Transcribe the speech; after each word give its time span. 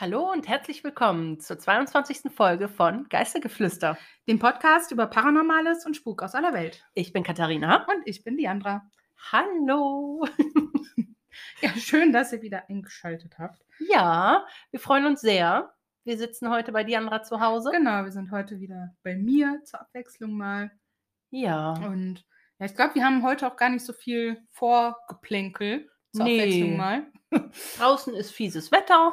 Hallo 0.00 0.32
und 0.32 0.48
herzlich 0.48 0.82
willkommen 0.82 1.40
zur 1.40 1.58
22. 1.58 2.32
Folge 2.34 2.68
von 2.68 3.06
Geistergeflüster. 3.10 3.98
dem 4.26 4.38
Podcast 4.38 4.92
über 4.92 5.06
Paranormales 5.06 5.84
und 5.84 5.94
Spuk 5.94 6.22
aus 6.22 6.34
aller 6.34 6.54
Welt. 6.54 6.86
Ich 6.94 7.12
bin 7.12 7.22
Katharina. 7.22 7.84
Und 7.86 8.06
ich 8.06 8.24
bin 8.24 8.38
Diandra. 8.38 8.90
Hallo. 9.30 10.26
Ja, 11.60 11.68
schön, 11.74 12.14
dass 12.14 12.32
ihr 12.32 12.40
wieder 12.40 12.70
eingeschaltet 12.70 13.38
habt. 13.38 13.62
Ja, 13.92 14.46
wir 14.70 14.80
freuen 14.80 15.04
uns 15.04 15.20
sehr. 15.20 15.74
Wir 16.04 16.16
sitzen 16.16 16.48
heute 16.48 16.72
bei 16.72 16.82
Diandra 16.84 17.22
zu 17.22 17.38
Hause. 17.40 17.70
Genau, 17.70 18.02
wir 18.04 18.12
sind 18.12 18.30
heute 18.30 18.60
wieder 18.60 18.94
bei 19.02 19.14
mir 19.16 19.60
zur 19.64 19.82
Abwechslung 19.82 20.32
mal. 20.32 20.70
Ja. 21.28 21.74
Und 21.74 22.24
ja, 22.58 22.64
ich 22.64 22.74
glaube, 22.74 22.94
wir 22.94 23.04
haben 23.04 23.22
heute 23.22 23.46
auch 23.46 23.56
gar 23.56 23.68
nicht 23.68 23.84
so 23.84 23.92
viel 23.92 24.42
Vorgeplänkel 24.48 25.90
zur 26.14 26.24
Nee. 26.24 26.40
Abwechslung 26.40 26.76
mal. 26.78 27.12
Draußen 27.76 28.14
ist 28.14 28.32
fieses 28.32 28.72
Wetter. 28.72 29.12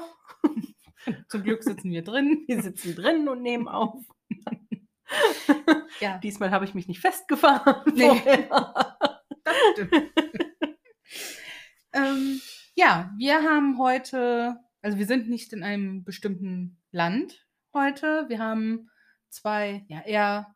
Zum 1.29 1.43
Glück 1.43 1.63
sitzen 1.63 1.91
wir 1.91 2.03
drin. 2.03 2.43
Wir 2.47 2.61
sitzen 2.61 2.95
drin 2.95 3.27
und 3.27 3.41
nehmen 3.41 3.67
auf. 3.67 4.03
Ja, 6.01 6.17
Diesmal 6.17 6.51
habe 6.51 6.65
ich 6.65 6.73
mich 6.73 6.89
nicht 6.89 6.99
festgefahren. 6.99 7.93
Nee. 7.95 8.21
das 9.45 9.55
stimmt. 9.71 10.11
ähm, 11.93 12.41
ja, 12.75 13.09
wir 13.17 13.41
haben 13.41 13.77
heute, 13.79 14.57
also 14.81 14.97
wir 14.97 15.05
sind 15.05 15.29
nicht 15.29 15.53
in 15.53 15.63
einem 15.63 16.03
bestimmten 16.03 16.81
Land 16.91 17.47
heute. 17.73 18.25
Wir 18.27 18.39
haben 18.39 18.89
zwei 19.29 19.85
ja, 19.87 20.01
eher 20.01 20.53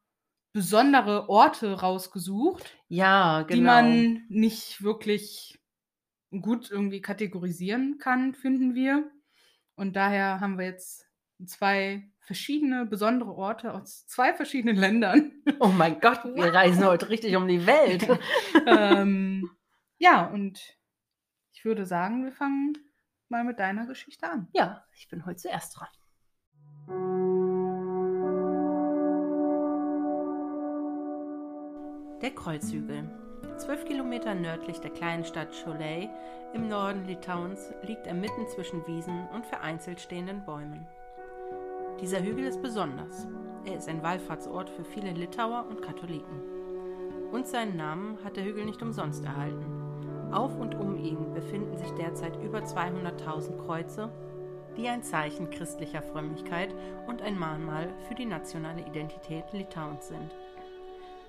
besondere 0.54 1.30
Orte 1.30 1.80
rausgesucht, 1.80 2.78
Ja, 2.90 3.44
genau. 3.44 3.56
die 3.56 3.62
man 3.62 4.26
nicht 4.28 4.84
wirklich 4.84 5.60
gut 6.42 6.70
irgendwie 6.70 7.02
kategorisieren 7.02 7.98
kann, 8.00 8.34
finden 8.34 8.76
wir. 8.76 9.10
Und 9.82 9.96
daher 9.96 10.40
haben 10.42 10.60
wir 10.60 10.66
jetzt 10.66 11.08
zwei 11.44 12.08
verschiedene 12.20 12.86
besondere 12.86 13.34
Orte 13.34 13.74
aus 13.74 14.06
zwei 14.06 14.32
verschiedenen 14.32 14.76
Ländern. 14.78 15.32
oh 15.60 15.70
mein 15.70 16.00
Gott, 16.00 16.24
wir 16.24 16.54
reisen 16.54 16.86
heute 16.86 17.10
richtig 17.10 17.36
um 17.36 17.48
die 17.48 17.66
Welt. 17.66 18.08
ähm, 18.68 19.50
ja, 19.98 20.28
und 20.28 20.78
ich 21.52 21.66
würde 21.66 21.88
sagen, 21.88 22.26
wir 22.26 22.32
fangen 22.32 22.78
mal 23.28 23.44
mit 23.44 23.58
deiner 23.58 23.88
Geschichte 23.88 24.30
an. 24.30 24.50
Ja, 24.54 24.86
ich 24.94 25.08
bin 25.08 25.26
heute 25.26 25.38
zuerst 25.38 25.76
dran. 25.76 25.90
Der 32.22 32.36
Kreuzhügel. 32.36 33.10
Zwölf 33.62 33.86
Kilometer 33.86 34.34
nördlich 34.34 34.80
der 34.80 34.90
kleinen 34.90 35.24
Stadt 35.24 35.50
Cholet 35.54 36.10
im 36.52 36.68
Norden 36.68 37.06
Litauens 37.06 37.72
liegt 37.84 38.08
er 38.08 38.16
mitten 38.16 38.48
zwischen 38.48 38.88
Wiesen 38.88 39.28
und 39.36 39.46
vereinzelt 39.46 40.02
stehenden 40.02 40.44
Bäumen. 40.44 40.88
Dieser 42.02 42.24
Hügel 42.24 42.46
ist 42.46 42.64
besonders. 42.64 43.28
Er 43.64 43.78
ist 43.78 43.88
ein 43.88 44.02
Wallfahrtsort 44.02 44.72
für 44.72 44.84
viele 44.84 45.12
Litauer 45.12 45.68
und 45.70 45.84
Katholiken. 45.84 46.42
Und 47.32 47.46
seinen 47.46 47.78
Namen 47.78 48.18
hat 48.24 48.36
der 48.36 48.46
Hügel 48.46 48.66
nicht 48.66 48.82
umsonst 48.82 49.24
erhalten. 49.24 50.32
Auf 50.32 50.58
und 50.58 50.74
um 50.74 50.98
ihn 50.98 51.32
befinden 51.36 51.78
sich 51.78 51.92
derzeit 51.92 52.42
über 52.42 52.62
200.000 52.62 53.64
Kreuze, 53.64 54.10
die 54.76 54.90
ein 54.90 55.04
Zeichen 55.04 55.52
christlicher 55.52 56.02
Frömmigkeit 56.02 56.74
und 57.06 57.22
ein 57.22 57.38
Mahnmal 57.38 57.90
für 58.08 58.16
die 58.16 58.26
nationale 58.26 58.82
Identität 58.82 59.54
Litauens 59.54 60.08
sind. 60.08 60.32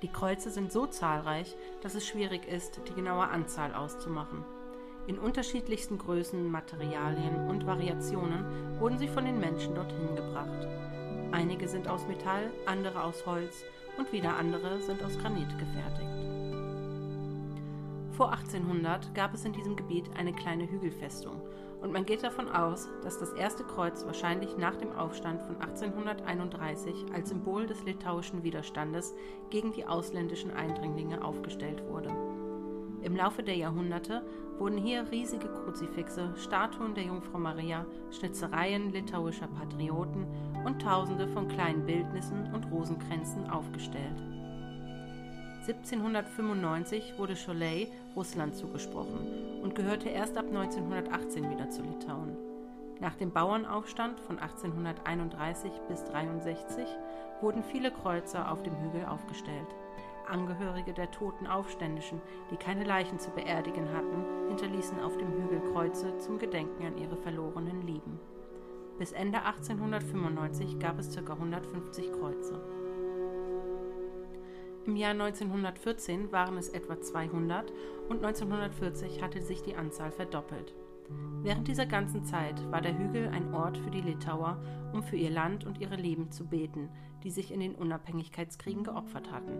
Die 0.02 0.08
Kreuze 0.08 0.50
sind 0.50 0.72
so 0.72 0.86
zahlreich, 0.86 1.56
dass 1.80 1.94
es 1.94 2.04
schwierig 2.04 2.48
ist, 2.48 2.80
die 2.88 2.92
genaue 2.92 3.28
Anzahl 3.28 3.72
auszumachen. 3.72 4.44
In 5.06 5.16
unterschiedlichsten 5.16 5.96
Größen, 5.96 6.50
Materialien 6.50 7.48
und 7.48 7.66
Variationen 7.66 8.80
wurden 8.80 8.98
sie 8.98 9.06
von 9.06 9.24
den 9.24 9.38
Menschen 9.38 9.76
dorthin 9.76 10.16
gebracht. 10.16 10.66
Einige 11.30 11.68
sind 11.68 11.86
aus 11.86 12.06
Metall, 12.08 12.50
andere 12.66 13.04
aus 13.04 13.24
Holz 13.26 13.64
und 13.96 14.12
wieder 14.12 14.36
andere 14.36 14.80
sind 14.80 15.04
aus 15.04 15.16
Granit 15.18 15.56
gefertigt. 15.58 16.10
Vor 18.16 18.32
1800 18.32 19.14
gab 19.14 19.34
es 19.34 19.44
in 19.44 19.52
diesem 19.52 19.76
Gebiet 19.76 20.10
eine 20.16 20.32
kleine 20.32 20.68
Hügelfestung 20.68 21.40
und 21.82 21.92
man 21.92 22.06
geht 22.06 22.22
davon 22.22 22.48
aus, 22.48 22.88
dass 23.02 23.18
das 23.18 23.32
erste 23.32 23.64
Kreuz 23.64 24.06
wahrscheinlich 24.06 24.56
nach 24.56 24.76
dem 24.76 24.92
Aufstand 24.92 25.42
von 25.42 25.60
1831 25.60 27.06
als 27.12 27.30
Symbol 27.30 27.66
des 27.66 27.84
litauischen 27.84 28.44
Widerstandes 28.44 29.14
gegen 29.50 29.72
die 29.72 29.84
ausländischen 29.84 30.52
Eindringlinge 30.52 31.24
aufgestellt 31.24 31.82
wurde. 31.88 32.14
Im 33.02 33.16
Laufe 33.16 33.42
der 33.42 33.56
Jahrhunderte 33.56 34.22
wurden 34.58 34.78
hier 34.78 35.10
riesige 35.10 35.48
Kruzifixe, 35.48 36.32
Statuen 36.36 36.94
der 36.94 37.04
Jungfrau 37.04 37.38
Maria, 37.38 37.84
Schnitzereien 38.12 38.92
litauischer 38.92 39.48
Patrioten 39.48 40.24
und 40.64 40.80
Tausende 40.80 41.26
von 41.26 41.48
kleinen 41.48 41.84
Bildnissen 41.84 42.54
und 42.54 42.70
Rosenkränzen 42.70 43.50
aufgestellt. 43.50 44.22
1795 45.66 47.18
wurde 47.18 47.34
Cholet 47.34 47.88
Russland 48.16 48.56
zugesprochen 48.56 49.60
und 49.62 49.74
gehörte 49.74 50.08
erst 50.08 50.36
ab 50.36 50.46
1918 50.46 51.50
wieder 51.50 51.70
zu 51.70 51.82
Litauen. 51.82 52.36
Nach 53.00 53.14
dem 53.16 53.32
Bauernaufstand 53.32 54.20
von 54.20 54.38
1831 54.38 55.72
bis 55.88 56.04
63 56.04 56.86
wurden 57.40 57.64
viele 57.64 57.90
Kreuzer 57.90 58.50
auf 58.50 58.62
dem 58.62 58.76
Hügel 58.80 59.06
aufgestellt. 59.06 59.66
Angehörige 60.28 60.92
der 60.92 61.10
toten 61.10 61.46
Aufständischen, 61.46 62.20
die 62.50 62.56
keine 62.56 62.84
Leichen 62.84 63.18
zu 63.18 63.30
beerdigen 63.30 63.92
hatten, 63.92 64.48
hinterließen 64.48 65.00
auf 65.00 65.16
dem 65.16 65.32
Hügel 65.32 65.60
Kreuze 65.72 66.16
zum 66.18 66.38
Gedenken 66.38 66.86
an 66.86 66.96
ihre 66.96 67.16
verlorenen 67.16 67.82
Lieben. 67.82 68.20
Bis 68.98 69.10
Ende 69.10 69.42
1895 69.42 70.78
gab 70.78 70.98
es 70.98 71.14
ca. 71.14 71.32
150 71.32 72.12
Kreuze. 72.12 72.60
Im 74.84 74.96
Jahr 74.96 75.12
1914 75.12 76.32
waren 76.32 76.56
es 76.56 76.68
etwa 76.68 77.00
200 77.00 77.72
und 78.08 78.24
1940 78.24 79.22
hatte 79.22 79.40
sich 79.40 79.62
die 79.62 79.76
Anzahl 79.76 80.10
verdoppelt. 80.10 80.74
Während 81.42 81.68
dieser 81.68 81.86
ganzen 81.86 82.24
Zeit 82.24 82.68
war 82.72 82.80
der 82.80 82.98
Hügel 82.98 83.28
ein 83.28 83.54
Ort 83.54 83.78
für 83.78 83.90
die 83.90 84.00
Litauer, 84.00 84.60
um 84.92 85.04
für 85.04 85.16
ihr 85.16 85.30
Land 85.30 85.64
und 85.64 85.80
ihre 85.80 85.94
Leben 85.94 86.32
zu 86.32 86.46
beten, 86.46 86.88
die 87.22 87.30
sich 87.30 87.52
in 87.52 87.60
den 87.60 87.76
Unabhängigkeitskriegen 87.76 88.82
geopfert 88.82 89.30
hatten. 89.30 89.52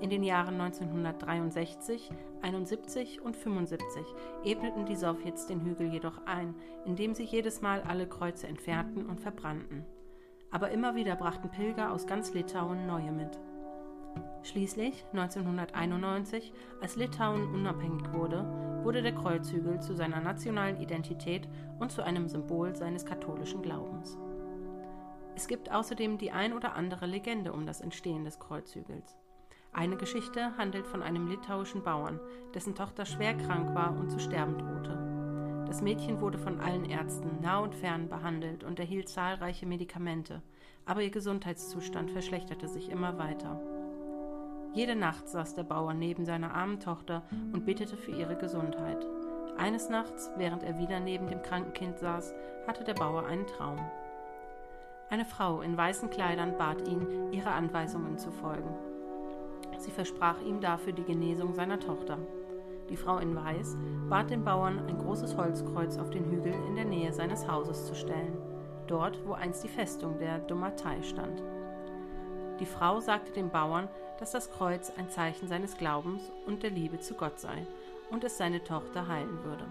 In 0.00 0.10
den 0.10 0.22
Jahren 0.22 0.60
1963, 0.60 2.10
71 2.42 3.20
und 3.20 3.36
75 3.36 4.02
ebneten 4.44 4.86
die 4.86 4.96
Sowjets 4.96 5.46
den 5.46 5.60
Hügel 5.62 5.92
jedoch 5.92 6.24
ein, 6.26 6.54
indem 6.86 7.14
sie 7.14 7.24
jedes 7.24 7.62
Mal 7.62 7.82
alle 7.82 8.06
Kreuze 8.06 8.46
entfernten 8.46 9.06
und 9.06 9.20
verbrannten. 9.20 9.84
Aber 10.52 10.70
immer 10.70 10.94
wieder 10.94 11.16
brachten 11.16 11.50
Pilger 11.50 11.92
aus 11.92 12.06
ganz 12.06 12.32
Litauen 12.32 12.86
neue 12.86 13.12
mit. 13.12 13.38
Schließlich, 14.42 15.04
1991, 15.12 16.52
als 16.80 16.96
Litauen 16.96 17.52
unabhängig 17.54 18.10
wurde, 18.12 18.44
wurde 18.82 19.02
der 19.02 19.14
Kreuzhügel 19.14 19.80
zu 19.80 19.94
seiner 19.94 20.20
nationalen 20.20 20.80
Identität 20.80 21.46
und 21.78 21.92
zu 21.92 22.02
einem 22.02 22.28
Symbol 22.28 22.74
seines 22.74 23.04
katholischen 23.04 23.60
Glaubens. 23.60 24.18
Es 25.36 25.46
gibt 25.46 25.70
außerdem 25.70 26.18
die 26.18 26.32
ein 26.32 26.54
oder 26.54 26.74
andere 26.74 27.06
Legende 27.06 27.52
um 27.52 27.66
das 27.66 27.80
Entstehen 27.80 28.24
des 28.24 28.38
Kreuzhügels. 28.38 29.16
Eine 29.72 29.96
Geschichte 29.96 30.56
handelt 30.56 30.86
von 30.86 31.02
einem 31.02 31.28
litauischen 31.28 31.82
Bauern, 31.82 32.18
dessen 32.54 32.74
Tochter 32.74 33.04
schwer 33.04 33.34
krank 33.34 33.74
war 33.74 33.96
und 33.96 34.10
zu 34.10 34.18
sterben 34.18 34.58
drohte. 34.58 35.64
Das 35.66 35.82
Mädchen 35.82 36.20
wurde 36.20 36.38
von 36.38 36.60
allen 36.60 36.84
Ärzten 36.84 37.40
nah 37.40 37.60
und 37.60 37.76
fern 37.76 38.08
behandelt 38.08 38.64
und 38.64 38.80
erhielt 38.80 39.08
zahlreiche 39.08 39.66
Medikamente, 39.66 40.42
aber 40.84 41.02
ihr 41.02 41.10
Gesundheitszustand 41.10 42.10
verschlechterte 42.10 42.66
sich 42.66 42.88
immer 42.88 43.18
weiter. 43.18 43.60
Jede 44.72 44.94
Nacht 44.94 45.28
saß 45.28 45.54
der 45.54 45.64
Bauer 45.64 45.94
neben 45.94 46.24
seiner 46.24 46.54
armen 46.54 46.78
Tochter 46.78 47.22
und 47.52 47.66
betete 47.66 47.96
für 47.96 48.12
ihre 48.12 48.36
Gesundheit. 48.36 49.04
Eines 49.58 49.88
Nachts, 49.88 50.30
während 50.36 50.62
er 50.62 50.78
wieder 50.78 51.00
neben 51.00 51.26
dem 51.26 51.42
kranken 51.42 51.72
Kind 51.72 51.98
saß, 51.98 52.32
hatte 52.68 52.84
der 52.84 52.94
Bauer 52.94 53.26
einen 53.26 53.48
Traum. 53.48 53.78
Eine 55.10 55.24
Frau 55.24 55.60
in 55.60 55.76
weißen 55.76 56.08
Kleidern 56.10 56.56
bat 56.56 56.86
ihn, 56.86 57.32
ihre 57.32 57.50
Anweisungen 57.50 58.16
zu 58.16 58.30
folgen. 58.30 58.70
Sie 59.78 59.90
versprach 59.90 60.40
ihm 60.42 60.60
dafür 60.60 60.92
die 60.92 61.04
Genesung 61.04 61.52
seiner 61.52 61.80
Tochter. 61.80 62.18
Die 62.88 62.96
Frau 62.96 63.18
in 63.18 63.34
Weiß 63.34 63.76
bat 64.08 64.30
den 64.30 64.44
Bauern, 64.44 64.86
ein 64.86 64.98
großes 64.98 65.36
Holzkreuz 65.36 65.98
auf 65.98 66.10
den 66.10 66.26
Hügel 66.26 66.54
in 66.68 66.76
der 66.76 66.84
Nähe 66.84 67.12
seines 67.12 67.48
Hauses 67.48 67.86
zu 67.86 67.96
stellen, 67.96 68.36
dort, 68.86 69.18
wo 69.26 69.32
einst 69.32 69.64
die 69.64 69.68
Festung 69.68 70.18
der 70.18 70.38
Domatei 70.38 71.02
stand. 71.02 71.42
Die 72.60 72.66
Frau 72.66 73.00
sagte 73.00 73.32
dem 73.32 73.50
Bauern, 73.50 73.88
dass 74.20 74.32
das 74.32 74.50
Kreuz 74.52 74.92
ein 74.98 75.08
Zeichen 75.08 75.48
seines 75.48 75.76
Glaubens 75.78 76.30
und 76.46 76.62
der 76.62 76.70
Liebe 76.70 77.00
zu 77.00 77.14
Gott 77.14 77.40
sei 77.40 77.66
und 78.10 78.22
es 78.22 78.36
seine 78.36 78.62
Tochter 78.62 79.08
heilen 79.08 79.42
würde. 79.42 79.64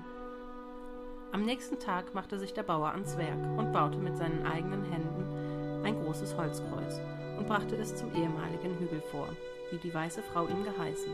Am 1.32 1.44
nächsten 1.44 1.78
Tag 1.78 2.16
machte 2.16 2.40
sich 2.40 2.54
der 2.54 2.64
Bauer 2.64 2.90
ans 2.90 3.16
Werk 3.16 3.38
und 3.58 3.72
baute 3.72 4.00
mit 4.00 4.18
seinen 4.18 4.46
eigenen 4.48 4.84
Händen 4.84 5.86
ein 5.86 6.04
großes 6.04 6.36
Holzkreuz 6.36 7.00
und 7.38 7.48
brachte 7.48 7.76
es 7.76 7.96
zum 7.96 8.14
ehemaligen 8.16 8.78
Hügel 8.80 9.02
vor, 9.12 9.28
wie 9.70 9.78
die 9.78 9.94
weiße 9.94 10.24
Frau 10.24 10.48
ihm 10.48 10.64
geheißen. 10.64 11.12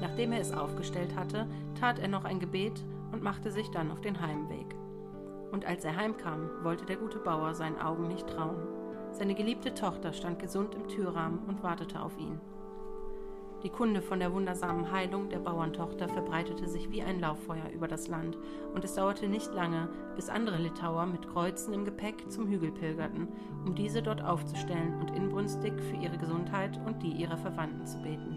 Nachdem 0.00 0.32
er 0.32 0.40
es 0.40 0.52
aufgestellt 0.52 1.16
hatte, 1.16 1.46
tat 1.78 1.98
er 1.98 2.08
noch 2.08 2.24
ein 2.24 2.38
Gebet 2.38 2.84
und 3.10 3.22
machte 3.22 3.50
sich 3.50 3.68
dann 3.72 3.90
auf 3.90 4.00
den 4.00 4.20
Heimweg. 4.20 4.76
Und 5.50 5.66
als 5.66 5.84
er 5.84 5.96
heimkam, 5.96 6.48
wollte 6.62 6.86
der 6.86 6.96
gute 6.96 7.18
Bauer 7.18 7.54
seinen 7.54 7.80
Augen 7.80 8.06
nicht 8.08 8.28
trauen. 8.28 8.81
Seine 9.12 9.34
geliebte 9.34 9.74
Tochter 9.74 10.12
stand 10.12 10.38
gesund 10.38 10.74
im 10.74 10.88
Türrahmen 10.88 11.40
und 11.46 11.62
wartete 11.62 12.02
auf 12.02 12.18
ihn. 12.18 12.40
Die 13.62 13.70
Kunde 13.70 14.02
von 14.02 14.18
der 14.18 14.32
wundersamen 14.32 14.90
Heilung 14.90 15.28
der 15.28 15.38
Bauerntochter 15.38 16.08
verbreitete 16.08 16.66
sich 16.66 16.90
wie 16.90 17.02
ein 17.02 17.20
Lauffeuer 17.20 17.68
über 17.72 17.86
das 17.86 18.08
Land, 18.08 18.36
und 18.74 18.84
es 18.84 18.94
dauerte 18.94 19.28
nicht 19.28 19.54
lange, 19.54 19.88
bis 20.16 20.28
andere 20.28 20.56
Litauer 20.56 21.06
mit 21.06 21.28
Kreuzen 21.28 21.72
im 21.72 21.84
Gepäck 21.84 22.28
zum 22.28 22.48
Hügel 22.48 22.72
pilgerten, 22.72 23.28
um 23.64 23.76
diese 23.76 24.02
dort 24.02 24.24
aufzustellen 24.24 24.98
und 25.00 25.14
inbrünstig 25.14 25.74
für 25.80 25.96
ihre 25.96 26.18
Gesundheit 26.18 26.80
und 26.84 27.04
die 27.04 27.12
ihrer 27.12 27.36
Verwandten 27.36 27.86
zu 27.86 27.98
beten. 28.02 28.36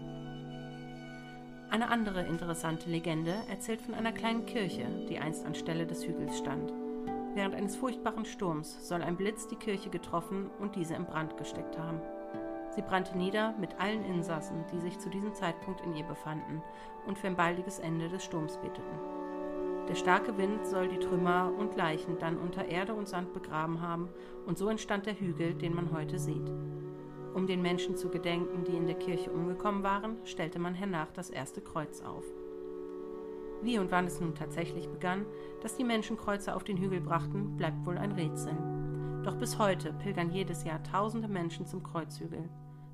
Eine 1.70 1.88
andere 1.88 2.22
interessante 2.22 2.88
Legende 2.88 3.34
erzählt 3.50 3.82
von 3.82 3.94
einer 3.94 4.12
kleinen 4.12 4.46
Kirche, 4.46 4.86
die 5.08 5.18
einst 5.18 5.44
anstelle 5.44 5.86
des 5.86 6.06
Hügels 6.06 6.38
stand. 6.38 6.72
Während 7.36 7.54
eines 7.54 7.76
furchtbaren 7.76 8.24
Sturms 8.24 8.88
soll 8.88 9.02
ein 9.02 9.18
Blitz 9.18 9.46
die 9.46 9.56
Kirche 9.56 9.90
getroffen 9.90 10.48
und 10.58 10.74
diese 10.74 10.94
im 10.94 11.04
Brand 11.04 11.36
gesteckt 11.36 11.78
haben. 11.78 12.00
Sie 12.70 12.80
brannte 12.80 13.18
nieder 13.18 13.54
mit 13.60 13.78
allen 13.78 14.02
Insassen, 14.06 14.64
die 14.72 14.80
sich 14.80 14.98
zu 14.98 15.10
diesem 15.10 15.34
Zeitpunkt 15.34 15.82
in 15.82 15.94
ihr 15.94 16.04
befanden 16.04 16.62
und 17.06 17.18
für 17.18 17.26
ein 17.26 17.36
baldiges 17.36 17.78
Ende 17.78 18.08
des 18.08 18.24
Sturms 18.24 18.56
beteten. 18.56 18.98
Der 19.86 19.96
starke 19.96 20.38
Wind 20.38 20.66
soll 20.66 20.88
die 20.88 20.98
Trümmer 20.98 21.52
und 21.58 21.76
Leichen 21.76 22.18
dann 22.18 22.38
unter 22.38 22.64
Erde 22.64 22.94
und 22.94 23.06
Sand 23.06 23.34
begraben 23.34 23.82
haben, 23.82 24.08
und 24.46 24.56
so 24.56 24.70
entstand 24.70 25.04
der 25.04 25.20
Hügel, 25.20 25.52
den 25.52 25.74
man 25.74 25.92
heute 25.92 26.18
sieht. 26.18 26.50
Um 27.34 27.46
den 27.46 27.60
Menschen 27.60 27.98
zu 27.98 28.08
gedenken, 28.08 28.64
die 28.64 28.78
in 28.78 28.86
der 28.86 28.96
Kirche 28.96 29.30
umgekommen 29.30 29.82
waren, 29.82 30.16
stellte 30.24 30.58
man 30.58 30.72
hernach 30.72 31.12
das 31.12 31.28
erste 31.28 31.60
Kreuz 31.60 32.00
auf. 32.00 32.24
Wie 33.62 33.78
und 33.78 33.90
wann 33.90 34.06
es 34.06 34.20
nun 34.20 34.34
tatsächlich 34.34 34.88
begann, 34.88 35.26
dass 35.62 35.76
die 35.76 35.84
Menschen 35.84 36.16
Kreuze 36.16 36.54
auf 36.54 36.64
den 36.64 36.76
Hügel 36.76 37.00
brachten, 37.00 37.56
bleibt 37.56 37.84
wohl 37.86 37.98
ein 37.98 38.12
Rätsel. 38.12 38.56
Doch 39.24 39.36
bis 39.36 39.58
heute 39.58 39.92
pilgern 39.92 40.30
jedes 40.30 40.64
Jahr 40.64 40.82
tausende 40.82 41.28
Menschen 41.28 41.66
zum 41.66 41.82
Kreuzhügel. 41.82 42.48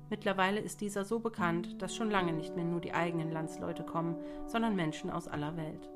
Mittlerweile 0.09 0.59
ist 0.59 0.81
dieser 0.81 1.05
so 1.05 1.19
bekannt, 1.19 1.81
dass 1.81 1.95
schon 1.95 2.09
lange 2.09 2.33
nicht 2.33 2.55
mehr 2.55 2.65
nur 2.65 2.81
die 2.81 2.93
eigenen 2.93 3.31
Landsleute 3.31 3.83
kommen, 3.83 4.15
sondern 4.47 4.75
Menschen 4.75 5.09
aus 5.09 5.27
aller 5.27 5.55
Welt. 5.57 5.89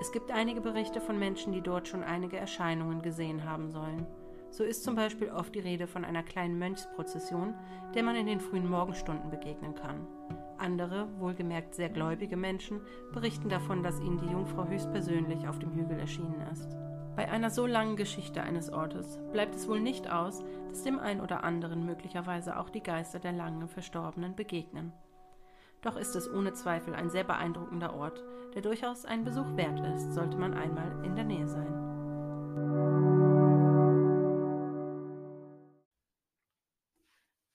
Es 0.00 0.12
gibt 0.12 0.30
einige 0.30 0.60
Berichte 0.60 1.00
von 1.00 1.18
Menschen, 1.18 1.52
die 1.52 1.60
dort 1.60 1.88
schon 1.88 2.02
einige 2.02 2.36
Erscheinungen 2.36 3.02
gesehen 3.02 3.44
haben 3.44 3.70
sollen. 3.70 4.06
So 4.50 4.64
ist 4.64 4.84
zum 4.84 4.94
Beispiel 4.94 5.30
oft 5.30 5.54
die 5.54 5.60
Rede 5.60 5.86
von 5.86 6.04
einer 6.04 6.22
kleinen 6.22 6.58
Mönchsprozession, 6.58 7.54
der 7.94 8.02
man 8.02 8.16
in 8.16 8.26
den 8.26 8.40
frühen 8.40 8.68
Morgenstunden 8.68 9.30
begegnen 9.30 9.74
kann. 9.74 10.06
Andere, 10.58 11.08
wohlgemerkt 11.18 11.74
sehr 11.74 11.88
gläubige 11.88 12.36
Menschen, 12.36 12.80
berichten 13.12 13.48
davon, 13.48 13.82
dass 13.82 14.00
ihnen 14.00 14.18
die 14.18 14.30
Jungfrau 14.30 14.66
höchstpersönlich 14.66 15.48
auf 15.48 15.58
dem 15.58 15.72
Hügel 15.74 15.98
erschienen 15.98 16.40
ist. 16.52 16.76
Bei 17.16 17.30
einer 17.30 17.50
so 17.50 17.66
langen 17.66 17.96
Geschichte 17.96 18.42
eines 18.42 18.72
Ortes 18.72 19.20
bleibt 19.32 19.54
es 19.54 19.68
wohl 19.68 19.80
nicht 19.80 20.10
aus, 20.10 20.42
dass 20.68 20.82
dem 20.82 20.98
einen 20.98 21.20
oder 21.20 21.44
anderen 21.44 21.86
möglicherweise 21.86 22.58
auch 22.58 22.70
die 22.70 22.82
Geister 22.82 23.20
der 23.20 23.32
langen 23.32 23.68
Verstorbenen 23.68 24.34
begegnen. 24.34 24.92
Doch 25.82 25.96
ist 25.96 26.16
es 26.16 26.32
ohne 26.32 26.54
Zweifel 26.54 26.94
ein 26.94 27.10
sehr 27.10 27.24
beeindruckender 27.24 27.94
Ort, 27.94 28.24
der 28.54 28.62
durchaus 28.62 29.04
einen 29.04 29.24
Besuch 29.24 29.56
wert 29.56 29.80
ist, 29.94 30.14
sollte 30.14 30.38
man 30.38 30.54
einmal 30.54 31.04
in 31.04 31.14
der 31.14 31.24
Nähe 31.24 31.46
sein. 31.46 31.83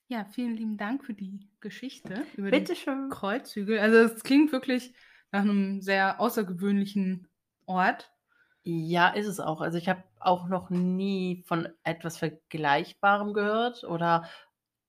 Ja, 0.09 0.25
vielen 0.25 0.55
lieben 0.55 0.77
Dank 0.77 1.05
für 1.05 1.13
die 1.13 1.47
Geschichte 1.59 2.25
über 2.35 2.49
Bitte 2.49 2.73
den 2.73 2.75
schön. 2.75 3.09
Kreuzhügel. 3.09 3.79
Also 3.79 3.97
es 3.97 4.23
klingt 4.23 4.51
wirklich 4.51 4.93
nach 5.31 5.41
einem 5.41 5.81
sehr 5.81 6.19
außergewöhnlichen 6.19 7.27
Ort. 7.67 8.11
Ja, 8.63 9.09
ist 9.09 9.27
es 9.27 9.39
auch. 9.39 9.61
Also 9.61 9.77
ich 9.77 9.87
habe 9.87 10.03
auch 10.19 10.47
noch 10.47 10.71
nie 10.71 11.43
von 11.47 11.69
etwas 11.83 12.17
Vergleichbarem 12.17 13.33
gehört 13.33 13.83
oder 13.83 14.27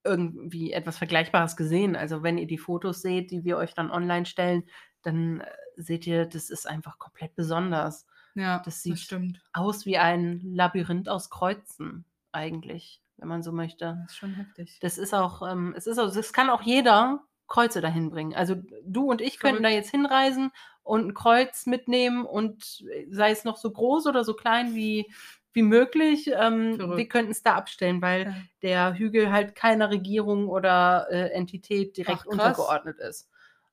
irgendwie 0.05 0.73
etwas 0.73 0.97
Vergleichbares 0.97 1.55
gesehen. 1.57 1.97
Also 1.97 2.23
wenn 2.23 2.39
ihr 2.39 2.47
die 2.47 2.57
Fotos 2.59 3.03
seht, 3.03 3.31
die 3.31 3.45
wir 3.45 3.59
euch 3.59 3.75
dann 3.75 3.91
online 3.91 4.25
stellen, 4.25 4.65
dann 5.03 5.41
äh, 5.41 5.47
seht 5.77 6.07
ihr, 6.07 6.25
das 6.25 6.49
ist 6.49 6.67
einfach 6.67 6.99
komplett 6.99 7.35
besonders. 7.37 8.07
Ja, 8.35 8.61
Das 8.65 8.83
sieht 8.83 8.99
stimmt. 8.99 9.43
aus 9.53 9.85
wie 9.85 9.99
ein 9.99 10.41
Labyrinth 10.55 11.09
aus 11.11 11.29
Kreuzen, 11.29 12.07
eigentlich, 12.33 13.03
wenn 13.21 13.29
man 13.29 13.43
so 13.43 13.53
möchte. 13.53 13.99
Das 14.03 14.13
ist 14.13 14.19
schon 14.19 14.35
heftig. 14.35 14.79
Das 14.81 14.99
ist 14.99 15.15
auch, 15.15 15.49
ähm, 15.51 15.75
es 15.77 15.87
ist 15.87 15.99
auch, 15.99 16.15
es 16.15 16.33
kann 16.33 16.51
auch 16.51 16.63
jeder 16.63 17.23
Kreuze 17.47 17.81
dahin 17.81 18.11
bringen. 18.11 18.35
Also 18.35 18.57
du 18.85 19.11
und 19.11 19.21
ich 19.21 19.39
könnten 19.41 19.63
da 19.63 19.69
Verrückt. 19.69 19.85
jetzt 19.87 19.91
hinreisen 19.91 20.51
und 20.83 21.07
ein 21.09 21.15
Kreuz 21.15 21.67
mitnehmen 21.67 22.25
und 22.25 22.85
äh, 22.93 23.07
sei 23.11 23.31
es 23.31 23.45
noch 23.45 23.57
so 23.57 23.71
groß 23.71 24.07
oder 24.07 24.25
so 24.25 24.35
klein 24.35 24.75
wie, 24.75 25.13
wie 25.53 25.63
möglich, 25.63 26.29
ähm, 26.33 26.77
Verrückt. 26.77 26.97
wir 26.99 27.09
könnten 27.09 27.33
es 27.33 27.43
da 27.43 27.55
abstellen, 27.57 28.01
weil 28.03 28.23
Ja. 28.27 28.35
der 28.63 28.95
Hügel 28.99 29.33
halt 29.33 29.55
keiner 29.57 29.91
Regierung 29.91 30.49
oder 30.49 31.09
äh, 31.11 31.31
Entität 31.33 31.97
direkt 31.97 32.21
Ach, 32.23 32.27
untergeordnet 32.27 32.99
ist. 33.01 33.29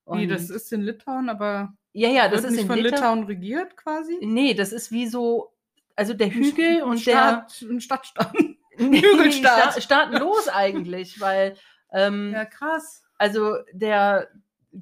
Wie, 0.09 0.25
das 0.25 0.49
Und- 0.49 0.55
ist 0.55 0.73
in 0.73 0.81
Litauen, 0.81 1.29
aber 1.29 1.73
ja, 1.93 2.09
ja, 2.09 2.29
das 2.29 2.43
wird 2.43 2.45
ist 2.45 2.51
nicht 2.51 2.61
in 2.61 2.67
von 2.67 2.77
Litauen. 2.79 2.93
Litauen 2.95 3.23
regiert 3.25 3.77
quasi? 3.77 4.17
Nee, 4.21 4.53
das 4.53 4.71
ist 4.71 4.91
wie 4.91 5.05
so, 5.07 5.51
also 5.95 6.13
der 6.13 6.27
Ein 6.27 6.33
Hügel 6.33 6.77
St- 6.79 6.83
und 6.83 6.97
ein 6.97 7.03
der 7.03 7.47
ein 7.69 7.81
Stadtstaat. 7.81 8.33
Nee, 8.77 9.01
Hügelstaat. 9.01 9.71
sta 9.73 9.81
staatenlos 9.81 10.47
eigentlich, 10.47 11.19
weil 11.19 11.55
ähm, 11.91 12.31
Ja, 12.33 12.45
krass. 12.45 13.03
also 13.17 13.55
der 13.71 14.29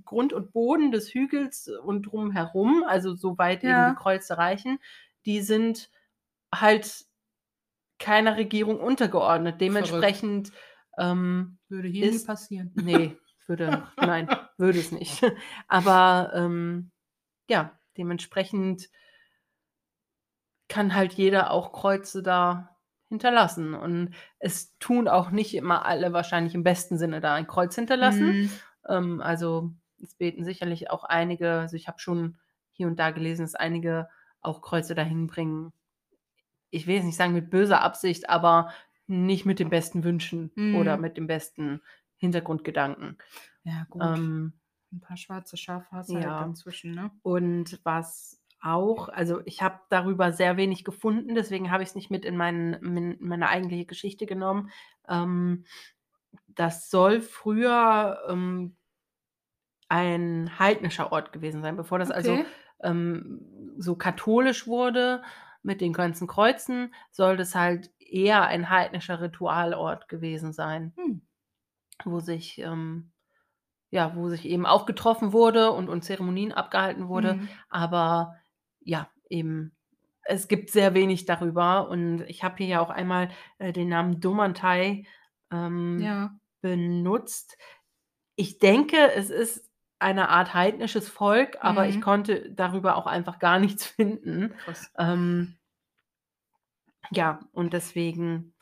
Grund 0.03 0.33
und 0.33 0.51
Boden 0.51 0.91
des 0.91 1.13
Hügels 1.13 1.69
und 1.83 2.03
drumherum, 2.03 2.83
also 2.87 3.15
soweit 3.15 3.63
Ja. 3.63 3.87
eben 3.87 3.95
die 3.95 4.01
Kreuze 4.01 4.37
reichen, 4.37 4.79
die 5.25 5.41
sind 5.41 5.89
halt 6.53 7.05
keiner 7.99 8.35
Regierung 8.37 8.79
untergeordnet. 8.79 9.61
Dementsprechend, 9.61 10.51
ähm, 10.97 11.57
Würde 11.69 11.87
hier 11.87 12.09
nie 12.09 12.15
ist- 12.15 12.27
passieren. 12.27 12.71
nee, 12.75 13.15
würde, 13.47 13.87
nein, 13.97 14.27
würde 14.57 14.79
es 14.79 14.91
nicht. 14.91 15.23
Aber 15.67 16.31
ähm, 16.35 16.91
ja, 17.49 17.71
dementsprechend 17.97 18.89
kann 20.67 20.95
halt 20.95 21.13
jeder 21.13 21.51
auch 21.51 21.71
Kreuze 21.71 22.23
da 22.23 22.74
hinterlassen. 23.15 23.73
Und 23.73 24.11
es 24.39 24.77
tun 24.79 25.07
auch 25.07 25.31
nicht 25.31 25.55
immer 25.55 25.85
alle 25.85 26.13
wahrscheinlich 26.13 26.53
im 26.55 26.63
besten 26.63 26.97
Sinne 26.97 27.21
da 27.21 27.33
ein 27.33 27.47
Kreuz 27.47 27.75
hinterlassen. 27.75 28.27
Mhm. 28.27 28.49
Ähm, 28.87 29.21
also 29.21 29.71
es 30.01 30.15
beten 30.15 30.43
sicherlich 30.43 30.89
auch 30.91 31.03
einige, 31.03 31.51
also 31.51 31.75
ich 31.75 31.87
habe 31.87 31.99
schon 31.99 32.37
hier 32.71 32.87
und 32.87 32.99
da 32.99 33.11
gelesen, 33.11 33.43
dass 33.43 33.55
einige 33.55 34.09
auch 34.41 34.61
Kreuze 34.61 34.95
dahin 34.95 35.27
bringen. 35.27 35.71
Ich 36.69 36.87
will 36.87 36.95
jetzt 36.95 37.05
nicht 37.05 37.15
sagen 37.15 37.33
mit 37.33 37.49
böser 37.49 37.81
Absicht, 37.81 38.29
aber 38.29 38.71
nicht 39.07 39.45
mit 39.45 39.59
den 39.59 39.69
besten 39.69 40.03
Wünschen 40.03 40.51
Mhm. 40.55 40.75
oder 40.75 40.97
mit 40.97 41.17
dem 41.17 41.27
besten 41.27 41.81
Hintergrundgedanken. 42.17 43.17
Ja, 43.63 43.85
gut. 43.89 44.01
Ähm, 44.03 44.53
ein 44.91 44.99
paar 44.99 45.17
schwarze 45.17 45.57
Schafe 45.57 45.87
hast 45.91 46.09
du 46.09 46.17
ja. 46.17 46.39
halt 46.39 46.47
inzwischen, 46.47 46.91
ne? 46.93 47.11
und 47.21 47.79
was 47.83 48.41
auch, 48.65 49.09
also 49.09 49.41
ich 49.45 49.61
habe 49.61 49.79
darüber 49.89 50.31
sehr 50.33 50.57
wenig 50.57 50.83
gefunden, 50.83 51.35
deswegen 51.35 51.71
habe 51.71 51.83
ich 51.83 51.89
es 51.89 51.95
nicht 51.95 52.09
mit 52.11 52.25
in, 52.25 52.37
meinen, 52.37 52.73
in 52.73 53.17
meine 53.19 53.49
eigentliche 53.49 53.85
Geschichte 53.85 54.25
genommen. 54.25 54.71
Ähm, 55.07 55.65
das 56.47 56.89
soll 56.89 57.21
früher 57.21 58.19
ähm, 58.29 58.77
ein 59.89 60.57
heidnischer 60.59 61.11
Ort 61.11 61.31
gewesen 61.31 61.61
sein, 61.61 61.75
bevor 61.75 61.99
das 61.99 62.11
also 62.11 62.39
Okay. 62.39 62.45
ähm, 62.83 63.41
so 63.77 63.95
katholisch 63.95 64.67
wurde 64.67 65.23
mit 65.63 65.81
den 65.81 65.93
ganzen 65.93 66.27
Kreuzen, 66.27 66.93
soll 67.11 67.37
das 67.37 67.55
halt 67.55 67.91
eher 67.99 68.45
ein 68.45 68.69
heidnischer 68.69 69.21
Ritualort 69.21 70.07
gewesen 70.09 70.53
sein, 70.53 70.95
Hm. 70.97 71.19
wo 72.03 72.19
sich 72.19 72.57
ähm, 72.59 73.11
ja, 73.91 74.15
wo 74.15 74.29
sich 74.29 74.45
eben 74.45 74.65
auch 74.65 74.85
getroffen 74.85 75.33
wurde 75.33 75.71
und, 75.71 75.89
und 75.89 76.03
Zeremonien 76.03 76.51
abgehalten 76.53 77.07
wurde. 77.09 77.35
Mhm. 77.35 77.49
Aber 77.69 78.35
ja, 78.85 79.09
eben, 79.29 79.75
es 80.23 80.47
gibt 80.49 80.71
sehr 80.71 80.93
wenig 80.95 81.25
darüber. 81.25 81.89
Und 81.89 82.21
ich 82.23 82.43
habe 82.43 82.57
hier 82.57 82.67
ja 82.67 82.81
auch 82.81 82.91
einmal 82.91 83.29
äh, 83.59 83.73
den 83.73 83.89
Namen 83.89 84.21
Domantai 84.21 85.05
ähm, 85.51 86.01
Ja. 86.03 86.39
benutzt. 86.61 87.57
Ich 88.35 88.59
denke, 88.59 88.97
es 89.13 89.29
ist 89.31 89.69
eine 89.99 90.29
Art 90.29 90.53
heidnisches 90.53 91.09
Volk, 91.09 91.57
aber 91.61 91.87
ich 91.89 91.97
Mhm. 91.97 92.01
konnte 92.01 92.51
darüber 92.53 92.97
auch 92.97 93.07
einfach 93.07 93.39
gar 93.39 93.59
nichts 93.59 93.85
finden. 93.87 94.55
Ähm, 94.97 95.57
ja, 97.11 97.39
und 97.51 97.73
deswegen 97.73 98.53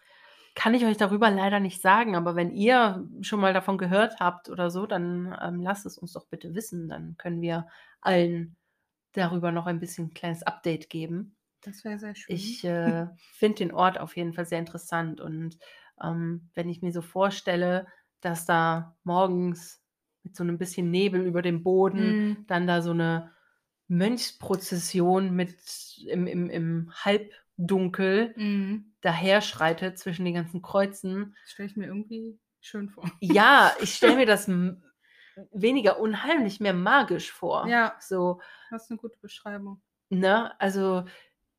kann 0.55 0.73
ich 0.75 0.85
euch 0.85 0.97
darüber 0.97 1.31
leider 1.31 1.59
nicht 1.59 1.81
sagen, 1.81 2.15
aber 2.15 2.35
wenn 2.35 2.51
ihr 2.51 3.07
schon 3.21 3.39
mal 3.41 3.53
davon 3.53 3.77
gehört 3.79 4.19
habt 4.19 4.49
oder 4.49 4.71
so, 4.71 4.85
dann 4.87 5.37
ähm, 5.41 5.61
lasst 5.61 5.85
es 5.85 5.97
uns 5.97 6.13
doch 6.13 6.27
bitte 6.27 6.55
wissen. 6.55 6.89
Dann 6.89 7.17
können 7.17 7.41
wir 7.41 7.67
allen 8.01 8.57
darüber 9.13 9.51
noch 9.51 9.67
ein 9.67 9.79
bisschen 9.79 10.07
ein 10.07 10.13
kleines 10.13 10.43
Update 10.43 10.89
geben. 10.89 11.37
Das 11.61 11.83
wäre 11.83 11.97
sehr 11.97 12.13
schön. 12.15 12.35
Ich 12.35 12.63
äh, 12.63 13.07
finde 13.33 13.57
den 13.59 13.71
Ort 13.73 13.99
auf 13.99 14.15
jeden 14.15 14.33
Fall 14.33 14.45
sehr 14.45 14.59
interessant 14.59 15.19
und 15.21 15.57
ähm, 16.01 16.49
wenn 16.53 16.69
ich 16.69 16.81
mir 16.81 16.93
so 16.93 17.01
vorstelle, 17.01 17.87
dass 18.21 18.45
da 18.45 18.97
morgens 19.03 19.83
mit 20.23 20.35
so 20.35 20.43
einem 20.43 20.57
bisschen 20.57 20.89
Nebel 20.89 21.25
über 21.25 21.41
dem 21.41 21.63
Boden 21.63 22.17
Mhm. 22.17 22.45
dann 22.47 22.65
da 22.67 22.81
so 22.81 22.91
eine 22.91 23.33
Mönchsprozession 23.89 25.35
mit 25.35 25.97
im, 26.07 26.27
im, 26.27 26.49
im 26.49 26.91
Halbdunkel 26.93 28.35
Mhm. 28.35 28.93
daherschreitet 29.01 29.99
zwischen 29.99 30.23
den 30.25 30.33
ganzen 30.35 30.61
Kreuzen. 30.61 31.35
Das 31.41 31.51
stelle 31.51 31.67
ich 31.69 31.75
mir 31.75 31.87
irgendwie 31.87 32.39
schön 32.61 32.89
vor. 32.89 33.11
Ja, 33.21 33.73
ich 33.79 33.95
stelle 33.95 34.15
mir 34.17 34.25
das 34.25 34.47
weniger 35.51 35.99
unheimlich, 35.99 36.59
mehr 36.59 36.73
magisch 36.73 37.31
vor. 37.31 37.67
Ja. 37.67 37.95
So, 37.99 38.39
Das 38.71 38.83
ist 38.83 38.91
eine 38.91 38.97
gute 38.99 39.17
Beschreibung. 39.19 39.81
ne, 40.09 40.59
also 40.59 41.05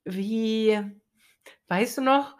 wie, 0.05 0.79
weißt 1.69 1.99
du 1.99 2.03
noch, 2.03 2.37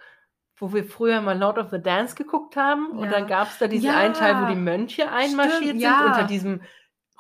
wo 0.57 0.73
wir 0.73 0.85
früher 0.85 1.21
mal 1.21 1.37
Lord 1.39 1.59
of 1.59 1.71
the 1.71 1.81
Dance 1.83 2.15
geguckt 2.15 2.57
haben 2.57 2.91
und 2.91 3.07
Ja. 3.07 3.11
dann 3.11 3.27
gab 3.27 3.49
es 3.49 3.59
da 3.59 3.67
diesen 3.67 3.87
Ja. 3.87 3.99
einen 3.99 4.15
Teil, 4.15 4.41
wo 4.43 4.47
die 4.49 4.55
Mönche 4.61 5.11
einmarschiert 5.11 5.57
Stimmt, 5.57 5.71
sind 5.73 5.81
ja. 5.81 6.07
unter 6.07 6.25
diesem 6.25 6.63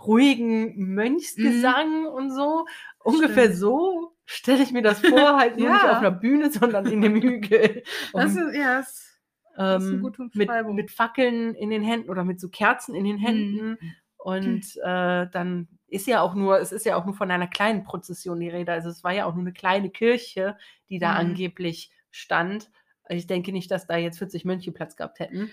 ruhigen 0.06 0.94
Mönchsgesang 0.94 2.06
und 2.06 2.30
so. 2.30 2.66
Ungefähr 3.00 3.44
Stimmt. 3.44 3.58
so 3.58 4.16
stelle 4.26 4.62
ich 4.62 4.72
mir 4.72 4.82
das 4.82 5.00
vor, 5.00 5.36
halt 5.38 5.56
nur 5.58 5.70
nicht 5.70 5.84
auf 5.84 5.98
einer 5.98 6.10
Bühne, 6.10 6.50
sondern 6.50 6.86
in 6.86 7.00
dem 7.02 7.14
Hügel. 7.20 7.82
Das 8.12 8.34
Und, 8.36 8.48
ist, 8.50 8.56
ja, 8.56 8.78
das, 8.78 9.18
das 9.56 9.82
eine 9.84 9.94
ähm, 9.96 10.02
gute 10.02 10.22
mit, 10.22 10.32
Beschreibung. 10.32 10.74
mit 10.74 10.90
Fackeln 10.90 11.54
in 11.54 11.70
den 11.70 11.82
Händen 11.82 12.10
oder 12.10 12.24
mit 12.24 12.40
so 12.40 12.48
Kerzen 12.48 12.94
in 12.94 13.04
den 13.04 13.18
Händen. 13.18 13.70
Mhm. 13.80 13.92
Und 14.24 14.76
äh, 14.82 15.26
dann 15.30 15.68
ist 15.86 16.06
ja 16.06 16.22
auch 16.22 16.34
nur, 16.34 16.58
es 16.58 16.72
ist 16.72 16.86
ja 16.86 16.96
auch 16.96 17.04
nur 17.04 17.14
von 17.14 17.30
einer 17.30 17.46
kleinen 17.46 17.84
Prozession 17.84 18.40
die 18.40 18.48
Rede. 18.48 18.72
Also 18.72 18.88
es 18.88 19.04
war 19.04 19.12
ja 19.12 19.26
auch 19.26 19.34
nur 19.34 19.42
eine 19.42 19.52
kleine 19.52 19.90
Kirche, 19.90 20.56
die 20.88 20.98
da 20.98 21.10
Mhm. 21.10 21.16
angeblich 21.16 21.90
stand. 22.10 22.70
Ich 23.10 23.26
denke 23.26 23.52
nicht, 23.52 23.70
dass 23.70 23.86
da 23.86 23.98
jetzt 23.98 24.16
40 24.18 24.46
Mönche 24.46 24.72
Platz 24.72 24.96
gehabt 24.96 25.18
hätten. 25.20 25.50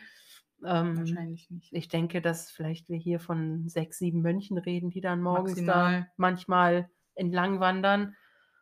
Ähm, 0.66 0.96
Wahrscheinlich 0.98 1.50
nicht. 1.50 1.74
ich 1.74 1.90
denke, 1.90 2.22
dass 2.22 2.50
vielleicht 2.50 2.88
wir 2.88 2.98
hier 2.98 3.20
von 3.20 3.68
sechs, 3.68 3.98
sieben 3.98 4.22
Mönchen 4.22 4.58
reden, 4.58 4.90
die 4.90 5.02
dann 5.02 5.22
morgens 5.22 5.56
da 5.56 5.64
Maximal. 5.64 6.12
manchmal 6.16 6.90
entlang 7.16 7.60
wandern, 7.60 8.16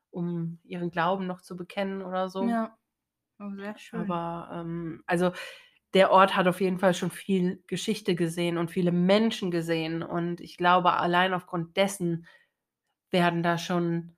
um 0.10 0.58
ihren 0.64 0.90
Glauben 0.90 1.28
noch 1.28 1.42
zu 1.42 1.56
bekennen 1.56 2.02
oder 2.02 2.30
so. 2.30 2.48
Ja. 2.48 2.76
Oh, 3.40 3.52
sehr 3.56 3.78
schön. 3.78 4.02
Aber 4.02 4.50
ähm, 4.54 5.04
also 5.06 5.32
der 5.94 6.12
Ort 6.12 6.36
hat 6.36 6.48
auf 6.48 6.62
jeden 6.62 6.80
Fall 6.80 6.94
schon 6.94 7.12
viel 7.12 7.64
Geschichte 7.68 8.16
gesehen 8.16 8.58
und 8.58 8.72
viele 8.72 8.92
Menschen 8.92 9.52
gesehen. 9.52 10.04
Und 10.04 10.42
ich 10.42 10.58
glaube, 10.58 10.94
allein 10.94 11.34
aufgrund 11.34 11.78
dessen 11.78 12.28
werden 13.12 13.42
da 13.44 13.58
schon 13.58 14.16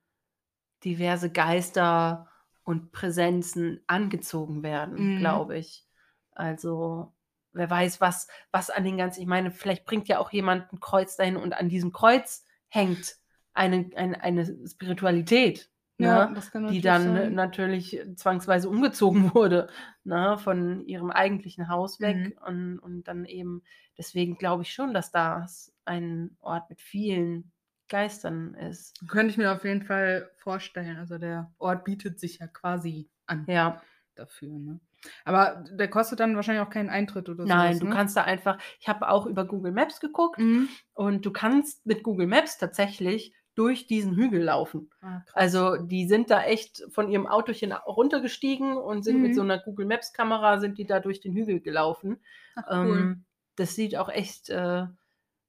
diverse 0.84 1.30
Geister 1.30 2.28
und 2.64 2.92
Präsenzen 2.92 3.82
angezogen 3.86 4.62
werden, 4.62 5.14
Mhm. 5.14 5.18
glaube 5.18 5.58
ich. 5.58 5.86
Also 6.32 7.12
wer 7.52 7.68
weiß, 7.68 8.00
was, 8.00 8.28
was 8.50 8.70
an 8.70 8.84
den 8.84 8.96
ganzen, 8.96 9.20
ich 9.20 9.26
meine, 9.26 9.50
vielleicht 9.50 9.84
bringt 9.84 10.08
ja 10.08 10.18
auch 10.18 10.32
jemand 10.32 10.72
ein 10.72 10.80
Kreuz 10.80 11.16
dahin 11.16 11.36
und 11.36 11.54
an 11.54 11.68
diesem 11.68 11.92
Kreuz 11.92 12.44
hängt 12.68 13.16
eine, 13.54 13.90
eine, 13.96 14.22
eine 14.22 14.68
Spiritualität. 14.68 15.70
Ja, 16.02 16.26
ne? 16.28 16.34
das 16.34 16.50
kann 16.50 16.66
die 16.68 16.80
dann 16.80 17.02
sein. 17.02 17.34
natürlich 17.34 18.00
zwangsweise 18.16 18.68
umgezogen 18.68 19.34
wurde, 19.34 19.68
ne, 20.04 20.36
von 20.38 20.84
ihrem 20.86 21.10
eigentlichen 21.10 21.68
Haus 21.68 22.00
weg 22.00 22.16
Mhm. 22.16 22.32
und, 22.46 22.78
und 22.78 23.08
dann 23.08 23.24
eben, 23.24 23.62
deswegen 23.98 24.36
glaube 24.36 24.62
ich 24.62 24.72
schon, 24.72 24.94
dass 24.94 25.10
das 25.12 25.72
ein 25.84 26.36
Ort 26.40 26.68
mit 26.70 26.80
vielen 26.80 27.52
Geistern 27.88 28.54
ist. 28.54 28.98
Könnte 29.08 29.30
ich 29.32 29.36
mir 29.38 29.52
auf 29.52 29.64
jeden 29.64 29.82
Fall 29.82 30.30
vorstellen. 30.38 30.96
Also 30.96 31.18
der 31.18 31.52
Ort 31.58 31.84
bietet 31.84 32.18
sich 32.20 32.38
ja 32.38 32.46
quasi 32.46 33.10
an 33.26 33.44
Ja, 33.48 33.82
dafür. 34.14 34.58
Ne? 34.58 34.80
Aber 35.24 35.64
der 35.70 35.88
kostet 35.90 36.20
dann 36.20 36.36
wahrscheinlich 36.36 36.64
auch 36.64 36.70
keinen 36.70 36.88
Eintritt 36.88 37.28
oder 37.28 37.42
so. 37.44 37.48
nein, 37.52 37.78
du 37.80 37.88
kannst 37.90 38.16
da 38.16 38.22
einfach, 38.22 38.58
ich 38.80 38.88
habe 38.88 39.08
auch 39.08 39.26
über 39.26 39.44
Google 39.46 39.72
Maps 39.72 40.00
geguckt 40.00 40.38
Mhm. 40.38 40.68
und 40.94 41.26
du 41.26 41.32
kannst 41.32 41.84
mit 41.84 42.02
Google 42.02 42.28
Maps 42.28 42.56
tatsächlich 42.56 43.34
durch 43.54 43.86
diesen 43.86 44.14
Hügel 44.16 44.42
laufen. 44.42 44.90
Ah. 45.02 45.26
Also 45.34 45.76
die 45.76 46.06
sind 46.06 46.30
da 46.30 46.42
echt 46.44 46.82
von 46.90 47.08
ihrem 47.10 47.26
Autochen 47.26 47.72
runtergestiegen 47.72 48.76
und 48.76 49.02
sind 49.02 49.20
mit 49.20 49.34
Mhm. 49.34 49.34
so 49.34 49.42
einer 49.42 49.58
Google 49.58 49.86
Maps 49.86 50.12
Kamera 50.12 50.58
sind 50.60 50.78
die 50.78 50.86
da 50.86 51.00
durch 51.00 51.20
den 51.20 51.34
Hügel 51.34 51.60
gelaufen. 51.60 52.20
Ach, 52.56 52.64
cool. 52.82 53.10
Ähm, 53.10 53.24
das 53.56 53.74
sieht 53.74 53.96
auch 53.96 54.08
echt, 54.10 54.50
äh, 54.50 54.86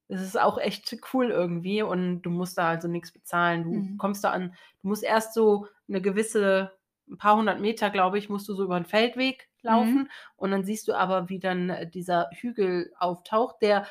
das 0.10 0.22
ist 0.22 0.40
auch 0.40 0.58
echt 0.58 0.96
cool 1.14 1.32
irgendwie 1.32 1.82
und 1.82 2.22
du 2.24 2.30
musst 2.30 2.58
da 2.58 2.70
also 2.70 2.88
nichts 2.88 3.12
bezahlen. 3.12 3.64
Du 3.64 3.90
Mhm. 3.90 3.98
kommst 3.98 4.24
da 4.24 4.32
an, 4.32 4.56
du 4.82 4.88
musst 4.90 5.04
erst 5.04 5.34
so 5.34 5.68
eine 5.88 6.02
gewisse, 6.02 6.74
ein 7.10 7.18
paar 7.18 7.38
hundert 7.38 7.60
Meter, 7.62 7.90
glaube 7.90 8.18
ich, 8.18 8.30
musst 8.30 8.48
du 8.50 8.54
so 8.56 8.64
über 8.66 8.76
einen 8.76 8.86
Feldweg 8.86 9.50
laufen 9.62 10.04
Mhm. 10.04 10.10
und 10.36 10.52
dann 10.52 10.64
siehst 10.66 10.88
du 10.88 10.94
aber, 10.94 11.30
wie 11.30 11.40
dann 11.40 11.70
äh, 11.70 11.90
dieser 11.90 12.30
Hügel 12.34 12.92
auftaucht, 12.98 13.58
der 13.62 13.88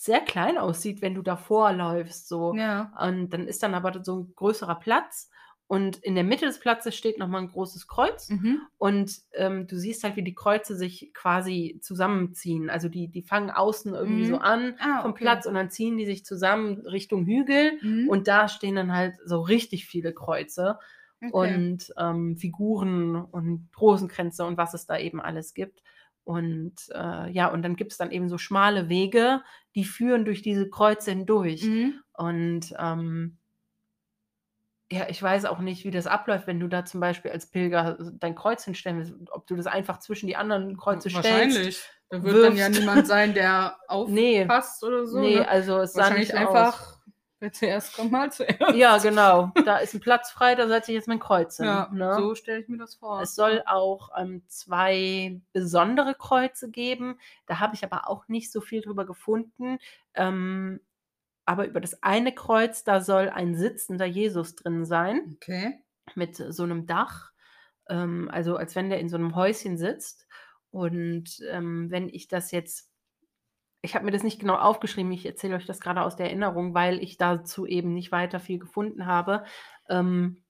sehr 0.00 0.20
klein 0.20 0.58
aussieht, 0.58 1.02
wenn 1.02 1.14
du 1.16 1.22
davor 1.22 1.72
läufst. 1.72 2.28
So. 2.28 2.54
ja. 2.54 2.92
Und 3.04 3.30
dann 3.30 3.48
ist 3.48 3.64
dann 3.64 3.74
aber 3.74 4.04
so 4.04 4.20
ein 4.20 4.32
größerer 4.36 4.76
Platz 4.76 5.28
und 5.66 5.98
in 5.98 6.14
der 6.14 6.22
Mitte 6.24 6.46
des 6.46 6.60
Platzes 6.60 6.94
steht 6.94 7.18
nochmal 7.18 7.42
ein 7.42 7.50
großes 7.50 7.88
Kreuz. 7.88 8.30
Mhm. 8.30 8.60
Und 8.78 9.18
ähm, 9.34 9.66
du 9.66 9.76
siehst 9.76 10.04
halt, 10.04 10.14
wie 10.16 10.22
die 10.22 10.36
Kreuze 10.36 10.76
sich 10.76 11.10
quasi 11.14 11.80
zusammenziehen. 11.82 12.70
Also 12.70 12.88
die, 12.88 13.08
die 13.08 13.22
fangen 13.22 13.50
außen 13.50 13.92
irgendwie 13.92 14.22
Mhm. 14.22 14.26
so 14.30 14.38
an 14.38 14.76
Ah, 14.78 15.02
vom 15.02 15.10
okay. 15.10 15.24
Platz 15.24 15.46
und 15.46 15.54
dann 15.54 15.68
ziehen 15.68 15.98
die 15.98 16.06
sich 16.06 16.24
zusammen 16.24 16.86
Richtung 16.86 17.26
Hügel. 17.26 17.72
Mhm. 17.82 18.08
Und 18.08 18.28
da 18.28 18.48
stehen 18.48 18.76
dann 18.76 18.94
halt 18.94 19.16
so 19.26 19.40
richtig 19.40 19.84
viele 19.86 20.14
Kreuze 20.14 20.78
okay. 21.20 21.32
und 21.54 21.92
ähm, 21.98 22.36
Figuren 22.36 23.16
und 23.16 23.68
Rosenkränze 23.78 24.46
und 24.46 24.56
was 24.56 24.74
es 24.74 24.86
da 24.86 24.96
eben 24.96 25.20
alles 25.20 25.54
gibt. 25.54 25.82
Und 26.28 26.74
äh, 26.92 27.30
ja, 27.30 27.46
und 27.48 27.62
dann 27.62 27.74
gibt 27.74 27.92
es 27.92 27.96
dann 27.96 28.10
eben 28.10 28.28
so 28.28 28.36
schmale 28.36 28.90
Wege, 28.90 29.40
die 29.74 29.86
führen 29.86 30.26
durch 30.26 30.42
diese 30.42 30.68
Kreuze 30.68 31.12
hindurch. 31.12 31.62
Mhm. 31.62 32.02
Und 32.12 32.74
ähm, 32.78 33.38
ja, 34.92 35.06
ich 35.08 35.22
weiß 35.22 35.46
auch 35.46 35.60
nicht, 35.60 35.86
wie 35.86 35.90
das 35.90 36.06
abläuft, 36.06 36.46
wenn 36.46 36.60
du 36.60 36.68
da 36.68 36.84
zum 36.84 37.00
Beispiel 37.00 37.30
als 37.30 37.46
Pilger 37.46 37.96
dein 38.20 38.34
Kreuz 38.34 38.62
hinstellen 38.62 38.98
willst, 38.98 39.14
ob 39.30 39.46
du 39.46 39.56
das 39.56 39.66
einfach 39.66 40.00
zwischen 40.00 40.26
die 40.26 40.36
anderen 40.36 40.76
Kreuze 40.76 41.08
stellst. 41.08 41.30
Wahrscheinlich. 41.30 41.80
Da 42.10 42.22
wird 42.22 42.44
dann 42.44 42.56
ja 42.58 42.68
niemand 42.68 43.06
sein, 43.06 43.32
der 43.32 43.78
Nee. 44.08 44.42
aufpasst 44.42 44.84
oder 44.84 45.06
so. 45.06 45.20
nee, 45.20 45.36
ne? 45.36 45.48
also 45.48 45.78
es 45.78 45.94
sah 45.94 46.02
Wahrscheinlich 46.02 46.28
nicht 46.28 46.36
einfach, 46.36 46.97
wer 47.40 47.52
zuerst 47.52 47.94
kommt, 47.94 48.12
mal 48.12 48.32
zuerst. 48.32 48.74
Ja, 48.74 48.98
genau. 48.98 49.52
Da 49.64 49.78
ist 49.78 49.94
ein 49.94 50.00
Platz 50.00 50.30
frei, 50.30 50.54
da 50.54 50.68
setze 50.68 50.92
ich 50.92 50.96
jetzt 50.96 51.08
mein 51.08 51.18
Kreuz 51.18 51.56
hin. 51.56 51.66
Ja, 51.66 51.88
ne? 51.92 52.14
so 52.16 52.34
stelle 52.34 52.60
ich 52.60 52.68
mir 52.68 52.78
das 52.78 52.96
vor. 52.96 53.20
Es 53.20 53.34
soll 53.34 53.62
auch 53.66 54.10
ähm, 54.16 54.42
zwei 54.48 55.40
besondere 55.52 56.14
Kreuze 56.14 56.70
geben. 56.70 57.18
Da 57.46 57.60
habe 57.60 57.74
ich 57.74 57.84
aber 57.84 58.08
auch 58.08 58.28
nicht 58.28 58.52
so 58.52 58.60
viel 58.60 58.80
drüber 58.80 59.06
gefunden. 59.06 59.78
Ähm, 60.14 60.80
aber 61.44 61.66
über 61.66 61.80
das 61.80 62.02
eine 62.02 62.34
Kreuz, 62.34 62.84
da 62.84 63.00
soll 63.00 63.30
ein 63.30 63.54
sitzender 63.54 64.04
Jesus 64.04 64.54
drin 64.54 64.84
sein. 64.84 65.36
Okay. 65.36 65.82
mit 66.14 66.36
so 66.36 66.62
einem 66.62 66.86
Dach, 66.86 67.32
ähm, 67.88 68.28
also 68.30 68.56
als 68.56 68.76
wenn 68.76 68.90
der 68.90 69.00
in 69.00 69.08
so 69.08 69.16
einem 69.16 69.34
Häuschen 69.34 69.78
sitzt. 69.78 70.26
Und 70.70 71.42
ähm, 71.50 71.90
wenn 71.90 72.08
ich 72.08 72.28
das 72.28 72.50
jetzt, 72.50 72.87
ich 73.80 73.94
habe 73.94 74.04
mir 74.04 74.10
das 74.10 74.22
nicht 74.22 74.40
genau 74.40 74.56
aufgeschrieben, 74.56 75.12
ich 75.12 75.24
erzähle 75.24 75.56
euch 75.56 75.66
das 75.66 75.80
gerade 75.80 76.02
aus 76.02 76.16
der 76.16 76.26
Erinnerung, 76.26 76.74
weil 76.74 77.02
ich 77.02 77.16
dazu 77.16 77.66
eben 77.66 77.94
nicht 77.94 78.10
weiter 78.12 78.40
viel 78.40 78.58
gefunden 78.58 79.06
habe. 79.06 79.44
Ähm, 79.88 80.42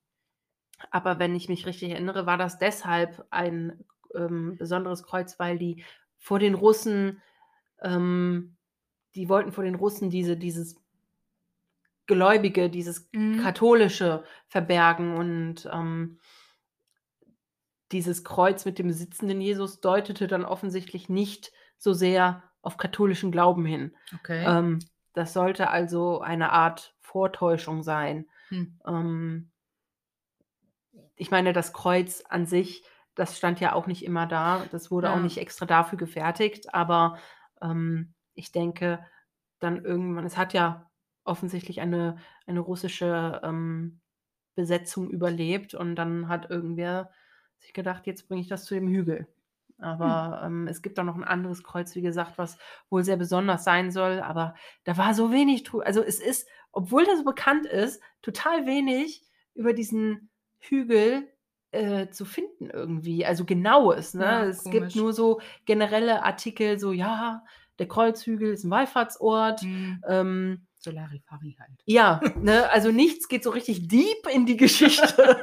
aber 0.91 1.19
wenn 1.19 1.35
ich 1.35 1.49
mich 1.49 1.67
richtig 1.67 1.91
erinnere, 1.91 2.27
war 2.27 2.39
das 2.39 2.59
deshalb 2.59 3.27
ein 3.31 3.85
ähm, 4.15 4.57
besonderes 4.57 5.03
Kreuz, 5.03 5.39
weil 5.39 5.59
die 5.59 5.85
vor 6.19 6.39
den 6.39 6.55
Russen, 6.55 7.21
ähm, 7.83 8.57
die 9.15 9.29
wollten 9.29 9.53
vor 9.53 9.65
den 9.65 9.75
Russen 9.75 10.11
diese, 10.11 10.37
dieses 10.37 10.77
Gläubige, 12.07 12.71
dieses 12.71 13.09
Mhm. 13.13 13.43
katholische 13.43 14.25
verbergen 14.49 15.15
und 15.17 15.69
ähm, 15.71 16.19
dieses 17.93 18.25
Kreuz 18.25 18.65
mit 18.65 18.79
dem 18.79 18.91
sitzenden 18.91 19.41
Jesus 19.41 19.81
deutete 19.81 20.27
dann 20.27 20.45
offensichtlich 20.45 21.09
nicht 21.09 21.53
so 21.77 21.93
sehr 21.93 22.43
auf 22.62 22.77
katholischen 22.77 23.31
Glauben 23.33 23.65
hin. 23.65 23.95
Okay. 24.21 24.45
Ähm, 24.47 24.79
das 25.15 25.33
sollte 25.33 25.71
also 25.71 26.21
eine 26.21 26.53
Art 26.53 26.95
Vortäuschung 27.00 27.83
sein. 27.83 28.27
Hm. 28.49 28.79
Ähm, 28.87 29.50
ich 31.17 31.31
meine, 31.31 31.53
das 31.53 31.73
Kreuz 31.73 32.23
an 32.29 32.47
sich, 32.47 32.85
das 33.15 33.37
stand 33.37 33.61
ja 33.61 33.73
auch 33.73 33.87
nicht 33.87 34.05
immer 34.05 34.27
da. 34.27 34.65
Das 34.71 34.91
wurde 34.91 35.11
auch 35.11 35.17
Ja. 35.17 35.23
nicht 35.23 35.38
extra 35.38 35.67
dafür 35.67 35.99
gefertigt. 35.99 36.73
Aber 36.75 37.19
ähm, 37.61 38.15
ich 38.35 38.53
denke, 38.53 39.05
dann 39.59 39.85
irgendwann, 39.85 40.25
es 40.25 40.37
hat 40.37 40.53
ja 40.53 40.88
offensichtlich 41.25 41.81
eine, 41.81 42.19
eine 42.47 42.61
russische 42.61 43.41
ähm, 43.43 44.00
Besetzung 44.55 45.11
überlebt 45.11 45.75
und 45.75 45.97
dann 45.97 46.29
hat 46.29 46.50
irgendwer 46.50 47.11
sich 47.59 47.73
gedacht, 47.73 48.07
jetzt 48.07 48.29
bringe 48.29 48.41
ich 48.41 48.49
das 48.49 48.65
zu 48.65 48.75
dem 48.75 48.88
Hügel. 48.88 49.27
Aber 49.81 50.43
ähm, 50.45 50.67
es 50.69 50.83
gibt 50.83 50.99
auch 50.99 51.05
noch 51.05 51.17
ein 51.17 51.25
anderes 51.25 51.63
Kreuz, 51.63 51.95
wie 51.95 52.03
gesagt, 52.03 52.33
was 52.37 52.59
wohl 52.91 53.05
sehr 53.05 53.17
besonders 53.17 53.65
sein 53.65 53.91
soll. 53.91 54.21
Aber 54.21 54.55
da 54.85 54.97
war 54.97 55.15
so 55.15 55.33
wenig. 55.33 55.71
Also 55.85 56.03
es 56.03 56.21
ist, 56.21 56.49
obwohl 56.73 57.05
das 57.05 57.19
so 57.19 57.25
bekannt 57.25 57.67
ist, 57.67 58.03
total 58.23 58.67
wenig 58.67 59.23
über 59.55 59.73
diesen 59.73 60.31
Hügel 60.59 61.29
äh, 61.71 62.09
zu 62.09 62.25
finden 62.25 62.71
irgendwie. 62.71 63.25
Also 63.25 63.45
genaues. 63.45 64.15
Ne? 64.15 64.25
Ja, 64.25 64.45
es 64.45 64.65
gibt 64.65 64.97
nur 64.97 65.13
so 65.13 65.41
generelle 65.65 66.25
Artikel, 66.25 66.79
so 66.79 66.93
ja, 66.93 67.45
der 67.79 67.87
Kreuzhügel 67.89 68.53
ist 68.53 68.65
ein 68.65 68.71
Wallfahrtsort. 68.71 69.61
Hm. 69.61 70.03
Ähm, 70.09 70.67
Solarifari 70.81 71.57
halt. 71.59 71.81
Ja, 71.87 72.21
ne, 72.41 72.71
also 72.71 72.93
nichts 72.93 73.29
geht 73.29 73.43
so 73.43 73.51
richtig 73.51 73.89
deep 73.89 74.27
in 74.33 74.47
die 74.47 74.57
Geschichte. 74.57 75.37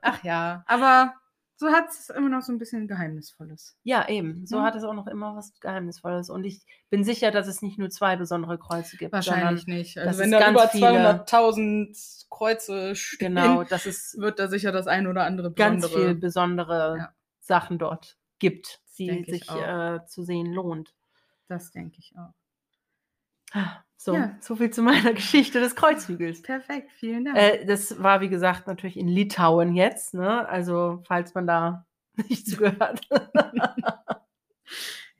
Ach 0.00 0.24
ja, 0.24 0.64
aber 0.66 1.14
so 1.62 1.72
hat 1.72 1.88
es 1.88 2.10
immer 2.10 2.28
noch 2.28 2.42
so 2.42 2.52
ein 2.52 2.58
bisschen 2.58 2.86
Geheimnisvolles. 2.88 3.76
ja, 3.84 4.08
eben. 4.08 4.46
So 4.46 4.58
Mhm. 4.58 4.62
hat 4.62 4.74
es 4.74 4.84
auch 4.84 4.92
noch 4.94 5.06
immer 5.06 5.34
was 5.36 5.52
Geheimnisvolles. 5.60 6.28
Und 6.30 6.44
ich 6.44 6.64
bin 6.90 7.04
sicher, 7.04 7.30
dass 7.30 7.46
es 7.46 7.62
nicht 7.62 7.78
nur 7.78 7.88
zwei 7.90 8.16
besondere 8.16 8.58
Kreuze 8.58 8.96
gibt. 8.96 9.12
Wahrscheinlich 9.12 9.66
nicht. 9.66 9.96
das 9.96 10.06
Also 10.06 10.20
wenn 10.20 10.32
ist 10.32 10.38
da 10.40 10.44
ganz 10.52 10.58
über 10.58 10.68
viele- 10.68 11.24
200.000 11.24 12.26
Kreuze 12.30 12.94
stehen, 12.96 13.34
Genau, 13.34 13.64
dass 13.64 13.86
es 13.86 14.16
wird 14.18 14.38
da 14.38 14.48
sicher 14.48 14.72
das 14.72 14.86
ein 14.86 15.06
oder 15.06 15.24
andere 15.24 15.52
ganz 15.52 15.84
besondere- 15.84 16.04
viel 16.06 16.14
besondere 16.16 16.96
Ja. 16.98 17.14
Sachen 17.40 17.78
dort 17.78 18.16
gibt, 18.38 18.80
die 18.98 19.24
sich 19.28 19.50
äh, 19.50 20.00
zu 20.06 20.22
sehen 20.22 20.52
lohnt. 20.52 20.94
Das 21.48 21.70
denke 21.70 21.96
ich 21.98 22.14
auch. 22.16 22.32
So, 23.96 24.14
Ja. 24.14 24.36
so 24.40 24.56
viel 24.56 24.70
zu 24.70 24.82
meiner 24.82 25.12
Geschichte 25.14 25.60
des 25.60 25.76
Kreuzhügels. 25.76 26.42
Perfekt, 26.42 26.90
vielen 26.92 27.24
Dank. 27.24 27.36
Äh, 27.38 27.64
das 27.66 28.02
war, 28.02 28.20
wie 28.20 28.28
gesagt, 28.28 28.66
natürlich 28.66 28.96
in 28.96 29.06
Litauen 29.06 29.74
jetzt. 29.74 30.14
Ne? 30.14 30.48
Also, 30.48 31.02
falls 31.06 31.34
man 31.34 31.46
da 31.46 31.86
nicht 32.28 32.46
zugehört. 32.48 33.00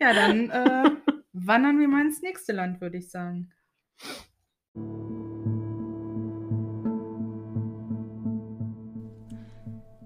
Ja, 0.00 0.12
dann 0.12 0.50
äh, 0.50 0.90
wandern 1.32 1.78
wir 1.78 1.86
mal 1.88 2.02
ins 2.02 2.22
nächste 2.22 2.52
Land, 2.52 2.80
würde 2.80 2.98
ich 2.98 3.10
sagen. 3.10 3.52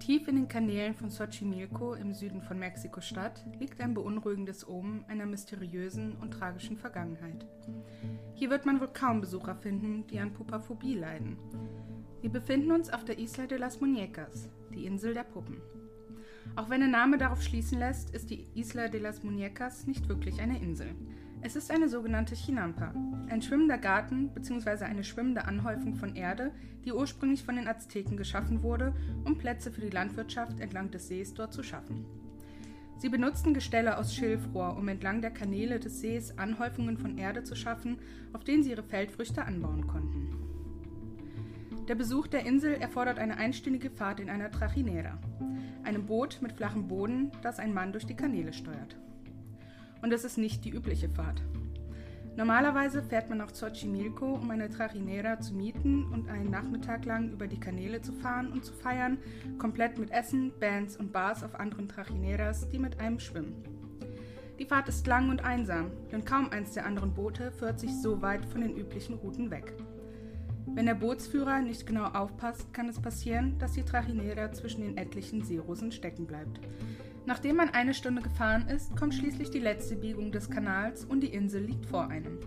Tief 0.07 0.25
in 0.29 0.37
den 0.37 0.47
Kanälen 0.47 0.95
von 0.95 1.09
Xochimilco 1.09 1.93
im 1.93 2.13
Süden 2.13 2.41
von 2.41 2.57
Mexiko-Stadt 2.57 3.43
liegt 3.59 3.81
ein 3.81 3.93
beunruhigendes 3.93 4.65
Omen 4.65 5.03
einer 5.09 5.25
mysteriösen 5.25 6.15
und 6.21 6.31
tragischen 6.31 6.77
Vergangenheit. 6.77 7.45
Hier 8.33 8.49
wird 8.49 8.65
man 8.65 8.79
wohl 8.79 8.87
kaum 8.87 9.19
Besucher 9.19 9.53
finden, 9.53 10.07
die 10.07 10.17
an 10.19 10.33
Pupaphobie 10.33 10.93
leiden. 10.93 11.35
Wir 12.21 12.29
befinden 12.29 12.71
uns 12.71 12.89
auf 12.89 13.03
der 13.03 13.19
Isla 13.19 13.47
de 13.47 13.57
las 13.57 13.81
Muñecas, 13.81 14.47
die 14.73 14.85
Insel 14.85 15.13
der 15.13 15.25
Puppen. 15.25 15.59
Auch 16.55 16.69
wenn 16.69 16.79
der 16.79 16.89
Name 16.89 17.17
darauf 17.17 17.41
schließen 17.41 17.77
lässt, 17.77 18.11
ist 18.11 18.29
die 18.29 18.47
Isla 18.55 18.87
de 18.87 19.01
las 19.01 19.23
Muñecas 19.25 19.87
nicht 19.87 20.07
wirklich 20.07 20.39
eine 20.39 20.57
Insel. 20.57 20.95
Es 21.41 21.55
ist 21.55 21.71
eine 21.71 21.87
sogenannte 21.87 22.35
Chinampa, 22.35 22.93
ein 23.29 23.41
schwimmender 23.41 23.77
Garten 23.77 24.29
bzw. 24.33 24.85
eine 24.85 25.03
schwimmende 25.03 25.45
Anhäufung 25.45 25.95
von 25.95 26.15
Erde, 26.15 26.51
die 26.83 26.91
ursprünglich 26.91 27.43
von 27.43 27.55
den 27.55 27.67
Azteken 27.67 28.17
geschaffen 28.17 28.63
wurde, 28.63 28.93
um 29.23 29.37
Plätze 29.37 29.71
für 29.71 29.81
die 29.81 29.91
Landwirtschaft 29.91 30.59
entlang 30.59 30.89
des 30.89 31.07
Sees 31.07 31.33
dort 31.33 31.53
zu 31.53 31.63
schaffen. 31.63 32.05
Sie 32.97 33.09
benutzten 33.09 33.53
Gestelle 33.53 33.97
aus 33.97 34.15
Schilfrohr, 34.15 34.75
um 34.75 34.87
entlang 34.87 35.21
der 35.21 35.29
Kanäle 35.29 35.79
des 35.79 36.01
Sees 36.01 36.37
Anhäufungen 36.39 36.97
von 36.97 37.17
Erde 37.17 37.43
zu 37.43 37.55
schaffen, 37.55 37.99
auf 38.33 38.43
denen 38.43 38.63
sie 38.63 38.71
ihre 38.71 38.83
Feldfrüchte 38.83 39.45
anbauen 39.45 39.85
konnten. 39.85 40.29
Der 41.87 41.95
Besuch 41.95 42.27
der 42.27 42.45
Insel 42.45 42.73
erfordert 42.73 43.19
eine 43.19 43.37
einstündige 43.37 43.91
Fahrt 43.91 44.19
in 44.19 44.29
einer 44.29 44.51
Trajinera, 44.51 45.19
einem 45.83 46.07
Boot 46.07 46.39
mit 46.41 46.53
flachem 46.53 46.87
Boden, 46.87 47.31
das 47.43 47.59
ein 47.59 47.73
Mann 47.73 47.91
durch 47.93 48.05
die 48.05 48.15
Kanäle 48.15 48.51
steuert. 48.51 48.97
Und 50.01 50.13
es 50.13 50.23
ist 50.23 50.37
nicht 50.37 50.65
die 50.65 50.71
übliche 50.71 51.09
Fahrt. 51.09 51.41
Normalerweise 52.37 53.01
fährt 53.01 53.29
man 53.29 53.39
nach 53.39 53.51
Xochimilco, 53.51 54.35
um 54.35 54.51
eine 54.51 54.69
Trajinera 54.69 55.39
zu 55.39 55.55
mieten 55.55 56.05
und 56.13 56.29
einen 56.29 56.51
Nachmittag 56.51 57.05
lang 57.05 57.31
über 57.31 57.47
die 57.47 57.59
Kanäle 57.59 57.99
zu 58.01 58.13
fahren 58.13 58.51
und 58.51 58.63
zu 58.63 58.73
feiern, 58.73 59.17
komplett 59.57 59.97
mit 59.97 60.11
Essen, 60.11 60.53
Bands 60.59 60.97
und 60.97 61.11
Bars 61.11 61.43
auf 61.43 61.55
anderen 61.59 61.87
Trajineras, 61.87 62.69
die 62.69 62.77
mit 62.77 62.99
einem 62.99 63.19
schwimmen. 63.19 63.55
Die 64.59 64.65
Fahrt 64.65 64.87
ist 64.87 65.07
lang 65.07 65.29
und 65.29 65.43
einsam, 65.43 65.89
denn 66.11 66.25
kaum 66.25 66.51
eins 66.51 66.73
der 66.73 66.85
anderen 66.85 67.13
Boote 67.13 67.51
führt 67.51 67.79
sich 67.79 67.91
so 67.91 68.21
weit 68.21 68.45
von 68.45 68.61
den 68.61 68.77
üblichen 68.77 69.15
Routen 69.15 69.49
weg. 69.49 69.73
Wenn 70.67 70.85
der 70.85 70.93
Bootsführer 70.93 71.61
nicht 71.61 71.87
genau 71.87 72.05
aufpasst, 72.05 72.71
kann 72.71 72.87
es 72.87 72.99
passieren, 72.99 73.57
dass 73.57 73.71
die 73.71 73.83
Trajinera 73.83 74.51
zwischen 74.51 74.81
den 74.81 74.97
etlichen 74.97 75.43
Seerosen 75.43 75.91
stecken 75.91 76.27
bleibt. 76.27 76.59
Nachdem 77.27 77.57
man 77.57 77.69
eine 77.71 77.93
Stunde 77.93 78.21
gefahren 78.21 78.69
ist, 78.69 78.95
kommt 78.95 79.13
schließlich 79.13 79.51
die 79.51 79.59
letzte 79.59 79.97
Biegung 79.97 80.31
des 80.31 80.49
Kanals 80.49 81.03
und 81.03 81.19
die 81.19 81.33
Insel 81.33 81.61
liegt 81.61 81.85
vor 81.85 82.07
einem. 82.07 82.39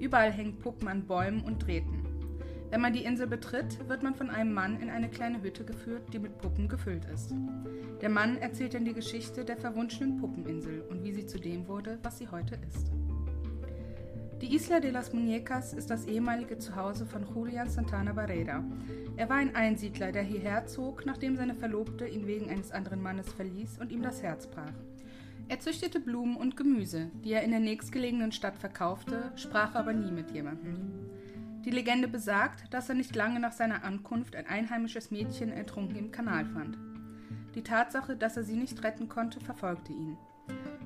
Überall 0.00 0.32
hängen 0.32 0.58
Puppen 0.58 0.88
an 0.88 1.06
Bäumen 1.06 1.44
und 1.44 1.64
Drähten. 1.64 2.04
Wenn 2.70 2.80
man 2.80 2.92
die 2.92 3.04
Insel 3.04 3.28
betritt, 3.28 3.88
wird 3.88 4.02
man 4.02 4.16
von 4.16 4.28
einem 4.28 4.52
Mann 4.52 4.80
in 4.80 4.90
eine 4.90 5.08
kleine 5.08 5.40
Hütte 5.42 5.64
geführt, 5.64 6.12
die 6.12 6.18
mit 6.18 6.38
Puppen 6.38 6.66
gefüllt 6.66 7.04
ist. 7.04 7.32
Der 8.00 8.10
Mann 8.10 8.36
erzählt 8.38 8.74
dann 8.74 8.84
die 8.84 8.94
Geschichte 8.94 9.44
der 9.44 9.58
verwunschenen 9.58 10.16
Puppeninsel 10.16 10.80
und 10.90 11.04
wie 11.04 11.12
sie 11.12 11.26
zu 11.26 11.38
dem 11.38 11.68
wurde, 11.68 12.00
was 12.02 12.18
sie 12.18 12.26
heute 12.26 12.58
ist. 12.66 12.90
Die 14.42 14.54
Isla 14.54 14.80
de 14.80 14.90
las 14.90 15.14
Muñecas 15.14 15.72
ist 15.72 15.88
das 15.88 16.04
ehemalige 16.04 16.58
Zuhause 16.58 17.06
von 17.06 17.24
Julian 17.24 17.70
Santana 17.70 18.12
Barrera. 18.12 18.62
Er 19.16 19.30
war 19.30 19.36
ein 19.36 19.56
Einsiedler, 19.56 20.12
der 20.12 20.24
hierher 20.24 20.66
zog, 20.66 21.06
nachdem 21.06 21.36
seine 21.36 21.54
Verlobte 21.54 22.06
ihn 22.06 22.26
wegen 22.26 22.50
eines 22.50 22.70
anderen 22.70 23.02
Mannes 23.02 23.32
verließ 23.32 23.78
und 23.78 23.90
ihm 23.90 24.02
das 24.02 24.22
Herz 24.22 24.46
brach. 24.46 24.74
Er 25.48 25.60
züchtete 25.60 26.00
Blumen 26.00 26.36
und 26.36 26.54
Gemüse, 26.54 27.10
die 27.24 27.32
er 27.32 27.44
in 27.44 27.50
der 27.50 27.60
nächstgelegenen 27.60 28.30
Stadt 28.30 28.58
verkaufte, 28.58 29.32
sprach 29.36 29.74
aber 29.74 29.94
nie 29.94 30.12
mit 30.12 30.30
jemandem. 30.32 30.76
Die 31.64 31.70
Legende 31.70 32.06
besagt, 32.06 32.74
dass 32.74 32.90
er 32.90 32.94
nicht 32.94 33.16
lange 33.16 33.40
nach 33.40 33.52
seiner 33.52 33.84
Ankunft 33.84 34.36
ein 34.36 34.46
einheimisches 34.46 35.10
Mädchen 35.10 35.50
ertrunken 35.50 35.96
im 35.96 36.10
Kanal 36.10 36.44
fand. 36.44 36.76
Die 37.54 37.62
Tatsache, 37.62 38.16
dass 38.16 38.36
er 38.36 38.44
sie 38.44 38.56
nicht 38.56 38.84
retten 38.84 39.08
konnte, 39.08 39.40
verfolgte 39.40 39.94
ihn. 39.94 40.18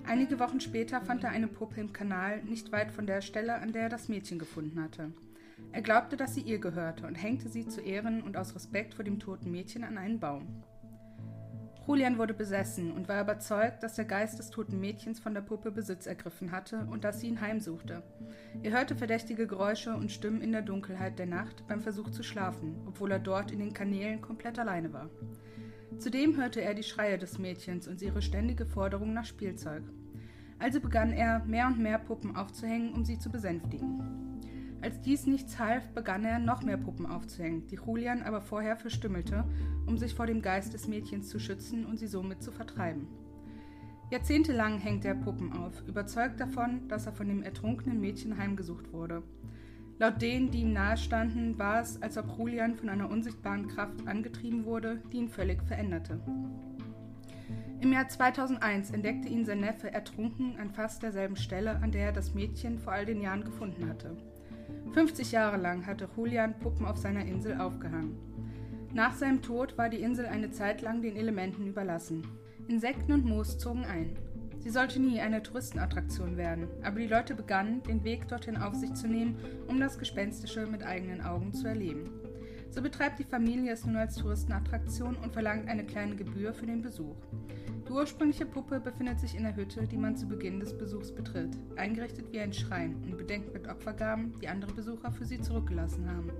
Einige 0.07 0.39
Wochen 0.39 0.61
später 0.61 1.01
fand 1.01 1.25
er 1.25 1.31
eine 1.31 1.49
Puppe 1.49 1.81
im 1.81 1.93
Kanal, 1.93 2.43
nicht 2.43 2.73
weit 2.73 2.91
von 2.91 3.07
der 3.07 3.21
Stelle, 3.21 3.57
an 3.57 3.73
der 3.73 3.83
er 3.83 3.89
das 3.89 4.09
Mädchen 4.09 4.39
gefunden 4.39 4.83
hatte. 4.83 5.13
Er 5.73 5.83
glaubte, 5.83 6.17
dass 6.17 6.35
sie 6.35 6.41
ihr 6.41 6.59
gehörte 6.59 7.07
und 7.07 7.15
hängte 7.15 7.49
sie 7.49 7.67
zu 7.67 7.81
Ehren 7.81 8.23
und 8.23 8.37
aus 8.37 8.55
Respekt 8.55 8.95
vor 8.95 9.05
dem 9.05 9.19
toten 9.19 9.51
Mädchen 9.51 9.85
an 9.85 9.99
einen 9.99 10.19
Baum. 10.19 10.65
Julian 11.87 12.19
wurde 12.19 12.35
besessen 12.35 12.93
und 12.93 13.09
war 13.09 13.21
überzeugt, 13.21 13.83
dass 13.83 13.95
der 13.95 14.05
Geist 14.05 14.39
des 14.39 14.51
toten 14.51 14.79
Mädchens 14.79 15.19
von 15.19 15.35
der 15.35 15.41
Puppe 15.41 15.73
Besitz 15.73 16.07
ergriffen 16.07 16.53
hatte 16.53 16.87
und 16.91 17.03
dass 17.03 17.21
sie 17.21 17.27
ihn 17.27 17.41
heimsuchte. 17.41 18.03
Er 18.63 18.71
hörte 18.71 18.95
verdächtige 18.95 19.47
Geräusche 19.47 19.95
und 19.95 20.13
Stimmen 20.13 20.41
in 20.41 20.53
der 20.53 20.63
Dunkelheit 20.63 21.19
der 21.19 21.27
Nacht 21.27 21.67
beim 21.67 21.81
Versuch 21.81 22.11
zu 22.11 22.23
schlafen, 22.23 22.81
obwohl 22.87 23.11
er 23.11 23.19
dort 23.19 23.51
in 23.51 23.59
den 23.59 23.73
Kanälen 23.73 24.21
komplett 24.21 24.59
alleine 24.59 24.93
war. 24.93 25.11
Zudem 25.99 26.37
hörte 26.37 26.63
er 26.63 26.75
die 26.75 26.83
Schreie 26.83 27.19
des 27.19 27.39
Mädchens 27.39 27.89
und 27.89 28.01
ihre 28.01 28.23
ständige 28.23 28.65
Forderung 28.65 29.13
nach 29.13 29.25
Spielzeug. 29.25 29.83
Also 30.59 30.81
begann 30.81 31.13
er, 31.13 31.45
mehr 31.45 31.67
und 31.67 31.79
mehr 31.79 31.99
Puppen 31.99 32.37
aufzuhängen, 32.37 32.93
um 32.93 33.05
sie 33.05 33.19
zu 33.19 33.31
besänftigen. 33.31 34.21
Als 34.83 35.01
dies 35.03 35.27
nichts 35.27 35.59
half, 35.59 35.89
begann 35.91 36.25
er, 36.25 36.39
noch 36.39 36.63
mehr 36.63 36.79
Puppen 36.79 37.05
aufzuhängen, 37.05 37.67
die 37.67 37.77
Julian 37.77 38.23
aber 38.23 38.41
vorher 38.41 38.77
verstümmelte, 38.77 39.45
um 39.87 39.99
sich 39.99 40.15
vor 40.15 40.27
dem 40.27 40.41
Geist 40.41 40.73
des 40.73 40.89
Mädchens 40.89 41.29
zu 41.29 41.39
schützen 41.39 41.85
und 41.85 41.99
sie 41.99 42.07
somit 42.07 42.43
zu 42.43 42.51
vertreiben. 42.51 43.07
Jahrzehntelang 44.11 44.79
hängt 44.79 45.05
er 45.05 45.15
Puppen 45.15 45.53
auf, 45.53 45.87
überzeugt 45.87 46.41
davon, 46.41 46.89
dass 46.89 47.07
er 47.07 47.13
von 47.13 47.29
dem 47.29 47.43
ertrunkenen 47.43 48.01
Mädchen 48.01 48.39
heimgesucht 48.39 48.93
wurde. 48.93 49.23
Laut 50.01 50.23
denen, 50.23 50.51
die 50.51 50.63
ihm 50.63 50.73
nahestanden, 50.73 51.59
war 51.59 51.83
es, 51.83 52.01
als 52.01 52.17
ob 52.17 52.39
Julian 52.39 52.75
von 52.75 52.89
einer 52.89 53.11
unsichtbaren 53.11 53.69
Kraft 53.69 54.07
angetrieben 54.07 54.65
wurde, 54.65 55.03
die 55.13 55.19
ihn 55.19 55.29
völlig 55.29 55.63
veränderte. 55.63 56.19
Im 57.83 57.93
Jahr 57.93 58.09
2001 58.09 58.93
entdeckte 58.93 59.29
ihn 59.29 59.45
sein 59.45 59.61
Neffe 59.61 59.93
ertrunken 59.93 60.57
an 60.59 60.71
fast 60.71 61.03
derselben 61.03 61.37
Stelle, 61.37 61.83
an 61.83 61.93
der 61.93 62.07
er 62.07 62.13
das 62.13 62.33
Mädchen 62.33 62.79
vor 62.79 62.95
all 62.95 63.05
den 63.05 63.21
Jahren 63.21 63.45
gefunden 63.45 63.91
hatte. 63.91 64.17
50 64.95 65.33
Jahre 65.33 65.59
lang 65.59 65.85
hatte 65.85 66.09
Julian 66.17 66.59
Puppen 66.59 66.87
auf 66.87 66.97
seiner 66.97 67.27
Insel 67.27 67.61
aufgehangen. 67.61 68.17
Nach 68.95 69.15
seinem 69.15 69.43
Tod 69.43 69.77
war 69.77 69.91
die 69.91 70.01
Insel 70.01 70.25
eine 70.25 70.51
Zeit 70.51 70.81
lang 70.81 71.03
den 71.03 71.17
Elementen 71.17 71.67
überlassen. 71.67 72.27
Insekten 72.69 73.13
und 73.13 73.27
Moos 73.27 73.59
zogen 73.59 73.85
ein. 73.85 74.17
Sie 74.61 74.71
sollte 74.71 75.01
nie 75.01 75.21
eine 75.21 75.43
Touristenattraktion 75.43 76.37
werden, 76.37 76.69
aber 76.83 77.01
die 77.01 77.07
Leute 77.07 77.35
begannen, 77.35 77.83
den 77.83 78.05
Weg 78.05 78.29
dorthin 78.29 78.59
auf 78.59 78.75
sich 78.75 78.93
zu 78.93 79.09
nehmen, 79.09 79.37
um 79.69 79.81
das 79.81 79.99
Gespenstische 79.99 80.67
mit 80.67 80.83
eigenen 80.83 81.23
Augen 81.23 81.55
zu 81.55 81.67
erleben. 81.67 82.11
So 82.71 82.83
betreibt 82.83 83.19
die 83.19 83.25
Familie 83.25 83.73
es 83.73 83.85
nun 83.85 83.97
als 83.97 84.17
Touristenattraktion 84.17 85.17
und 85.17 85.33
verlangt 85.33 85.69
eine 85.69 85.85
kleine 85.85 86.15
Gebühr 86.15 86.53
für 86.53 86.67
den 86.67 86.83
Besuch. 86.83 87.17
Die 87.89 87.93
ursprüngliche 87.93 88.47
Puppe 88.47 88.79
befindet 88.79 89.19
sich 89.19 89.35
in 89.35 89.43
der 89.43 89.57
Hütte, 89.57 89.89
die 89.89 89.97
man 89.97 90.15
zu 90.15 90.29
Beginn 90.29 90.61
des 90.61 90.77
Besuchs 90.77 91.11
betritt, 91.11 91.57
eingerichtet 91.77 92.31
wie 92.31 92.39
ein 92.39 92.53
Schrein 92.53 92.95
und 93.03 93.17
bedenkt 93.17 93.53
mit 93.53 93.67
Opfergaben, 93.67 94.35
die 94.41 94.47
andere 94.47 94.73
Besucher 94.73 95.11
für 95.11 95.25
sie 95.25 95.41
zurückgelassen 95.41 96.09
haben. 96.09 96.31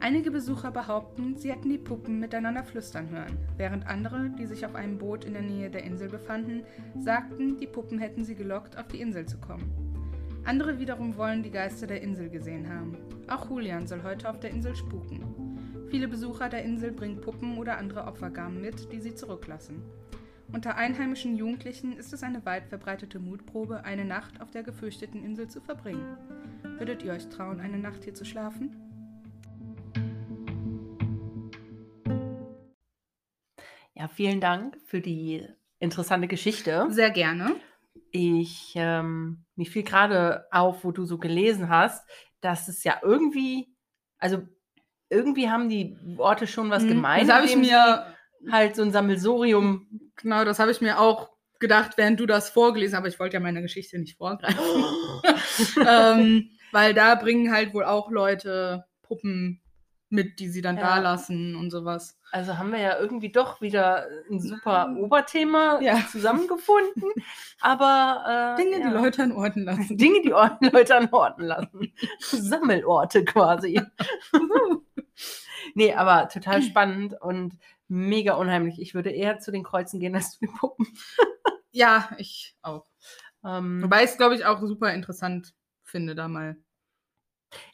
Einige 0.00 0.30
Besucher 0.30 0.70
behaupten, 0.70 1.36
sie 1.36 1.50
hätten 1.50 1.70
die 1.70 1.78
Puppen 1.78 2.20
miteinander 2.20 2.62
flüstern 2.62 3.10
hören, 3.10 3.36
während 3.56 3.86
andere, 3.88 4.30
die 4.30 4.46
sich 4.46 4.64
auf 4.64 4.76
einem 4.76 4.96
Boot 4.96 5.24
in 5.24 5.32
der 5.32 5.42
Nähe 5.42 5.70
der 5.70 5.82
Insel 5.82 6.08
befanden, 6.08 6.62
sagten, 6.96 7.56
die 7.56 7.66
Puppen 7.66 7.98
hätten 7.98 8.24
sie 8.24 8.36
gelockt, 8.36 8.78
auf 8.78 8.86
die 8.86 9.00
Insel 9.00 9.26
zu 9.26 9.38
kommen. 9.38 9.72
Andere 10.44 10.78
wiederum 10.78 11.16
wollen 11.16 11.42
die 11.42 11.50
Geister 11.50 11.88
der 11.88 12.00
Insel 12.00 12.30
gesehen 12.30 12.68
haben. 12.68 12.96
Auch 13.28 13.50
Julian 13.50 13.88
soll 13.88 14.04
heute 14.04 14.30
auf 14.30 14.38
der 14.38 14.50
Insel 14.50 14.76
spuken. 14.76 15.58
Viele 15.90 16.06
Besucher 16.06 16.48
der 16.48 16.62
Insel 16.62 16.92
bringen 16.92 17.20
Puppen 17.20 17.58
oder 17.58 17.76
andere 17.76 18.04
Opfergaben 18.04 18.60
mit, 18.60 18.92
die 18.92 19.00
sie 19.00 19.16
zurücklassen. 19.16 19.82
Unter 20.52 20.76
einheimischen 20.76 21.36
Jugendlichen 21.36 21.98
ist 21.98 22.12
es 22.12 22.22
eine 22.22 22.46
weit 22.46 22.66
verbreitete 22.66 23.18
Mutprobe, 23.18 23.84
eine 23.84 24.04
Nacht 24.04 24.40
auf 24.40 24.52
der 24.52 24.62
gefürchteten 24.62 25.24
Insel 25.24 25.48
zu 25.48 25.60
verbringen. 25.60 26.16
Würdet 26.78 27.02
ihr 27.02 27.12
euch 27.12 27.28
trauen, 27.28 27.60
eine 27.60 27.78
Nacht 27.78 28.04
hier 28.04 28.14
zu 28.14 28.24
schlafen? 28.24 28.87
Ja, 34.08 34.14
vielen 34.14 34.40
Dank 34.40 34.78
für 34.86 35.00
die 35.00 35.46
interessante 35.80 36.28
Geschichte. 36.28 36.86
Sehr 36.88 37.10
gerne. 37.10 37.56
Ich, 38.10 38.72
ähm, 38.76 39.44
mir 39.54 39.66
fiel 39.66 39.82
gerade 39.82 40.46
auf, 40.50 40.82
wo 40.84 40.92
du 40.92 41.04
so 41.04 41.18
gelesen 41.18 41.68
hast, 41.68 42.08
dass 42.40 42.68
es 42.68 42.84
ja 42.84 43.00
irgendwie, 43.02 43.68
also 44.18 44.42
irgendwie 45.10 45.50
haben 45.50 45.68
die 45.68 45.96
Orte 46.16 46.46
schon 46.46 46.70
was 46.70 46.84
Mhm, 46.84 46.88
gemein. 46.88 47.26
Das 47.26 47.36
habe 47.36 47.46
ich 47.46 47.56
mir, 47.56 48.14
halt 48.50 48.76
so 48.76 48.82
ein 48.82 48.92
Sammelsurium. 48.92 49.86
genau, 50.16 50.44
das 50.44 50.58
habe 50.58 50.70
ich 50.70 50.80
mir 50.80 51.00
auch 51.00 51.30
gedacht, 51.58 51.92
während 51.96 52.18
du 52.20 52.26
das 52.26 52.50
vorgelesen 52.50 52.94
hast, 52.94 53.00
aber 53.00 53.08
ich 53.08 53.18
wollte 53.20 53.34
ja 53.34 53.40
meine 53.40 53.62
Geschichte 53.62 53.98
nicht 53.98 54.16
vorgreifen. 54.16 54.58
ähm, 55.86 56.50
weil 56.72 56.94
da 56.94 57.14
bringen 57.14 57.52
halt 57.52 57.74
wohl 57.74 57.84
auch 57.84 58.10
Leute 58.10 58.84
Puppen 59.02 59.60
mit, 60.10 60.40
die 60.40 60.48
sie 60.48 60.62
dann 60.62 60.76
Ja. 60.76 60.96
da 60.96 60.98
lassen 61.00 61.54
und 61.56 61.70
sowas. 61.70 62.18
Also 62.32 62.56
haben 62.58 62.72
wir 62.72 62.78
ja 62.80 62.98
irgendwie 62.98 63.30
doch 63.30 63.60
wieder 63.60 64.06
ein 64.30 64.40
super 64.40 64.94
Oberthema 64.98 65.78
Ja. 65.82 65.98
zusammengefunden. 66.10 67.10
Aber 67.60 68.56
äh, 68.58 68.62
Dinge, 68.62 68.80
ja. 68.80 68.88
die 68.88 68.94
Leute 68.94 69.22
an 69.22 69.32
Orten 69.32 69.62
lassen. 69.64 69.96
Dinge, 69.98 70.22
die 70.22 70.32
Or- 70.32 70.58
Leute 70.60 70.96
an 70.96 71.08
Orten 71.12 71.42
lassen. 71.42 71.92
Sammelorte 72.20 73.24
quasi. 73.24 73.80
nee, 75.74 75.94
aber 75.94 76.28
total 76.28 76.62
spannend 76.62 77.14
und 77.20 77.58
mega 77.88 78.34
unheimlich. 78.34 78.80
Ich 78.80 78.94
würde 78.94 79.10
eher 79.10 79.38
zu 79.38 79.50
den 79.50 79.62
Kreuzen 79.64 80.00
gehen 80.00 80.14
als 80.14 80.32
zu 80.32 80.40
den 80.40 80.54
Puppen. 80.54 80.86
Ja, 81.70 82.10
ich 82.18 82.56
auch. 82.62 82.86
Ähm, 83.44 83.82
Wobei 83.82 84.04
ich 84.04 84.10
es, 84.10 84.16
glaube 84.16 84.34
ich, 84.34 84.44
auch 84.46 84.60
super 84.60 84.92
interessant 84.92 85.54
finde, 85.84 86.14
da 86.14 86.28
mal. 86.28 86.56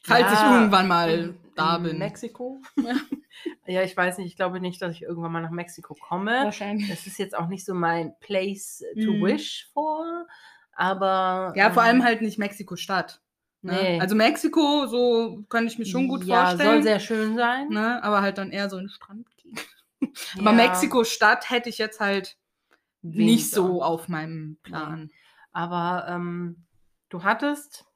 Falls 0.04 0.32
ich 0.32 0.38
ja, 0.38 0.54
irgendwann 0.56 0.88
mal 0.88 1.34
da 1.56 1.76
in 1.76 1.82
bin. 1.82 1.98
Mexiko? 1.98 2.60
Ja. 2.76 2.94
ja, 3.66 3.82
ich 3.82 3.96
weiß 3.96 4.18
nicht. 4.18 4.28
Ich 4.28 4.36
glaube 4.36 4.60
nicht, 4.60 4.80
dass 4.82 4.92
ich 4.92 5.02
irgendwann 5.02 5.32
mal 5.32 5.40
nach 5.42 5.50
Mexiko 5.50 5.94
komme. 5.94 6.30
Wahrscheinlich. 6.44 6.90
Es 6.90 7.06
ist 7.06 7.18
jetzt 7.18 7.36
auch 7.36 7.48
nicht 7.48 7.64
so 7.64 7.74
mein 7.74 8.14
Place 8.20 8.84
to 9.02 9.12
Mhm. 9.12 9.24
wish 9.24 9.70
for, 9.72 10.26
aber. 10.72 11.52
Ja, 11.56 11.70
vor 11.70 11.82
allem 11.82 11.98
ähm, 11.98 12.04
halt 12.04 12.22
nicht 12.22 12.38
Mexiko-Stadt. 12.38 13.20
Ne? 13.62 13.72
Nee. 13.72 14.00
Also 14.00 14.14
Mexiko, 14.14 14.86
so 14.86 15.42
kann 15.48 15.66
ich 15.66 15.78
mir 15.78 15.86
schon 15.86 16.06
gut 16.06 16.24
ja, 16.24 16.44
vorstellen. 16.46 16.70
soll 16.74 16.82
sehr 16.82 17.00
schön 17.00 17.36
sein. 17.36 17.68
ne? 17.68 18.02
Aber 18.04 18.20
halt 18.20 18.36
dann 18.38 18.50
eher 18.50 18.68
so 18.68 18.76
ein 18.76 18.88
Strandgegend. 18.88 19.60
Aber 20.38 20.50
Ja, 20.50 20.52
Mexiko-Stadt 20.52 21.48
hätte 21.50 21.68
ich 21.70 21.78
jetzt 21.78 21.98
halt 21.98 22.36
nicht 23.02 23.18
weniger. 23.18 23.44
so 23.54 23.82
auf 23.82 24.08
meinem 24.08 24.58
Plan. 24.62 25.10
Aber 25.52 26.06
ähm, 26.08 26.64
du 27.08 27.22
hattest, 27.22 27.86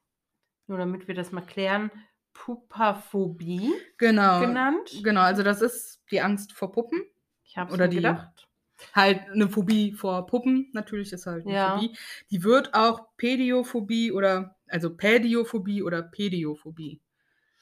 nur 0.69 0.77
damit 0.77 1.07
wir 1.07 1.15
das 1.15 1.31
mal 1.31 1.41
klären, 1.41 1.91
Pupaphobie 2.33 3.71
Genau. 3.97 4.39
genannt. 4.41 4.91
Genau, 5.03 5.21
also 5.21 5.43
das 5.43 5.61
ist 5.61 6.01
die 6.11 6.21
Angst 6.21 6.53
vor 6.53 6.71
Puppen. 6.71 7.03
Ich 7.43 7.57
habe 7.57 7.75
die- 7.89 7.95
gedacht. 7.97 8.47
Halt 8.95 9.27
eine 9.29 9.49
Phobie 9.49 9.91
vor 9.91 10.25
Puppen, 10.25 10.69
natürlich 10.71 11.11
ist 11.11 11.25
halt 11.25 11.45
eine 11.45 11.53
Ja. 11.53 11.75
Phobie. 11.75 11.97
Die 12.31 12.43
wird 12.43 12.73
auch 12.73 13.09
Pädiophobie 13.17 14.13
oder, 14.13 14.55
also 14.69 14.95
Pädiophobie 14.95 15.83
oder 15.83 16.01
Pädiophobie 16.01 17.01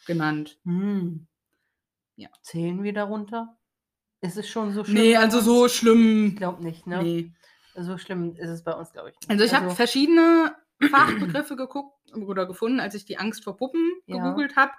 genannt. 0.06 0.60
Hm. 0.64 1.26
Ja. 2.18 2.30
Zählen 2.44 2.84
wir 2.84 2.94
darunter? 2.94 3.58
Ist 4.22 4.38
es 4.38 4.48
schon 4.48 4.74
so 4.74 4.84
schlimm? 4.84 4.96
Nee, 5.02 5.16
also 5.16 5.40
so 5.40 5.68
schlimm. 5.68 6.28
Ich 6.28 6.36
glaube 6.36 6.64
nicht, 6.64 6.86
ne? 6.86 7.02
Nee. 7.02 7.34
So 7.76 7.98
schlimm 7.98 8.36
ist 8.36 8.50
es 8.50 8.64
bei 8.64 8.74
uns, 8.74 8.92
glaube 8.92 9.10
ich. 9.10 9.16
Nicht. 9.20 9.30
Also 9.30 9.44
ich 9.44 9.54
habe 9.54 9.72
verschiedene 9.72 10.56
Fachbegriffe 10.82 11.56
geguckt 11.56 11.96
oder 12.14 12.46
gefunden, 12.46 12.80
als 12.80 12.96
ich 12.96 13.06
die 13.06 13.18
Angst 13.18 13.44
vor 13.44 13.58
Puppen 13.58 14.02
Ja. 14.08 14.18
gegoogelt 14.18 14.56
habe. 14.56 14.72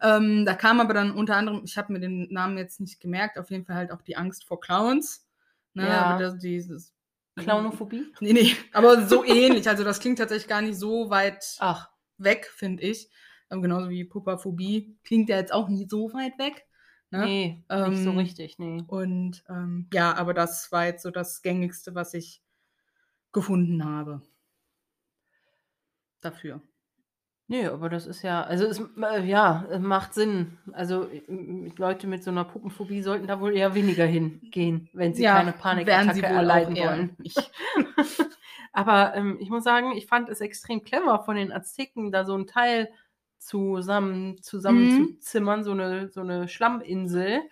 Ähm, 0.00 0.44
da 0.44 0.54
kam 0.54 0.80
aber 0.80 0.94
dann 0.94 1.12
unter 1.12 1.36
anderem, 1.36 1.62
ich 1.64 1.76
habe 1.78 1.92
mir 1.92 2.00
den 2.00 2.28
Namen 2.32 2.58
jetzt 2.58 2.80
nicht 2.80 3.00
gemerkt, 3.00 3.38
auf 3.38 3.50
jeden 3.50 3.64
Fall 3.64 3.76
halt 3.76 3.92
auch 3.92 4.02
die 4.02 4.16
Angst 4.16 4.44
vor 4.44 4.60
Clowns. 4.60 5.26
Ne, 5.74 5.88
Ja. 5.88 6.10
aber 6.10 6.22
das, 6.22 6.38
dieses, 6.38 6.94
Clownophobie? 7.36 8.12
Nee, 8.20 8.32
nee, 8.32 8.56
aber 8.72 9.06
so 9.06 9.24
ähnlich. 9.24 9.68
Also 9.68 9.84
das 9.84 10.00
klingt 10.00 10.18
tatsächlich 10.18 10.48
gar 10.48 10.62
nicht 10.62 10.78
so 10.78 11.10
weit 11.10 11.56
Ach, 11.58 11.90
weg, 12.18 12.46
finde 12.46 12.82
ich. 12.84 13.10
Ähm, 13.50 13.62
genauso 13.62 13.90
wie 13.90 14.04
Pupaphobie 14.04 14.96
klingt 15.04 15.28
ja 15.28 15.36
jetzt 15.36 15.52
auch 15.52 15.68
nicht 15.68 15.90
so 15.90 16.12
weit 16.12 16.38
weg. 16.38 16.66
Ne? 17.10 17.24
nee, 17.24 17.64
nicht 17.86 18.02
so 18.02 18.10
Ähm, 18.10 18.18
richtig, 18.18 18.58
nee. 18.58 18.82
Und 18.86 19.44
ähm, 19.48 19.88
ja, 19.92 20.14
aber 20.14 20.34
das 20.34 20.70
war 20.72 20.86
jetzt 20.86 21.02
so 21.02 21.10
das 21.10 21.42
gängigste, 21.42 21.94
was 21.94 22.14
ich 22.14 22.42
gefunden 23.32 23.84
habe. 23.84 24.22
Dafür. 26.24 26.60
Nee, 27.46 27.66
aber 27.66 27.90
das 27.90 28.06
ist 28.06 28.22
ja, 28.22 28.42
also 28.42 28.64
es, 28.64 28.80
äh, 28.80 29.22
ja, 29.26 29.66
es 29.70 29.78
macht 29.78 30.14
Sinn. 30.14 30.56
Also 30.72 31.04
äh, 31.10 31.22
Leute 31.76 32.06
mit 32.06 32.24
so 32.24 32.30
einer 32.30 32.44
Puppenphobie 32.44 33.02
sollten 33.02 33.26
da 33.26 33.38
wohl 33.40 33.54
eher 33.54 33.74
weniger 33.74 34.06
hingehen, 34.06 34.88
wenn 34.94 35.12
sie 35.12 35.24
keine 35.24 35.48
werden 35.48 35.60
Panikattacke 35.60 36.14
sie 36.14 36.22
erleiden 36.22 36.76
wollen. 36.78 37.16
aber 38.72 39.14
ähm, 39.14 39.36
ich 39.40 39.50
muss 39.50 39.62
sagen, 39.64 39.92
ich 39.92 40.06
fand 40.06 40.30
es 40.30 40.40
extrem 40.40 40.82
clever 40.84 41.22
von 41.24 41.36
den 41.36 41.52
Azteken, 41.52 42.10
da 42.10 42.24
so 42.24 42.34
ein 42.34 42.46
Teil 42.46 42.88
zusammen, 43.38 44.40
zusammen 44.42 44.84
Mhm. 44.84 44.90
zu 44.90 45.18
zimmern, 45.18 45.64
so 45.64 45.72
eine, 45.72 46.08
so 46.08 46.22
eine 46.22 46.48
Schlamminsel, 46.48 47.42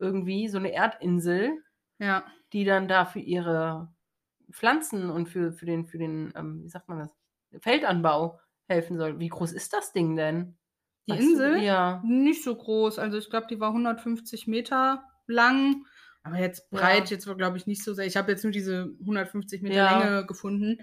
irgendwie, 0.00 0.48
so 0.48 0.58
eine 0.58 0.72
Erdinsel, 0.72 1.62
Ja. 2.00 2.24
die 2.52 2.64
dann 2.64 2.88
da 2.88 3.04
für 3.04 3.20
ihre 3.20 3.94
Pflanzen 4.50 5.10
und 5.10 5.28
für, 5.28 5.52
für 5.52 5.64
den, 5.66 5.86
für 5.86 5.98
den, 5.98 6.32
ähm, 6.34 6.64
wie 6.64 6.68
sagt 6.68 6.88
man 6.88 6.98
das, 6.98 7.16
Feldanbau 7.60 8.38
helfen 8.68 8.96
soll. 8.96 9.18
Wie 9.18 9.28
groß 9.28 9.52
ist 9.52 9.72
das 9.72 9.92
Ding 9.92 10.16
denn? 10.16 10.56
Die 11.06 11.12
Weißt 11.12 11.22
du? 11.22 11.30
Insel? 11.30 11.62
Ja. 11.62 12.00
Nicht 12.04 12.44
so 12.44 12.54
groß. 12.54 12.98
Also 12.98 13.18
ich 13.18 13.28
glaube, 13.30 13.46
die 13.50 13.60
war 13.60 13.70
150 13.72 14.46
Meter 14.46 15.04
lang. 15.26 15.84
Aber 16.22 16.38
jetzt 16.38 16.68
Ja. 16.70 16.78
breit, 16.78 17.10
jetzt 17.10 17.26
glaube 17.36 17.56
ich 17.56 17.66
nicht 17.66 17.82
so 17.82 17.94
sehr. 17.94 18.06
Ich 18.06 18.16
habe 18.16 18.30
jetzt 18.30 18.44
nur 18.44 18.52
diese 18.52 18.94
150 19.04 19.62
Meter 19.62 19.74
Ja. 19.74 19.98
Länge 19.98 20.26
gefunden. 20.26 20.78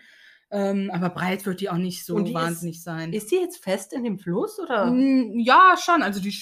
Ähm, 0.51 0.89
aber 0.93 1.09
breit 1.09 1.45
wird 1.45 1.61
die 1.61 1.69
auch 1.69 1.77
nicht 1.77 2.05
so 2.05 2.19
die 2.19 2.31
ist- 2.31 2.35
wahnsinnig 2.35 2.83
sein. 2.83 3.13
Ist 3.13 3.31
die 3.31 3.35
jetzt 3.35 3.63
fest 3.63 3.93
in 3.93 4.03
dem 4.03 4.17
Fluss 4.19 4.59
oder? 4.59 4.87
Mm, 4.87 5.39
Ja, 5.39 5.75
schon. 5.79 6.01
Also 6.03 6.19
die 6.19 6.35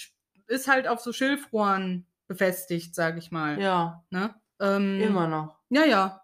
ist 0.47 0.67
halt 0.67 0.87
auf 0.87 0.99
so 1.01 1.11
Schilfrohren 1.13 2.07
befestigt, 2.27 2.95
sage 2.95 3.19
ich 3.19 3.31
mal. 3.31 3.61
Ja, 3.61 4.03
Ne? 4.09 4.33
Ähm, 4.59 4.99
immer 5.01 5.27
noch. 5.27 5.59
Ja, 5.69 5.85
ja, 5.85 6.21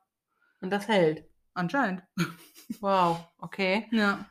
Und 0.61 0.71
das 0.71 0.87
hält. 0.87 1.25
Anscheinend. 1.53 2.03
Wow, 2.81 3.17
okay. 3.37 3.87
Ja. 3.91 4.25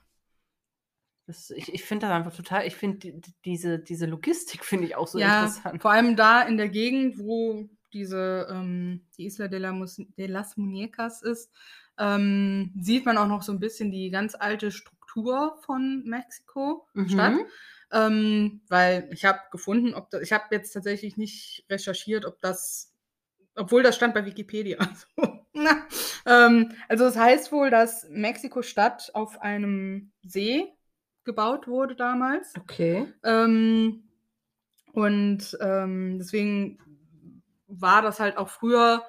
Das, 1.27 1.51
ich 1.51 1.73
ich 1.73 1.85
finde 1.85 2.07
das 2.07 2.15
einfach 2.17 2.35
total, 2.35 2.67
ich 2.67 2.75
finde 2.75 2.99
die, 2.99 3.21
die- 3.21 3.35
diese, 3.45 3.79
diese 3.79 4.07
Logistik 4.07 4.65
finde 4.65 4.87
ich 4.87 4.97
auch 4.97 5.07
so 5.07 5.19
ja, 5.19 5.45
interessant. 5.45 5.81
vor 5.83 5.93
allem 5.93 6.17
da 6.17 6.43
in 6.43 6.57
der 6.57 6.69
Gegend, 6.69 7.19
wo 7.19 7.69
diese 7.93 8.47
ähm, 8.51 9.07
die 9.17 9.27
Isla 9.27 9.49
de, 9.49 9.59
la 9.59 9.73
Mus 9.73 9.97
de 10.17 10.27
las 10.27 10.57
Muñecas 10.57 11.23
ist, 11.23 11.51
ähm, 11.99 12.73
sieht 12.81 13.05
man 13.05 13.19
auch 13.19 13.29
noch 13.29 13.43
so 13.43 13.53
ein 13.53 13.61
bisschen 13.61 13.91
die 13.93 14.11
ganz 14.11 14.35
alte 14.35 14.71
Struktur 14.73 15.59
von 15.65 16.03
Mexiko 16.05 16.87
Mhm. 16.95 17.09
Stadt. 17.09 17.35
Ähm, 17.95 18.63
weil 18.69 19.11
ich 19.13 19.27
habe 19.27 19.39
gefunden, 19.51 19.93
ob 19.95 20.09
das, 20.11 20.23
ich 20.23 20.33
habe 20.33 20.45
jetzt 20.51 20.73
tatsächlich 20.73 21.19
nicht 21.19 21.67
recherchiert, 21.69 22.25
ob 22.25 22.41
das, 22.41 22.92
obwohl 23.57 23.83
das 23.83 23.97
stand 23.97 24.15
bei 24.15 24.25
Wikipedia. 24.25 24.79
Also, 24.89 25.39
na, 25.55 25.87
ähm, 26.25 26.73
also 26.89 27.05
es 27.05 27.17
heißt 27.17 27.53
wohl, 27.53 27.69
dass 27.69 28.09
Mexiko-Stadt 28.09 29.11
auf 29.13 29.43
einem 29.43 30.13
See 30.23 30.73
gebaut 31.25 31.69
wurde 31.69 31.95
damals. 31.95 32.55
Okay. 32.59 33.13
Ähm, 33.23 34.05
und 34.93 35.57
ähm, 35.61 36.19
deswegen 36.19 36.79
war 37.67 38.01
das 38.01 38.19
halt 38.19 38.39
auch 38.39 38.49
früher 38.49 39.05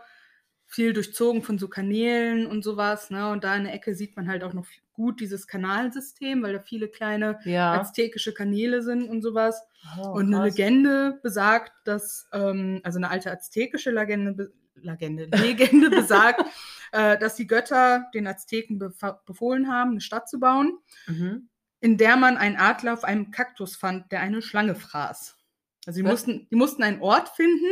viel 0.74 0.94
durchzogen 0.94 1.44
von 1.44 1.60
so 1.60 1.68
Kanälen 1.68 2.48
und 2.48 2.64
sowas. 2.64 3.10
Ne? 3.12 3.30
Und 3.30 3.44
da 3.44 3.56
in 3.56 3.64
der 3.66 3.74
Ecke 3.74 3.94
sieht 3.96 4.16
man 4.16 4.28
halt 4.28 4.44
auch 4.44 4.54
noch 4.54 4.66
gut 4.94 5.20
dieses 5.22 5.48
Kanalsystem, 5.48 6.42
weil 6.44 6.54
da 6.54 6.60
viele 6.60 6.88
kleine 6.88 7.40
Ja. 7.46 7.80
aztekische 7.80 8.34
Kanäle 8.34 8.82
sind 8.82 9.08
und 9.10 9.22
sowas. 9.22 9.62
Oh, 10.02 10.10
und 10.14 10.28
eine 10.34 10.38
krass. 10.48 10.58
Legende 10.58 11.20
besagt, 11.22 11.72
dass, 11.86 12.28
ähm, 12.34 12.80
also 12.84 12.98
eine 12.98 13.10
alte 13.10 13.32
aztekische 13.32 13.92
Legende, 13.92 14.34
be 14.34 14.52
Legende, 14.76 15.26
Legende 15.26 15.90
besagt, 15.92 16.44
äh, 16.92 17.18
dass 17.20 17.36
die 17.36 17.48
Götter 17.48 18.08
den 18.14 18.26
Azteken 18.28 18.80
befa- 18.82 19.20
befohlen 19.26 19.72
haben, 19.72 19.92
eine 19.92 20.02
Stadt 20.02 20.28
zu 20.28 20.40
bauen, 20.40 20.80
Mhm. 21.08 21.48
in 21.80 21.98
der 21.98 22.18
man 22.18 22.38
einen 22.38 22.58
Adler 22.58 22.94
auf 22.94 23.04
einem 23.04 23.30
Kaktus 23.32 23.76
fand, 23.76 24.12
der 24.12 24.22
eine 24.22 24.42
Schlange 24.42 24.74
fraß. 24.76 25.38
Also 25.86 26.00
die 26.00 26.04
Was? 26.06 26.12
mussten, 26.12 26.48
die 26.50 26.56
mussten 26.56 26.82
einen 26.84 27.02
Ort 27.02 27.30
finden, 27.30 27.68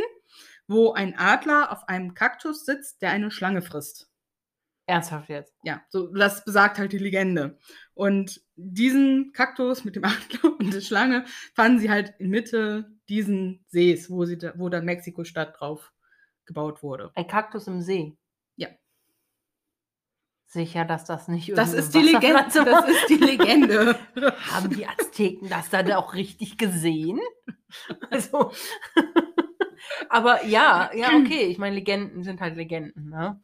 wo 0.68 0.92
ein 0.92 1.18
Adler 1.18 1.72
auf 1.72 1.88
einem 1.88 2.14
Kaktus 2.14 2.64
sitzt, 2.64 3.02
der 3.02 3.10
eine 3.10 3.30
Schlange 3.30 3.62
frisst. 3.62 4.12
Ernsthaft 4.86 5.28
jetzt. 5.28 5.54
Ja, 5.62 5.82
so 5.88 6.08
das 6.12 6.44
besagt 6.44 6.78
halt 6.78 6.92
die 6.92 6.98
Legende. 6.98 7.58
Und 7.94 8.42
diesen 8.56 9.32
Kaktus 9.32 9.84
mit 9.84 9.96
dem 9.96 10.04
Adler 10.04 10.58
und 10.58 10.74
der 10.74 10.80
Schlange 10.80 11.24
fanden 11.54 11.78
sie 11.78 11.90
halt 11.90 12.14
in 12.18 12.30
Mitte 12.30 12.90
diesen 13.08 13.64
Sees, 13.68 14.10
wo, 14.10 14.24
sie 14.24 14.38
da, 14.38 14.52
wo 14.56 14.68
dann 14.68 14.84
Mexiko-Stadt 14.84 15.60
drauf 15.60 15.92
gebaut 16.46 16.82
wurde. 16.82 17.12
Ein 17.14 17.26
Kaktus 17.26 17.68
im 17.68 17.80
See. 17.80 18.16
Ja. 18.56 18.68
Sicher, 20.46 20.84
dass 20.84 21.04
das 21.04 21.28
nicht 21.28 21.56
Das 21.56 21.72
ist 21.72 21.94
die 21.94 22.00
Legende. 22.00 22.44
Das 22.52 22.88
ist 22.88 23.08
die 23.08 23.16
Legende. 23.16 23.96
Haben 24.50 24.70
die 24.70 24.86
Azteken 24.86 25.48
das 25.48 25.70
dann 25.70 25.90
auch 25.92 26.14
richtig 26.14 26.58
gesehen? 26.58 27.20
Also, 28.10 28.52
aber 30.08 30.44
ja, 30.44 30.90
ja, 30.94 31.08
okay. 31.16 31.44
Ich 31.46 31.58
meine, 31.58 31.74
Legenden 31.76 32.22
sind 32.22 32.40
halt 32.40 32.56
Legenden, 32.56 33.10
ne? 33.10 33.40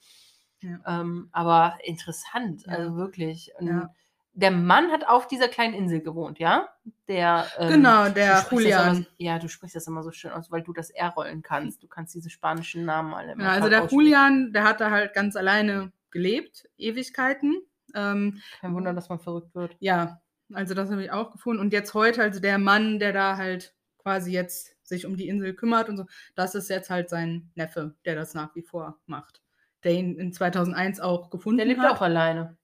Ja. 0.60 1.00
Ähm, 1.00 1.28
aber 1.32 1.78
interessant, 1.84 2.64
Ja. 2.66 2.72
also 2.72 2.96
wirklich. 2.96 3.52
Ja. 3.60 3.90
Der 4.32 4.50
Mann 4.52 4.90
hat 4.92 5.06
auf 5.08 5.26
dieser 5.26 5.48
kleinen 5.48 5.74
Insel 5.74 6.00
gewohnt, 6.00 6.38
ja? 6.38 6.68
Der, 7.08 7.46
ähm, 7.58 7.70
Genau, 7.70 8.08
der 8.08 8.46
Julian. 8.50 8.96
Immer, 8.98 9.06
ja, 9.16 9.38
du 9.40 9.48
sprichst 9.48 9.74
das 9.74 9.86
immer 9.88 10.02
so 10.04 10.12
schön 10.12 10.30
aus, 10.30 10.50
weil 10.52 10.62
du 10.62 10.72
das 10.72 10.90
R 10.90 11.10
rollen 11.10 11.42
kannst. 11.42 11.82
Du 11.82 11.88
kannst 11.88 12.14
diese 12.14 12.30
spanischen 12.30 12.84
Namen 12.84 13.14
alle 13.14 13.32
immer 13.32 13.44
Ja, 13.44 13.50
also 13.50 13.68
der. 13.68 13.86
Julian, 13.86 14.52
der 14.52 14.62
hat 14.64 14.80
da 14.80 14.90
halt 14.90 15.12
ganz 15.14 15.34
alleine 15.34 15.92
gelebt, 16.12 16.68
Ewigkeiten. 16.76 17.60
Ähm, 17.94 18.40
Kein 18.60 18.74
Wunder, 18.74 18.92
dass 18.94 19.08
man 19.08 19.18
verrückt 19.18 19.54
wird. 19.54 19.76
ja, 19.80 20.20
also 20.52 20.72
das 20.74 20.90
habe 20.90 21.02
ich 21.04 21.10
auch 21.10 21.30
gefunden. 21.32 21.60
Und 21.60 21.72
jetzt 21.72 21.92
heute, 21.94 22.22
also 22.22 22.40
der 22.40 22.58
Mann, 22.58 22.98
der 22.98 23.12
da 23.12 23.36
halt 23.36 23.74
quasi 23.98 24.32
jetzt 24.32 24.76
sich 24.88 25.06
um 25.06 25.16
die 25.16 25.28
Insel 25.28 25.54
kümmert 25.54 25.88
und 25.88 25.96
so, 25.96 26.06
das 26.34 26.54
ist 26.54 26.68
jetzt 26.68 26.90
halt 26.90 27.08
sein 27.08 27.50
Neffe, 27.54 27.94
der 28.04 28.14
das 28.14 28.34
nach 28.34 28.54
wie 28.54 28.62
vor 28.62 28.98
macht. 29.06 29.42
Der 29.84 29.92
ihn 29.92 30.16
in 30.18 30.32
2001 30.32 31.00
auch 31.00 31.30
gefunden 31.30 31.58
Der 31.58 31.66
lebt 31.66 31.80
hat. 31.80 31.96
auch 31.96 32.02
alleine. 32.02 32.56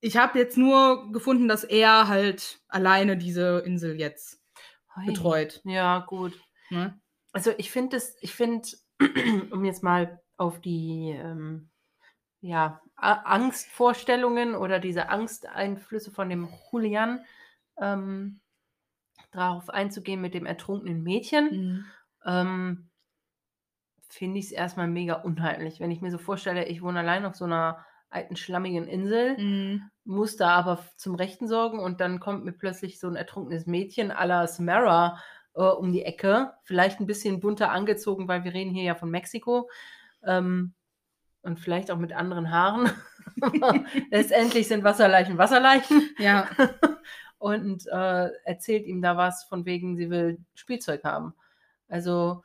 Ich 0.00 0.16
habe 0.16 0.38
jetzt 0.38 0.56
nur 0.56 1.12
gefunden, 1.12 1.48
dass 1.48 1.64
er 1.64 2.08
halt 2.08 2.60
alleine 2.68 3.16
diese 3.16 3.58
Insel 3.66 3.98
jetzt 3.98 4.40
Hui. 4.96 5.06
betreut. 5.06 5.60
Ja, 5.64 5.98
gut. 6.00 6.40
Ne? 6.70 6.98
Also 7.32 7.52
ich 7.58 7.70
finde 7.70 7.96
es, 7.96 8.16
ich 8.20 8.34
finde, 8.34 8.68
um 9.50 9.64
jetzt 9.64 9.82
mal 9.82 10.20
auf 10.36 10.60
die 10.60 11.10
ähm, 11.10 11.68
ja, 12.40 12.80
Angstvorstellungen 12.96 14.54
oder 14.54 14.78
diese 14.78 15.08
Angsteinflüsse 15.08 16.10
von 16.10 16.28
dem 16.30 16.48
Julian 16.72 17.24
ähm, 17.78 18.40
darauf 19.30 19.68
einzugehen 19.70 20.20
mit 20.20 20.34
dem 20.34 20.46
ertrunkenen 20.46 21.02
Mädchen, 21.02 21.50
Mhm. 21.50 21.84
ähm, 22.24 22.90
finde 24.08 24.38
ich 24.40 24.46
es 24.46 24.52
erstmal 24.52 24.88
mega 24.88 25.14
unheimlich. 25.14 25.78
Wenn 25.80 25.90
ich 25.92 26.00
mir 26.00 26.10
so 26.10 26.18
vorstelle, 26.18 26.66
ich 26.66 26.82
wohne 26.82 26.98
allein 27.00 27.24
auf 27.24 27.36
so 27.36 27.44
einer 27.44 27.84
alten, 28.08 28.34
schlammigen 28.34 28.88
Insel, 28.88 29.36
Mhm. 29.38 29.82
muss 30.04 30.36
da 30.36 30.50
aber 30.50 30.84
zum 30.96 31.14
Rechten 31.14 31.46
sorgen 31.46 31.78
und 31.78 32.00
dann 32.00 32.18
kommt 32.18 32.44
mir 32.44 32.52
plötzlich 32.52 32.98
so 32.98 33.06
ein 33.06 33.14
ertrunkenes 33.14 33.66
Mädchen 33.66 34.10
à 34.10 34.24
la 34.26 34.46
Samara 34.48 35.20
äh, 35.54 35.62
um 35.62 35.92
die 35.92 36.02
Ecke. 36.04 36.52
Vielleicht 36.64 36.98
ein 37.00 37.06
bisschen 37.06 37.38
bunter 37.40 37.70
angezogen, 37.70 38.26
weil 38.26 38.42
wir 38.42 38.52
reden 38.52 38.70
hier 38.72 38.82
ja 38.84 38.94
von 38.96 39.10
Mexiko. 39.10 39.70
Ähm, 40.24 40.74
und 41.42 41.58
vielleicht 41.60 41.90
auch 41.90 41.96
mit 41.98 42.12
anderen 42.12 42.50
Haaren. 42.50 42.90
Letztendlich 44.10 44.66
sind 44.68 44.82
Wasserleichen 44.84 45.38
Wasserleichen. 45.38 46.10
Ja, 46.18 46.48
Und 47.40 47.86
äh, 47.88 48.28
erzählt 48.44 48.86
ihm 48.86 49.02
da 49.02 49.16
was 49.16 49.44
von 49.44 49.64
wegen, 49.64 49.96
sie 49.96 50.10
will 50.10 50.38
Spielzeug 50.54 51.02
haben. 51.04 51.34
Also, 51.88 52.42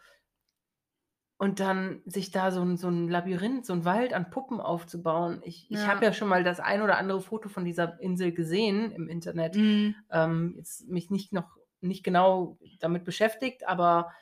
und 1.37 1.59
dann 1.59 2.01
sich 2.05 2.31
da 2.31 2.49
so 2.49 2.61
ein, 2.61 2.77
so 2.77 2.87
ein 2.87 3.09
Labyrinth, 3.09 3.65
so 3.65 3.73
ein 3.73 3.83
Wald 3.83 4.13
an 4.13 4.29
Puppen 4.29 4.61
aufzubauen. 4.61 5.41
Ich, 5.43 5.69
ich 5.69 5.79
Ja. 5.79 5.87
habe 5.87 6.05
ja 6.05 6.13
schon 6.13 6.29
mal 6.29 6.45
das 6.45 6.61
ein 6.61 6.81
oder 6.81 6.97
andere 6.97 7.19
Foto 7.19 7.49
von 7.49 7.65
dieser 7.65 7.99
Insel 7.99 8.31
gesehen 8.31 8.91
im 8.91 9.09
Internet. 9.09 9.55
Mhm. 9.55 9.95
Ähm, 10.09 10.53
jetzt 10.57 10.87
mich 10.87 11.11
nicht 11.11 11.33
noch 11.33 11.57
nicht 11.81 12.03
genau 12.05 12.57
damit 12.79 13.03
beschäftigt, 13.03 13.67
aber 13.67 14.13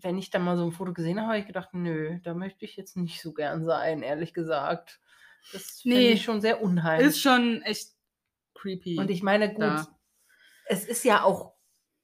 wenn 0.00 0.16
ich 0.16 0.30
dann 0.30 0.42
mal 0.44 0.56
so 0.56 0.64
ein 0.64 0.70
Foto 0.72 0.92
gesehen 0.92 1.18
habe, 1.18 1.28
habe 1.30 1.38
ich 1.40 1.46
gedacht, 1.46 1.70
nö, 1.72 2.20
da 2.22 2.34
möchte 2.34 2.64
ich 2.64 2.76
jetzt 2.76 2.96
nicht 2.96 3.20
so 3.20 3.32
gern 3.32 3.64
sein, 3.64 4.02
ehrlich 4.02 4.32
gesagt. 4.32 5.00
Das 5.52 5.80
finde 5.82 5.98
Nee. 5.98 6.12
ich 6.12 6.22
schon 6.22 6.40
sehr 6.40 6.62
unheimlich. 6.62 7.08
ist 7.08 7.20
schon 7.20 7.62
echt 7.62 7.97
creepy. 8.60 8.98
Und 8.98 9.10
ich 9.10 9.22
meine, 9.22 9.48
gut, 9.50 9.60
da. 9.62 9.86
es 10.66 10.84
ist 10.84 11.04
ja 11.04 11.22
auch, 11.22 11.54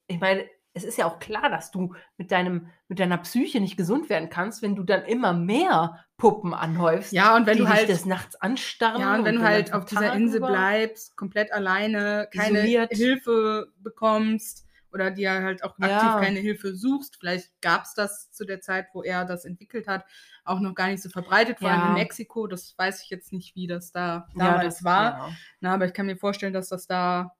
ich 0.06 0.20
meine, 0.20 0.44
es 0.76 0.82
ist 0.82 0.98
ja 0.98 1.06
auch 1.06 1.20
klar, 1.20 1.50
dass 1.50 1.70
du 1.70 1.94
mit 2.16 2.32
deinem, 2.32 2.68
mit 2.88 2.98
deiner 2.98 3.18
Psyche 3.18 3.60
nicht 3.60 3.76
gesund 3.76 4.08
werden 4.08 4.28
kannst, 4.28 4.60
wenn 4.60 4.74
du 4.74 4.82
dann 4.82 5.04
immer 5.04 5.32
mehr 5.32 6.04
Puppen 6.16 6.52
anhäufst, 6.52 7.12
ja, 7.12 7.36
und 7.36 7.46
wenn 7.46 7.58
die 7.58 7.62
du 7.62 7.68
halt 7.68 7.88
des 7.88 8.06
Nachts 8.06 8.34
anstarren. 8.36 9.00
Ja, 9.00 9.14
und 9.14 9.24
wenn 9.24 9.36
du 9.36 9.42
halt 9.42 9.72
auf 9.72 9.84
dieser 9.84 10.08
Tag 10.08 10.16
Insel 10.16 10.38
über- 10.38 10.48
bleibst, 10.48 11.16
komplett 11.16 11.52
alleine, 11.52 12.28
keine 12.34 12.58
Isoliert. 12.60 12.92
Hilfe 12.92 13.72
bekommst 13.78 14.66
oder 14.92 15.10
dir 15.12 15.30
halt 15.32 15.62
auch 15.62 15.78
aktiv 15.78 15.88
Ja. 15.90 16.20
keine 16.20 16.40
Hilfe 16.40 16.74
suchst, 16.74 17.16
vielleicht 17.20 17.50
gab 17.60 17.84
es 17.84 17.94
das 17.94 18.32
zu 18.32 18.44
der 18.44 18.60
Zeit, 18.60 18.86
wo 18.94 19.02
er 19.02 19.24
das 19.24 19.44
entwickelt 19.44 19.86
hat, 19.86 20.04
auch 20.44 20.61
noch 20.61 20.74
gar 20.74 20.88
nicht 20.88 21.02
so 21.02 21.09
verbreitet, 21.09 21.59
vor 21.59 21.70
allem 21.70 21.80
Ja. 21.80 21.88
in 21.88 21.94
Mexiko. 21.94 22.46
Das 22.46 22.74
weiß 22.76 23.02
ich 23.02 23.11
jetzt 23.11 23.33
nicht, 23.33 23.54
wie 23.54 23.66
das 23.66 23.92
da 23.92 24.28
Ja, 24.35 24.44
damals 24.52 24.76
das 24.76 24.85
war. 24.85 25.04
Ja. 25.04 25.28
Na, 25.61 25.74
aber 25.74 25.87
ich 25.87 25.92
kann 25.94 26.07
mir 26.07 26.16
vorstellen, 26.16 26.52
dass 26.52 26.68
das 26.68 26.87
da 26.87 27.35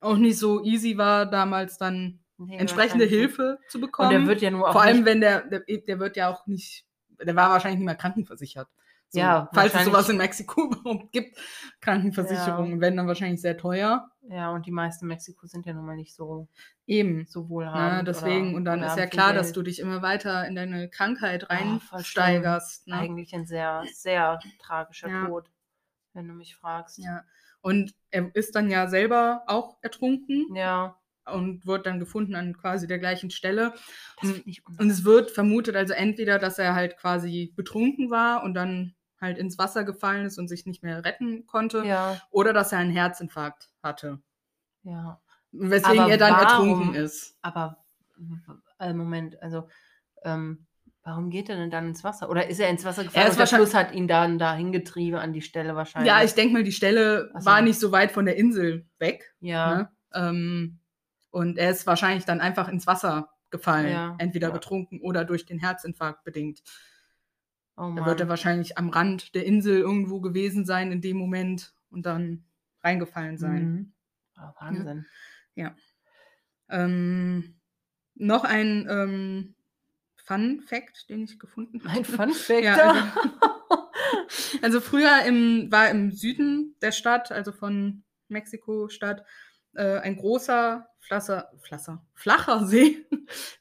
auch 0.00 0.16
nicht 0.16 0.38
so 0.38 0.62
easy 0.64 0.96
war, 0.96 1.26
damals 1.26 1.78
dann 1.78 2.20
Nee, 2.38 2.56
entsprechende 2.56 3.04
Hilfe 3.04 3.58
zu 3.68 3.80
bekommen. 3.80 4.08
Und 4.08 4.20
der 4.22 4.26
wird 4.26 4.40
ja 4.40 4.50
nur 4.50 4.68
auch 4.68 4.72
vor 4.72 4.80
allem, 4.82 5.04
wenn 5.04 5.20
der, 5.20 5.42
der, 5.42 5.60
der 5.60 5.98
wird 5.98 6.16
ja 6.16 6.30
auch 6.30 6.46
nicht, 6.46 6.86
der 7.22 7.36
war 7.36 7.50
wahrscheinlich 7.50 7.78
nicht 7.80 7.86
mehr 7.86 7.96
krankenversichert. 7.96 8.66
So, 9.12 9.18
Ja, 9.18 9.48
falls 9.52 9.74
es 9.74 9.84
sowas 9.84 10.08
in 10.08 10.18
Mexiko 10.18 10.62
überhaupt 10.72 11.10
gibt, 11.10 11.36
Krankenversicherungen 11.80 12.80
werden 12.80 12.96
dann 12.96 13.08
wahrscheinlich 13.08 13.40
sehr 13.40 13.56
teuer. 13.58 14.08
ja, 14.28 14.50
und 14.52 14.66
die 14.66 14.70
meisten 14.70 15.04
in 15.04 15.08
Mexiko 15.08 15.46
sind 15.48 15.66
ja 15.66 15.72
nun 15.72 15.84
mal 15.84 15.96
nicht 15.96 16.14
so, 16.14 16.46
Eben. 16.86 17.26
so 17.26 17.42
Ja, 17.42 17.48
wohlhabend. 17.48 18.08
deswegen, 18.08 18.48
oder, 18.50 18.56
und 18.56 18.64
dann 18.66 18.82
ist 18.84 18.96
ja 18.96 19.06
klar, 19.06 19.32
dass 19.32 19.48
Geld. 19.48 19.56
du 19.56 19.62
dich 19.62 19.80
immer 19.80 20.00
weiter 20.02 20.46
in 20.46 20.54
deine 20.54 20.88
Krankheit 20.88 21.50
reinsteigerst. 21.50 22.86
ne? 22.88 22.94
Eigentlich 22.96 23.34
ein 23.34 23.46
sehr, 23.46 23.82
sehr 23.92 24.38
tragischer 24.60 25.08
Ja. 25.08 25.26
Tod, 25.26 25.50
wenn 26.14 26.28
du 26.28 26.34
mich 26.34 26.54
fragst. 26.56 26.98
Ja. 26.98 27.24
Und 27.62 27.94
er 28.10 28.34
ist 28.34 28.54
dann 28.54 28.70
ja 28.70 28.86
selber 28.88 29.42
auch 29.46 29.76
ertrunken 29.82 30.54
Ja, 30.54 30.96
und 31.26 31.66
wird 31.66 31.86
dann 31.86 31.98
gefunden 32.00 32.34
an 32.34 32.56
quasi 32.56 32.86
der 32.86 32.98
gleichen 32.98 33.30
Stelle. 33.30 33.74
Und- 34.22 34.42
Und 34.78 34.90
es 34.90 35.04
wird 35.04 35.30
vermutet, 35.30 35.76
also 35.76 35.92
entweder, 35.94 36.38
dass 36.38 36.58
er 36.58 36.74
halt 36.74 36.96
quasi 36.96 37.52
betrunken 37.56 38.10
war 38.10 38.42
und 38.42 38.54
dann 38.54 38.94
halt 39.20 39.38
ins 39.38 39.58
Wasser 39.58 39.84
gefallen 39.84 40.24
ist 40.26 40.38
und 40.38 40.48
sich 40.48 40.66
nicht 40.66 40.82
mehr 40.82 41.04
retten 41.04 41.46
konnte, 41.46 41.84
Ja, 41.84 42.20
oder 42.30 42.52
dass 42.52 42.72
er 42.72 42.78
einen 42.78 42.92
Herzinfarkt 42.92 43.70
hatte. 43.82 44.20
ja. 44.82 45.20
Weswegen 45.52 45.98
Aber 46.02 46.10
er 46.12 46.16
dann 46.16 46.32
warum- 46.32 46.68
ertrunken 46.70 46.94
ist. 46.94 47.36
Aber, 47.42 47.84
äh, 48.78 48.92
Moment, 48.92 49.42
also, 49.42 49.68
ähm, 50.22 50.66
warum 51.02 51.28
geht 51.30 51.48
er 51.48 51.56
denn 51.56 51.70
dann 51.72 51.88
ins 51.88 52.04
Wasser? 52.04 52.30
Oder 52.30 52.46
ist 52.48 52.60
er 52.60 52.68
ins 52.68 52.84
Wasser 52.84 53.02
gefallen 53.02 53.26
ist 53.26 53.32
und 53.32 53.38
der 53.40 53.46
Fluss 53.48 53.74
hat 53.74 53.92
ihn 53.92 54.06
dann 54.06 54.38
dahin 54.38 54.70
getrieben 54.70 55.16
an 55.16 55.32
die 55.32 55.42
Stelle 55.42 55.74
wahrscheinlich? 55.74 56.08
Ja, 56.08 56.22
ich 56.22 56.34
denke 56.34 56.52
mal, 56.52 56.62
die 56.62 56.70
Stelle 56.70 57.32
so. 57.36 57.46
war 57.46 57.62
nicht 57.62 57.80
so 57.80 57.90
weit 57.90 58.12
von 58.12 58.26
der 58.26 58.36
Insel 58.36 58.86
weg. 59.00 59.34
Ja, 59.40 59.74
Ne? 59.74 59.90
Ähm, 60.14 60.78
und 61.30 61.58
er 61.58 61.70
ist 61.70 61.84
wahrscheinlich 61.88 62.24
dann 62.26 62.40
einfach 62.40 62.68
ins 62.68 62.86
Wasser 62.86 63.30
gefallen. 63.50 63.90
Ja, 63.90 64.14
Entweder 64.18 64.48
ja. 64.48 64.52
betrunken 64.54 65.00
oder 65.00 65.24
durch 65.24 65.46
den 65.46 65.58
Herzinfarkt 65.58 66.22
bedingt. 66.22 66.62
Oh 67.80 67.94
Da 67.96 68.06
wird 68.06 68.20
er 68.20 68.28
wahrscheinlich 68.28 68.78
am 68.78 68.90
Rand 68.90 69.34
der 69.34 69.46
Insel 69.46 69.78
irgendwo 69.78 70.20
gewesen 70.20 70.64
sein 70.64 70.92
in 70.92 71.00
dem 71.00 71.16
Moment 71.16 71.74
und 71.90 72.06
dann 72.06 72.44
reingefallen 72.82 73.38
sein. 73.38 73.64
Mhm. 73.64 73.92
Oh, 74.36 74.52
Wahnsinn. 74.60 75.06
Ähm, 76.68 77.56
noch 78.14 78.44
ein 78.44 78.86
ähm, 78.88 79.54
Fun 80.16 80.60
Fact, 80.60 81.10
den 81.10 81.24
ich 81.24 81.38
gefunden 81.38 81.82
habe. 81.84 81.98
Ein 81.98 82.04
Fun 82.04 82.32
Fact. 82.34 82.62
Ja, 82.62 83.12
Also 84.62 84.80
früher 84.80 85.22
im, 85.26 85.70
war 85.70 85.90
im 85.90 86.10
Süden 86.12 86.76
der 86.82 86.92
Stadt, 86.92 87.32
also 87.32 87.52
von 87.52 88.02
Mexiko-Stadt, 88.28 89.24
äh, 89.74 89.98
ein 89.98 90.16
großer 90.16 90.88
Flasser, 90.98 91.50
Flasser, 91.60 92.04
flacher 92.14 92.64
See, 92.66 93.04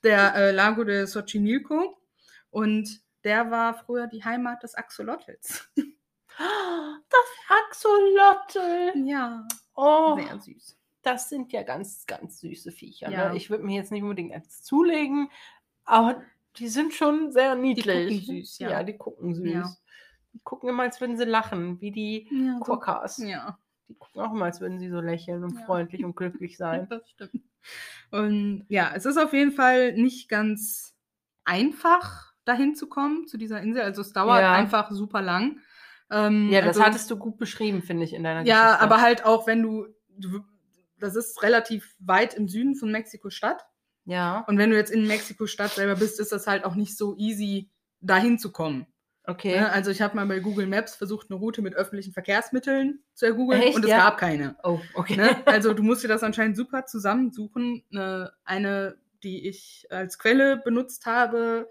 der 0.04 0.36
äh, 0.36 0.52
Lago 0.52 0.84
de 0.84 1.06
Xochimilco. 1.06 1.98
Und 2.50 3.02
der 3.24 3.52
war 3.52 3.74
früher 3.74 4.08
die 4.08 4.24
Heimat 4.24 4.64
des 4.64 4.76
Axolotls. 4.76 5.70
das 6.38 7.26
Axolotl. 7.50 8.94
ja, 9.06 9.48
Oh, 9.76 10.16
sehr 10.18 10.40
süß. 10.40 10.78
das 11.04 11.30
sind 11.30 11.52
ja 11.54 11.64
ganz, 11.64 12.06
ganz 12.06 12.40
süße 12.40 12.72
Viecher. 12.72 13.10
Ja. 13.10 13.30
Ne? 13.30 13.38
Ich 13.38 13.50
würde 13.50 13.64
mir 13.64 13.76
jetzt 13.76 13.92
nicht 13.92 14.04
unbedingt 14.04 14.34
eins 14.34 14.62
zulegen, 14.64 15.30
aber 15.86 16.22
die 16.58 16.68
sind 16.68 16.94
schon 16.94 17.32
sehr 17.32 17.56
niedlich. 17.56 18.26
gucken 18.26 18.36
süß, 18.42 18.60
ja. 18.60 18.70
Ja, 18.72 18.84
die 18.84 18.98
gucken 18.98 19.36
süß. 19.36 19.52
Ja. 19.54 19.76
Die 20.34 20.40
gucken 20.44 20.70
immer, 20.70 20.84
als 20.84 21.00
würden 21.02 21.18
sie 21.18 21.26
lachen, 21.26 21.80
wie 21.82 21.92
die 21.92 22.28
Ja, 22.32 22.54
so, 22.60 22.64
Quokkas. 22.66 23.18
ja, 23.20 23.58
Die 23.88 23.96
gucken 23.96 24.22
auch 24.22 24.34
immer, 24.34 24.46
als 24.46 24.60
würden 24.62 24.80
sie 24.80 24.90
so 24.90 25.00
lächeln 25.00 25.44
und 25.44 25.58
freundlich 25.66 26.04
und 26.04 26.16
glücklich 26.16 26.58
sein. 26.58 26.88
das 26.90 27.10
stimmt. 27.10 27.44
Und 28.12 28.66
ja, 28.70 28.92
es 28.96 29.06
ist 29.06 29.18
auf 29.18 29.34
jeden 29.34 29.52
Fall 29.52 29.94
nicht 29.94 30.30
ganz 30.30 30.96
einfach, 31.46 32.29
dahin 32.50 32.76
zu 32.76 32.88
kommen, 32.88 33.28
zu 33.28 33.38
dieser 33.38 33.62
Insel. 33.62 33.82
Also 33.84 34.02
es 34.02 34.12
dauert 34.14 34.42
Ja. 34.42 34.54
einfach 34.54 34.92
super 34.92 35.22
lang. 35.22 35.60
Ähm, 36.12 36.50
Ja, 36.50 36.60
das 36.62 36.70
also, 36.78 36.84
hattest 36.84 37.12
du 37.12 37.18
gut 37.18 37.38
beschrieben, 37.38 37.82
finde 37.84 38.04
ich, 38.04 38.14
in 38.14 38.24
deiner 38.24 38.46
Ja, 38.46 38.64
Geschichte. 38.66 38.82
aber 38.84 39.02
halt 39.02 39.26
auch, 39.26 39.48
wenn 39.48 39.62
du, 39.62 39.86
du, 40.18 40.42
das 40.98 41.16
ist 41.16 41.42
relativ 41.44 41.96
weit 42.00 42.34
im 42.34 42.48
Süden 42.50 42.76
von 42.76 42.92
Mexiko-Stadt. 42.92 43.64
Ja, 44.06 44.44
Und 44.48 44.58
wenn 44.58 44.72
du 44.72 44.76
jetzt 44.76 44.92
in 44.92 45.06
Mexiko-Stadt 45.08 45.72
selber 45.72 45.96
bist, 45.96 46.20
ist 46.20 46.32
das 46.32 46.48
halt 46.48 46.66
auch 46.66 46.76
nicht 46.76 46.98
so 46.98 47.16
easy, 47.18 47.70
dahin 48.02 48.40
zu 48.40 48.52
kommen. 48.52 48.88
Okay. 49.26 49.60
Ne? 49.60 49.72
Also 49.72 49.92
ich 49.92 50.02
habe 50.02 50.16
mal 50.16 50.26
bei 50.26 50.40
Google 50.40 50.66
Maps 50.66 50.96
versucht, 50.96 51.30
eine 51.30 51.38
Route 51.40 51.62
mit 51.62 51.76
öffentlichen 51.76 52.14
Verkehrsmitteln 52.14 53.04
zu 53.14 53.28
ergoogeln 53.28 53.62
Echt, 53.62 53.76
und 53.76 53.84
es 53.84 53.92
ja? 53.92 53.98
gab 53.98 54.18
keine. 54.18 54.56
Oh, 54.64 54.80
okay. 54.96 55.16
Ne? 55.18 55.30
Also 55.46 55.74
du 55.76 55.84
musst 55.84 56.04
dir 56.04 56.08
das 56.08 56.24
anscheinend 56.24 56.58
super 56.58 56.88
zusammensuchen. 56.88 57.84
Eine, 58.46 58.98
die 59.22 59.48
ich 59.48 59.86
als 59.92 60.18
Quelle 60.18 60.58
benutzt 60.58 61.06
habe 61.06 61.70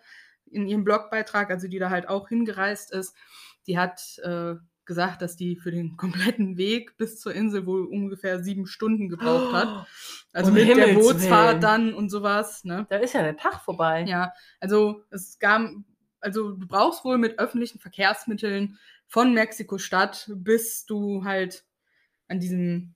in 0.51 0.67
ihrem 0.67 0.85
Blogbeitrag, 0.85 1.51
also 1.51 1.69
die 1.69 1.79
da 1.79 1.91
halt 1.91 2.09
auch 2.09 2.29
hingereist 2.29 2.93
ist, 2.93 3.15
die 3.67 3.79
hat 3.79 4.19
äh, 4.23 4.55
gesagt, 4.85 5.21
dass 5.23 5.37
die 5.37 5.57
für 5.57 5.71
den 5.71 5.97
kompletten 5.97 6.57
Weg 6.57 6.97
bis 6.97 7.21
zur 7.21 7.35
Insel 7.35 7.67
wohl 7.67 7.85
ungefähr 7.87 8.43
sieben 8.43 8.67
Stunden 8.67 9.09
gebraucht 9.09 9.53
hat. 9.53 9.87
Also 10.35 10.51
Um 10.51 10.55
mit 10.57 10.69
der 10.69 10.87
Himmels 10.89 10.95
Bootsfahrt 11.07 11.51
Willen. 11.53 11.61
dann 11.63 11.95
und 11.95 12.11
sowas. 12.11 12.63
Ne? 12.63 12.87
Da 12.91 12.99
ist 12.99 13.15
ja 13.15 13.23
der 13.23 13.37
Tag 13.37 13.63
vorbei. 13.63 14.05
Ja, 14.07 14.33
also 14.61 15.03
es 15.11 15.39
gab, 15.39 15.71
also 16.21 16.53
du 16.53 16.69
brauchst 16.69 17.03
wohl 17.05 17.17
mit 17.17 17.39
öffentlichen 17.39 17.79
Verkehrsmitteln 17.81 18.79
von 19.07 19.33
Mexiko-Stadt, 19.33 20.31
bis 20.37 20.85
du 20.85 21.25
halt 21.25 21.65
an 22.29 22.41
diesem 22.41 22.95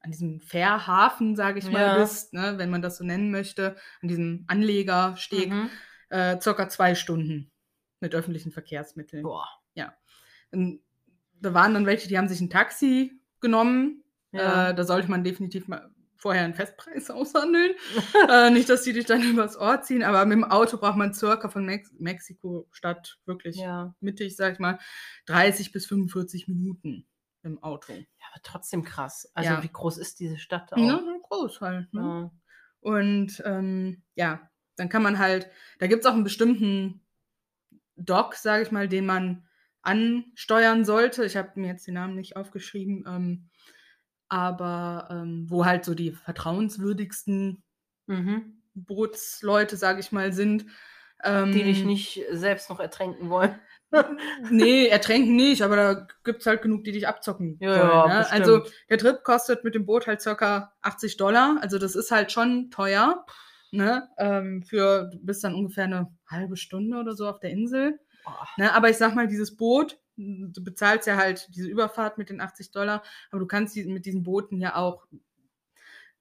an 0.00 0.12
diesem 0.12 0.40
Fährhafen, 0.40 1.34
sage 1.34 1.58
ich 1.58 1.70
mal, 1.70 1.88
Ja. 1.88 1.98
bist, 1.98 2.32
ne, 2.32 2.54
wenn 2.58 2.70
man 2.70 2.80
das 2.82 2.96
so 2.98 3.04
nennen 3.04 3.30
möchte, 3.32 3.76
an 4.00 4.08
diesem 4.08 4.44
Anlegersteg, 4.46 5.50
Mhm. 5.50 5.70
Äh, 6.08 6.40
circa 6.40 6.68
zwei 6.68 6.94
Stunden 6.94 7.50
mit 8.00 8.14
öffentlichen 8.14 8.52
Verkehrsmitteln. 8.52 9.22
Boah. 9.22 9.48
Und 10.50 10.80
da 11.40 11.54
waren 11.54 11.74
dann 11.74 11.86
welche, 11.86 12.08
die 12.08 12.18
haben 12.18 12.28
sich 12.28 12.40
ein 12.40 12.50
Taxi 12.50 13.20
genommen. 13.40 14.04
Ja. 14.32 14.70
Äh, 14.70 14.74
da 14.74 14.84
sollte 14.84 15.10
man 15.10 15.24
definitiv 15.24 15.68
mal 15.68 15.90
vorher 16.16 16.44
einen 16.44 16.54
Festpreis 16.54 17.10
aushandeln. 17.10 17.74
äh, 18.30 18.50
nicht, 18.50 18.68
dass 18.68 18.82
die 18.82 18.92
dich 18.92 19.06
dann 19.06 19.22
übers 19.30 19.56
Ohr 19.58 19.82
ziehen, 19.82 20.02
aber 20.02 20.24
mit 20.24 20.36
dem 20.36 20.44
Auto 20.44 20.78
braucht 20.78 20.96
man 20.96 21.14
circa 21.14 21.48
von 21.48 21.64
Mex 21.64 21.92
Mexiko-Stadt 21.98 23.18
wirklich 23.26 23.56
ja. 23.56 23.94
mittig, 24.00 24.36
sag 24.36 24.54
ich 24.54 24.58
mal, 24.58 24.78
30 25.26 25.72
bis 25.72 25.86
45 25.86 26.48
Minuten 26.48 27.06
im 27.42 27.62
Auto. 27.62 27.92
Ja, 27.92 28.26
aber 28.32 28.42
trotzdem 28.42 28.82
krass. 28.82 29.30
Also 29.34 29.50
Ja. 29.50 29.62
wie 29.62 29.68
groß 29.68 29.98
ist 29.98 30.18
diese 30.20 30.38
Stadt 30.38 30.72
auch? 30.72 30.78
Ja, 30.78 31.00
groß 31.22 31.60
halt. 31.60 31.92
Ne? 31.92 32.00
Ja. 32.00 32.30
Und 32.80 33.42
ähm, 33.44 34.02
ja, 34.14 34.50
dann 34.76 34.88
kann 34.88 35.02
man 35.02 35.18
halt, 35.18 35.50
da 35.78 35.86
gibt 35.86 36.04
es 36.04 36.06
auch 36.06 36.14
einen 36.14 36.24
bestimmten 36.24 37.00
Doc, 37.96 38.34
sage 38.34 38.62
ich 38.62 38.70
mal, 38.72 38.88
den 38.88 39.06
man 39.06 39.46
ansteuern 39.82 40.84
sollte. 40.84 41.24
Ich 41.24 41.36
habe 41.36 41.52
mir 41.60 41.68
jetzt 41.68 41.86
den 41.86 41.94
Namen 41.94 42.14
nicht 42.14 42.36
aufgeschrieben, 42.36 43.04
ähm, 43.06 43.48
aber 44.28 45.08
ähm, 45.10 45.46
wo 45.48 45.64
halt 45.64 45.84
so 45.84 45.94
die 45.94 46.12
vertrauenswürdigsten 46.12 47.62
Mhm. 48.08 48.62
Bootsleute, 48.74 49.76
sage 49.76 50.00
ich 50.00 50.12
mal, 50.12 50.32
sind. 50.32 50.66
Ähm, 51.24 51.50
Die 51.52 51.64
dich 51.64 51.84
nicht 51.84 52.22
selbst 52.30 52.70
noch 52.70 52.78
ertränken 52.78 53.30
wollen. 53.30 53.58
Nee, 54.50 54.88
ertränken 54.88 55.36
nicht, 55.36 55.62
aber 55.62 55.76
da 55.76 56.06
gibt 56.24 56.40
es 56.40 56.46
halt 56.46 56.60
genug, 56.60 56.82
die 56.84 56.90
dich 56.92 57.06
abzocken 57.06 57.56
Ja, 57.60 57.68
wollen. 57.70 57.80
ja, 57.88 58.06
ne? 58.08 58.30
Also 58.30 58.64
der 58.90 58.98
Trip 58.98 59.22
kostet 59.22 59.62
mit 59.64 59.74
dem 59.76 59.86
Boot 59.86 60.06
halt 60.08 60.20
circa 60.20 60.74
80 60.82 61.16
Dollar. 61.16 61.58
Also 61.62 61.78
das 61.78 61.94
ist 61.94 62.10
halt 62.10 62.32
schon 62.32 62.70
teuer. 62.70 63.24
Ne? 63.72 64.08
Ähm, 64.18 64.62
für, 64.62 65.10
du 65.12 65.18
bist 65.20 65.44
dann 65.44 65.54
ungefähr 65.54 65.84
eine 65.84 66.12
halbe 66.26 66.56
Stunde 66.56 66.98
oder 66.98 67.14
so 67.14 67.28
auf 67.28 67.40
der 67.40 67.50
Insel. 67.50 67.98
Boah. 68.24 68.46
Ne? 68.56 68.72
Aber 68.72 68.90
ich 68.90 68.96
sag 68.96 69.14
mal, 69.14 69.26
dieses 69.26 69.56
Boot, 69.56 69.98
du 70.16 70.64
bezahlst 70.64 71.06
ja 71.06 71.16
halt 71.16 71.48
diese 71.54 71.68
Überfahrt 71.68 72.18
mit 72.18 72.30
den 72.30 72.40
80 72.40 72.70
Dollar, 72.70 73.02
aber 73.30 73.40
du 73.40 73.46
kannst 73.46 73.76
die, 73.76 73.84
mit 73.84 74.06
diesen 74.06 74.22
Booten 74.22 74.60
ja 74.60 74.76
auch 74.76 75.06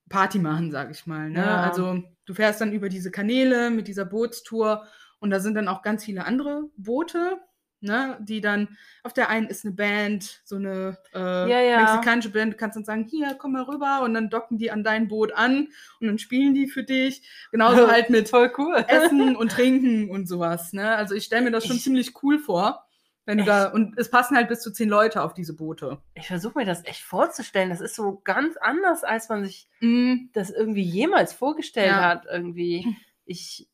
Party 0.10 0.40
machen, 0.40 0.72
sag 0.72 0.92
ich 0.92 1.06
mal. 1.08 1.30
Ne? 1.30 1.40
Ja. 1.40 1.62
Also 1.64 2.04
du 2.26 2.34
fährst 2.34 2.62
dann 2.62 2.74
über 2.74 2.90
diese 2.90 3.12
Kanäle 3.12 3.72
mit 3.72 3.88
dieser 3.88 4.06
Bootstour 4.06 4.86
und 5.20 5.30
da 5.30 5.40
sind 5.40 5.56
dann 5.56 5.68
auch 5.68 5.82
ganz 5.82 6.04
viele 6.04 6.26
andere 6.26 6.70
Boote, 6.78 7.40
ne? 7.86 8.18
die 8.22 8.42
dann, 8.42 8.78
auf 9.04 9.14
der 9.14 9.30
einen 9.30 9.48
ist 9.48 9.64
eine 9.66 9.74
Band, 9.74 10.42
so 10.44 10.56
eine 10.58 10.98
äh, 11.14 11.20
Ja, 11.50 11.62
ja. 11.62 11.80
mexikanische 11.82 12.30
Band, 12.32 12.54
du 12.54 12.58
kannst 12.58 12.76
dann 12.76 12.84
sagen, 12.86 13.06
hier, 13.10 13.36
komm 13.40 13.54
mal 13.54 13.64
rüber 13.64 14.02
und 14.04 14.14
dann 14.14 14.30
docken 14.30 14.58
die 14.58 14.72
an 14.72 14.84
dein 14.84 15.08
Boot 15.08 15.32
an 15.34 15.70
und 16.02 16.08
dann 16.08 16.18
spielen 16.20 16.54
die 16.54 16.68
für 16.68 16.84
dich. 16.84 17.22
Genauso 17.52 17.88
halt 17.92 18.10
mit 18.10 18.28
Voll 18.30 18.52
cool. 18.58 18.76
Essen 18.88 19.36
und 19.36 19.52
Trinken 19.52 20.10
und 20.10 20.28
sowas. 20.28 20.74
Ne? 20.74 20.96
Also 20.96 21.16
ich 21.16 21.24
stelle 21.24 21.44
mir 21.44 21.52
das 21.52 21.66
schon 21.66 21.78
Ich- 21.78 21.84
ziemlich 21.84 22.14
cool 22.24 22.40
vor. 22.40 22.82
Wenn 23.28 23.40
du 23.40 23.44
da, 23.44 23.70
und 23.72 23.98
es 23.98 24.12
passen 24.12 24.38
halt 24.38 24.50
bis 24.50 24.62
zu 24.62 24.72
zehn 24.72 24.88
Leute 24.88 25.24
auf 25.24 25.34
diese 25.34 25.56
Boote. 25.56 25.98
Ich 26.14 26.28
versuche 26.28 26.60
mir 26.60 26.66
das 26.66 26.86
echt 26.86 27.02
vorzustellen. 27.02 27.72
Das 27.72 27.82
ist 27.82 27.96
so 27.96 28.22
ganz 28.24 28.56
anders, 28.58 29.04
als 29.04 29.30
man 29.30 29.44
sich 29.44 29.68
Mm, 29.80 30.28
das 30.34 30.52
irgendwie 30.52 30.84
jemals 30.84 31.34
vorgestellt 31.34 31.88
Ja. 31.90 32.04
hat. 32.04 32.26
Irgendwie. 32.32 32.86
Ich, 33.26 33.68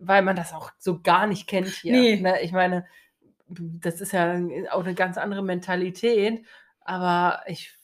weil 0.00 0.22
man 0.22 0.36
das 0.36 0.54
auch 0.54 0.70
so 0.78 1.02
gar 1.02 1.26
nicht 1.26 1.46
kennt 1.46 1.68
hier. 1.68 1.92
Nee. 1.92 2.16
Ne? 2.18 2.40
Ich 2.40 2.52
meine, 2.52 2.86
das 3.48 4.00
ist 4.00 4.12
ja 4.12 4.38
auch 4.70 4.84
eine 4.84 4.94
ganz 4.94 5.18
andere 5.18 5.42
Mentalität. 5.42 6.44
Aber 6.80 7.40
ich, 7.46 7.76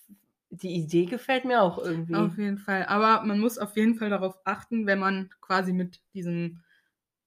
die 0.50 0.74
Idee 0.74 1.06
gefällt 1.06 1.44
mir 1.44 1.62
auch 1.62 1.78
irgendwie. 1.78 2.14
Auf 2.14 2.36
jeden 2.36 2.58
Fall. 2.58 2.86
Aber 2.86 3.24
man 3.24 3.38
muss 3.38 3.58
auf 3.58 3.76
jeden 3.76 3.96
Fall 3.96 4.10
darauf 4.10 4.38
achten, 4.44 4.86
wenn 4.86 4.98
man 4.98 5.30
quasi 5.40 5.72
mit 5.72 6.00
diesem 6.14 6.62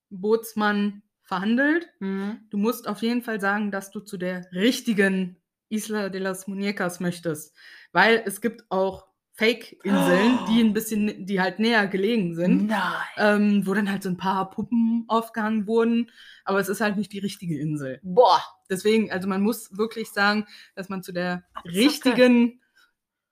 Bootsmann 0.10 1.02
verhandelt. 1.24 1.90
Mhm. 2.00 2.40
Du 2.50 2.58
musst 2.58 2.88
auf 2.88 3.02
jeden 3.02 3.22
Fall 3.22 3.40
sagen, 3.40 3.72
dass 3.72 3.92
du 3.92 4.00
zu 4.00 4.18
der 4.18 4.52
richtigen 4.52 5.38
Isla 5.70 6.10
de 6.10 6.22
las 6.22 6.48
Muñecas 6.48 7.02
möchtest. 7.02 7.56
Weil 7.92 8.22
es 8.26 8.42
gibt 8.42 8.66
auch 8.70 9.08
Fake-Inseln, 9.36 10.40
Oh. 10.42 10.46
die 10.50 10.62
ein 10.62 10.74
bisschen, 10.74 11.26
die 11.26 11.42
halt 11.42 11.60
näher 11.60 11.88
gelegen 11.88 12.36
sind. 12.36 12.68
Nein. 12.68 12.92
ähm, 13.18 13.68
wo 13.68 13.74
dann 13.74 13.90
halt 13.92 14.04
so 14.04 14.10
ein 14.10 14.18
paar 14.18 14.50
Puppen 14.52 15.06
aufgehangen 15.08 15.68
wurden, 15.68 16.12
aber 16.46 16.60
es 16.60 16.70
ist 16.70 16.82
halt 16.82 16.98
nicht 16.98 17.12
die 17.12 17.20
richtige 17.20 17.60
Insel. 17.60 18.00
Boah. 18.04 18.42
Deswegen, 18.70 19.12
also 19.12 19.28
man 19.28 19.42
muss 19.42 19.76
wirklich 19.78 20.10
sagen, 20.12 20.46
dass 20.76 20.90
man 20.90 21.04
zu 21.04 21.12
der 21.12 21.44
Abzocke. 21.54 21.76
richtigen 21.78 22.62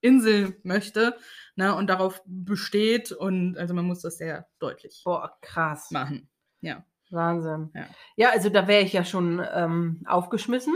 Insel 0.01 0.57
möchte 0.63 1.15
ne, 1.55 1.75
und 1.75 1.87
darauf 1.87 2.21
besteht 2.25 3.11
und 3.11 3.55
also 3.57 3.73
man 3.75 3.85
muss 3.85 4.01
das 4.01 4.17
sehr 4.17 4.47
deutlich 4.59 5.01
Boah, 5.05 5.37
krass. 5.41 5.91
machen. 5.91 6.27
Ja. 6.61 6.83
Wahnsinn. 7.11 7.69
Ja. 7.75 7.87
Ja, 8.15 8.29
also 8.31 8.49
da 8.49 8.67
wäre 8.67 8.83
ich 8.83 8.93
ja 8.93 9.03
schon 9.05 9.45
ähm, 9.53 10.01
aufgeschmissen, 10.07 10.73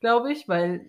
glaube 0.00 0.32
ich, 0.32 0.48
weil 0.48 0.88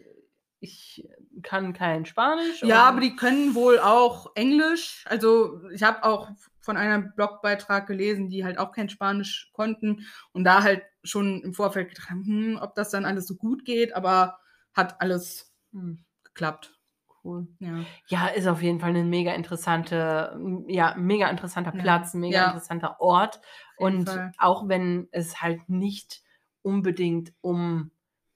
ich 0.62 1.06
kann 1.44 1.74
kein 1.74 2.06
Spanisch. 2.06 2.62
Ja, 2.62 2.84
aber 2.84 3.02
die 3.02 3.16
können 3.16 3.56
wohl 3.56 3.80
auch 3.80 4.32
Englisch. 4.36 5.06
Also 5.08 5.62
ich 5.70 5.84
habe 5.84 6.04
auch 6.04 6.30
von 6.62 6.78
einem 6.78 7.14
Blogbeitrag 7.16 7.88
gelesen, 7.88 8.30
die 8.30 8.44
halt 8.46 8.58
auch 8.58 8.72
kein 8.72 8.90
Spanisch 8.90 9.50
konnten 9.54 10.06
und 10.34 10.44
da 10.44 10.64
halt 10.64 10.84
schon 11.04 11.42
im 11.42 11.54
Vorfeld 11.54 11.90
gedacht 11.90 12.10
haben, 12.10 12.26
hm, 12.26 12.60
ob 12.62 12.76
das 12.76 12.92
dann 12.92 13.06
alles 13.06 13.26
so 13.28 13.36
gut 13.36 13.66
geht, 13.66 13.96
aber 13.96 14.40
hat 14.74 15.02
alles 15.02 15.52
Hm, 15.74 16.04
geklappt. 16.24 16.78
cool. 17.24 17.48
Ja. 17.60 17.86
Ja, 18.08 18.28
ist 18.28 18.48
auf 18.48 18.62
jeden 18.62 18.80
Fall 18.80 18.96
ein 18.96 19.10
mega 19.10 19.34
interessante, 19.34 20.38
ja, 20.68 20.96
mega 20.98 21.30
interessanter 21.30 21.72
Ja. 21.72 21.82
Platz, 21.82 22.14
ein 22.14 22.20
mega 22.20 22.40
Ja. 22.40 22.44
interessanter 22.44 23.00
Ort. 23.00 23.42
Und 23.76 24.06
Fall. 24.06 24.32
auch 24.38 24.68
wenn 24.68 25.08
es 25.12 25.42
halt 25.42 25.70
nicht 25.70 26.22
unbedingt 26.62 27.34
um 27.42 27.92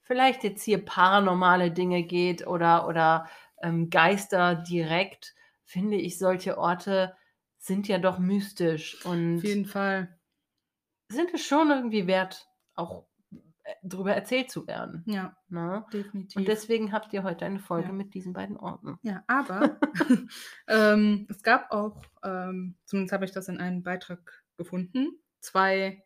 vielleicht 0.06 0.44
jetzt 0.44 0.64
hier 0.64 0.84
paranormale 0.84 1.72
Dinge 1.72 2.04
geht 2.04 2.48
oder, 2.48 2.88
oder 2.88 3.28
ähm, 3.62 3.90
Geister 3.90 4.56
direkt, 4.56 5.36
finde 5.66 5.98
ich, 5.98 6.18
solche 6.18 6.58
Orte 6.58 7.16
sind 7.58 7.88
ja 7.88 7.98
doch 7.98 8.20
mystisch 8.20 9.04
und 9.06 9.38
Auf 9.40 9.44
jeden 9.44 9.66
Fall. 9.66 10.18
sind 11.10 11.34
es 11.34 11.44
schon 11.46 11.70
irgendwie 11.72 12.06
wert, 12.08 12.48
auch 12.76 13.08
äh, 13.64 13.74
drüber 13.84 14.14
erzählt 14.14 14.52
zu 14.52 14.68
werden. 14.68 15.04
Ja, 15.08 15.36
Ne? 15.50 15.84
definitiv. 15.92 16.38
Und 16.38 16.48
deswegen 16.48 16.92
habt 16.92 17.12
ihr 17.14 17.24
heute 17.24 17.46
eine 17.46 17.60
Folge 17.60 17.88
Ja. 17.88 17.94
mit 17.94 18.14
diesen 18.14 18.34
beiden 18.34 18.58
Orten. 18.58 19.00
ja, 19.02 19.24
aber 19.28 19.80
ähm, 20.68 21.26
es 21.30 21.42
gab 21.42 21.72
auch, 21.72 22.04
ähm, 22.24 22.78
zumindest 22.86 23.14
habe 23.14 23.26
ich 23.26 23.32
das 23.32 23.48
in 23.48 23.58
einem 23.60 23.82
Beitrag 23.82 24.44
gefunden, 24.58 25.18
zwei 25.40 26.04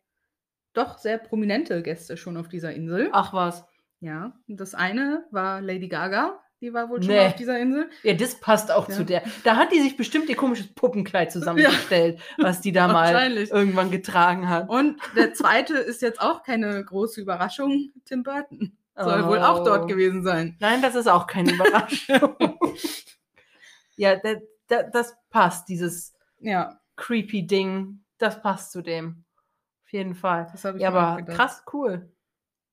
doch 0.72 0.98
sehr 0.98 1.18
prominente 1.18 1.82
Gäste 1.82 2.16
schon 2.16 2.36
auf 2.36 2.48
dieser 2.48 2.72
Insel. 2.72 3.10
Ach 3.12 3.32
was. 3.32 3.66
Ja, 4.00 4.32
und 4.48 4.58
das 4.60 4.74
eine 4.74 5.26
war 5.30 5.60
Lady 5.60 5.88
Gaga, 5.88 6.40
die 6.62 6.72
war 6.72 6.88
wohl 6.88 7.02
schon 7.02 7.12
Nee. 7.14 7.26
auf 7.26 7.34
dieser 7.36 7.58
Insel. 7.58 7.88
Ja, 8.02 8.14
das 8.14 8.34
passt 8.40 8.70
auch 8.70 8.88
Ja. 8.88 8.94
zu 8.94 9.04
der. 9.04 9.22
Da 9.44 9.56
hat 9.56 9.72
die 9.72 9.80
sich 9.80 9.96
bestimmt 9.96 10.28
ihr 10.28 10.36
komisches 10.36 10.72
Puppenkleid 10.74 11.30
zusammengestellt, 11.32 12.18
was 12.38 12.60
die 12.60 12.72
da 12.72 12.88
mal 12.88 13.32
irgendwann 13.36 13.90
getragen 13.90 14.48
hat. 14.48 14.68
Und 14.68 14.98
der 15.16 15.34
zweite 15.34 15.74
ist 15.76 16.00
jetzt 16.02 16.20
auch 16.20 16.42
keine 16.42 16.82
große 16.84 17.20
Überraschung, 17.20 17.90
Tim 18.06 18.22
Burton. 18.22 18.76
Soll 18.96 19.26
wohl 19.26 19.38
auch 19.38 19.60
Oh. 19.60 19.64
dort 19.64 19.88
gewesen 19.88 20.22
sein. 20.22 20.56
Nein, 20.60 20.82
das 20.82 20.94
ist 20.94 21.06
auch 21.06 21.26
keine 21.26 21.52
Überraschung. 21.52 22.36
ja, 23.96 24.16
da, 24.16 24.34
da, 24.68 24.82
das 24.82 25.16
passt, 25.30 25.68
dieses 25.68 26.14
Ja, 26.40 26.78
creepy 26.96 27.46
Ding. 27.46 28.02
Das 28.18 28.42
passt 28.42 28.72
zu 28.72 28.82
dem. 28.82 29.24
Auf 29.86 29.92
jeden 29.92 30.14
Fall. 30.14 30.48
das 30.52 30.64
habe 30.64 30.76
ich 30.76 30.82
Ja, 30.82 30.90
aber 30.90 31.16
gedacht. 31.22 31.36
krass 31.36 31.64
cool. 31.72 32.10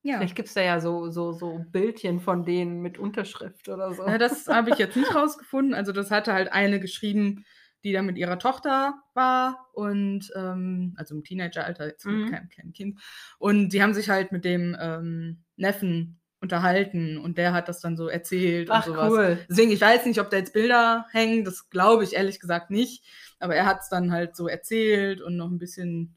Ja. 0.08 0.16
Vielleicht 0.16 0.36
gibt 0.36 0.48
es 0.48 0.54
da 0.54 0.62
ja 0.62 0.80
so, 0.80 1.10
so, 1.10 1.32
so 1.32 1.58
Bildchen 1.70 2.18
von 2.20 2.42
denen 2.44 2.80
mit 2.80 2.96
Unterschrift 2.96 3.68
oder 3.68 3.92
so. 3.92 4.06
Ja, 4.06 4.16
das 4.16 4.46
habe 4.48 4.70
ich 4.70 4.78
jetzt 4.78 4.96
nicht 4.96 5.14
rausgefunden. 5.14 5.74
Also 5.74 5.92
das 5.92 6.10
hatte 6.10 6.32
halt 6.32 6.50
eine 6.50 6.80
geschrieben, 6.80 7.44
die 7.84 7.92
dann 7.92 8.06
mit 8.06 8.16
ihrer 8.16 8.38
Tochter 8.38 8.94
war 9.12 9.68
und 9.74 10.32
ähm, 10.34 10.94
also 10.96 11.14
im 11.14 11.24
Teenageralter, 11.24 11.86
jetzt 11.86 12.06
mit 12.06 12.14
Mhm. 12.14 12.30
keinem 12.30 12.48
kleinen 12.48 12.72
Kind. 12.72 13.00
Und 13.38 13.68
die 13.74 13.82
haben 13.82 13.92
sich 13.92 14.08
halt 14.08 14.32
mit 14.32 14.46
dem 14.46 14.74
ähm, 14.80 15.44
Neffen 15.56 16.20
unterhalten 16.40 17.18
und 17.18 17.36
der 17.36 17.52
hat 17.52 17.68
das 17.68 17.80
dann 17.80 17.96
so 17.98 18.08
erzählt 18.08 18.70
Ach, 18.70 18.86
und 18.86 18.94
sowas. 18.94 19.12
cool. 19.12 19.38
Deswegen, 19.50 19.72
ich 19.72 19.80
weiß 19.80 20.06
nicht, 20.06 20.20
ob 20.20 20.30
da 20.30 20.38
jetzt 20.38 20.54
Bilder 20.54 21.04
hängen, 21.10 21.44
das 21.44 21.68
glaube 21.68 22.02
ich 22.04 22.14
ehrlich 22.14 22.40
gesagt 22.40 22.70
nicht. 22.70 23.04
Aber 23.40 23.54
er 23.54 23.66
hat 23.66 23.80
es 23.82 23.88
dann 23.90 24.10
halt 24.10 24.36
so 24.36 24.48
erzählt 24.48 25.20
und 25.20 25.36
noch 25.36 25.50
ein 25.50 25.58
bisschen 25.58 26.16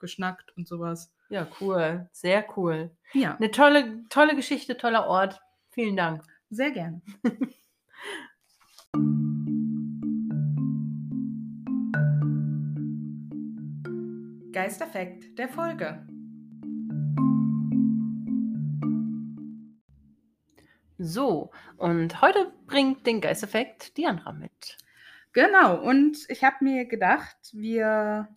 geschnackt 0.00 0.56
und 0.56 0.66
sowas. 0.66 1.12
Ja, 1.30 1.46
cool. 1.60 2.08
Sehr 2.12 2.44
cool. 2.56 2.90
Ja, 3.12 3.36
Eine 3.36 3.50
tolle, 3.52 4.04
tolle 4.08 4.34
Geschichte, 4.36 4.76
toller 4.76 5.06
Ort. 5.06 5.40
Vielen 5.70 5.96
Dank. 5.96 6.22
sehr 6.50 6.72
gerne. 6.72 7.00
Geisterfekt 14.52 15.38
der 15.38 15.48
Folge. 15.48 16.06
So, 20.98 21.50
und 21.78 22.20
heute 22.20 22.52
bringt 22.66 23.06
den 23.06 23.20
Geisteffekt 23.22 23.96
Diandra 23.96 24.32
mit. 24.32 24.76
Genau, 25.32 25.80
und 25.80 26.18
ich 26.28 26.44
habe 26.44 26.56
mir 26.62 26.84
gedacht, 26.84 27.36
wir 27.52 28.28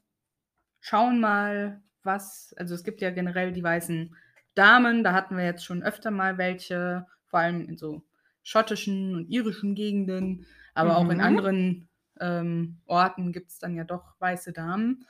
schauen 0.79 1.19
mal, 1.19 1.82
was, 2.05 2.53
also 2.57 2.75
es 2.75 2.83
gibt 2.83 3.01
ja 3.01 3.11
generell 3.11 3.51
die 3.51 3.63
weißen 3.63 4.15
Damen, 4.55 5.03
da 5.03 5.13
hatten 5.13 5.37
wir 5.37 5.45
jetzt 5.45 5.65
schon 5.65 5.83
öfter 5.83 6.11
mal 6.11 6.37
welche, 6.37 7.07
vor 7.25 7.39
allem 7.39 7.67
in 7.67 7.77
so 7.77 8.03
schottischen 8.43 9.15
und 9.15 9.29
irischen 9.29 9.73
Gegenden, 9.75 10.45
aber 10.75 10.97
auch 10.97 11.09
in 11.09 11.17
Mhm. 11.17 11.23
anderen 11.23 11.89
ähm, 12.19 12.81
Orten 12.85 13.31
gibt 13.31 13.51
es 13.51 13.59
dann 13.59 13.75
ja 13.75 13.83
doch 13.83 14.15
weiße 14.19 14.53
Damen. 14.53 15.05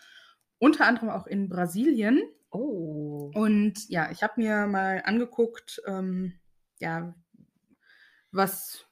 Unter 0.60 0.88
anderem 0.88 1.10
auch 1.10 1.28
in 1.28 1.50
Brasilien. 1.50 2.22
Oh. 2.52 3.32
Und 3.34 3.90
ja, 3.90 4.12
ich 4.12 4.24
habe 4.24 4.34
mir 4.38 4.68
mal 4.68 5.02
angeguckt, 5.04 5.82
ähm, 5.88 6.34
ja, 6.80 7.16
was 8.32 8.86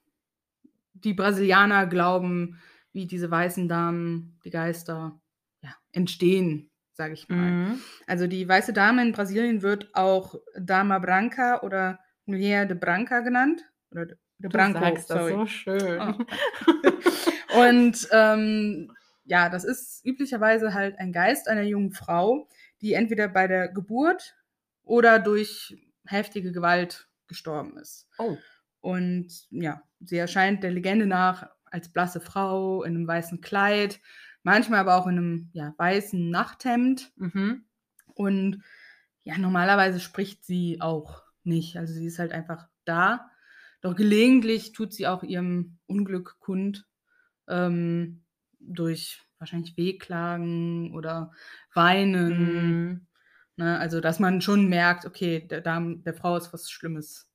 die 0.93 1.14
Brasilianer 1.14 1.86
glauben, 1.88 2.60
wie 2.91 3.06
diese 3.06 3.30
weißen 3.32 3.70
Damen, 3.70 4.39
die 4.43 4.49
Geister, 4.49 5.22
ja, 5.62 5.76
entstehen, 5.91 6.71
sage 6.94 7.14
ich 7.14 7.28
mal. 7.30 7.38
Mhm. 7.38 7.82
Also 8.08 8.28
die 8.28 8.48
weiße 8.48 8.74
Dame 8.74 9.02
in 9.02 9.12
Brasilien 9.12 9.62
wird 9.62 9.94
auch 9.96 10.36
Dama 10.56 11.00
Branca 11.00 11.62
oder 11.62 12.00
Mulher 12.26 12.66
de 12.66 12.78
Branca 12.78 13.20
genannt. 13.22 13.62
Oder 13.92 14.06
de, 14.06 14.18
Du 14.39 14.50
Branco, 14.50 14.80
sagst 14.80 15.10
das 15.10 15.20
sorry. 15.20 15.34
so 15.34 15.46
schön. 15.46 16.02
Oh. 16.02 17.60
Und 17.62 18.08
ähm, 18.12 18.92
ja, 19.26 19.50
das 19.50 19.64
ist 19.64 20.04
üblicherweise 20.06 20.74
halt 20.74 20.98
ein 20.98 21.12
Geist 21.12 21.48
einer 21.48 21.62
jungen 21.62 21.92
Frau, 21.92 22.48
die 22.82 22.94
entweder 22.94 23.28
bei 23.28 23.48
der 23.48 23.68
Geburt 23.70 24.36
oder 24.84 25.20
durch 25.20 25.78
heftige 26.06 26.52
Gewalt 26.52 27.08
gestorben 27.28 27.78
ist. 27.78 28.08
Oh. 28.18 28.38
Und 28.80 29.48
ja, 29.52 29.84
sie 30.00 30.18
erscheint 30.18 30.64
der 30.64 30.72
Legende 30.72 31.06
nach 31.06 31.50
als 31.66 31.89
blasse 31.89 32.20
Frau 32.20 32.84
in 32.84 32.96
einem 32.96 33.08
weißen 33.08 33.42
Kleid, 33.42 34.02
manchmal 34.44 34.80
aber 34.80 34.96
auch 34.96 35.08
in 35.08 35.18
einem 35.18 35.50
ja, 35.54 35.74
weißen 35.78 36.30
Nachthemd. 36.30 37.12
Mhm. 37.16 37.66
Und 38.06 38.64
ja, 39.24 39.38
normalerweise 39.38 40.00
spricht 40.00 40.46
sie 40.46 40.82
auch 40.82 41.24
nicht. 41.44 41.78
Also 41.78 41.94
sie 41.94 42.06
ist 42.06 42.20
halt 42.20 42.32
einfach 42.32 42.68
da. 42.86 43.30
Doch 43.82 43.96
gelegentlich 43.96 44.74
tut 44.74 44.94
sie 44.94 45.08
auch 45.08 45.24
ihrem 45.24 45.78
Unglück 45.88 46.38
kund 46.39 46.86
ähm, 47.48 48.24
durch 48.60 49.22
wahrscheinlich 49.39 49.76
Wehklagen 49.76 50.94
oder 50.94 51.32
Weinen. 51.74 52.92
Mhm. 52.92 53.08
Ne? 53.58 53.80
Also 53.80 54.02
dass 54.02 54.20
man 54.20 54.42
schon 54.42 54.68
merkt, 54.68 55.06
okay, 55.06 55.48
der, 55.48 55.62
Dame, 55.62 55.98
der 55.98 56.14
Frau 56.14 56.38
ist 56.38 56.54
was 56.54 56.70
Schlimmes. 56.70 57.28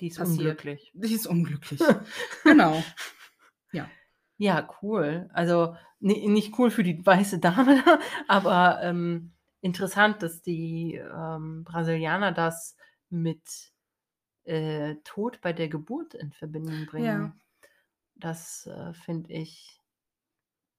Die 0.00 0.08
ist 0.08 0.18
Passiert. 0.18 0.38
unglücklich. 0.38 0.92
Sie 0.94 1.14
ist 1.14 1.26
unglücklich. 1.26 1.80
genau. 2.44 2.82
Ja, 4.40 4.66
cool. 4.80 5.28
Also 5.34 5.76
ni- 5.98 6.26
nicht 6.26 6.58
cool 6.58 6.70
für 6.70 6.82
die 6.82 7.04
weiße 7.04 7.40
Dame, 7.40 7.84
aber 8.28 8.80
ähm, 8.82 9.32
interessant, 9.60 10.22
dass 10.22 10.40
die 10.40 10.94
ähm, 10.94 11.62
Brasilianer 11.64 12.32
das 12.32 12.74
mit 13.10 13.74
äh, 14.44 14.96
Tod 15.04 15.42
bei 15.42 15.52
der 15.52 15.68
Geburt 15.68 16.14
in 16.14 16.32
Verbindung 16.32 16.86
bringen. 16.86 17.34
Ja. 17.34 17.36
Das 18.14 18.66
äh, 18.66 18.94
finde 18.94 19.30
ich 19.34 19.78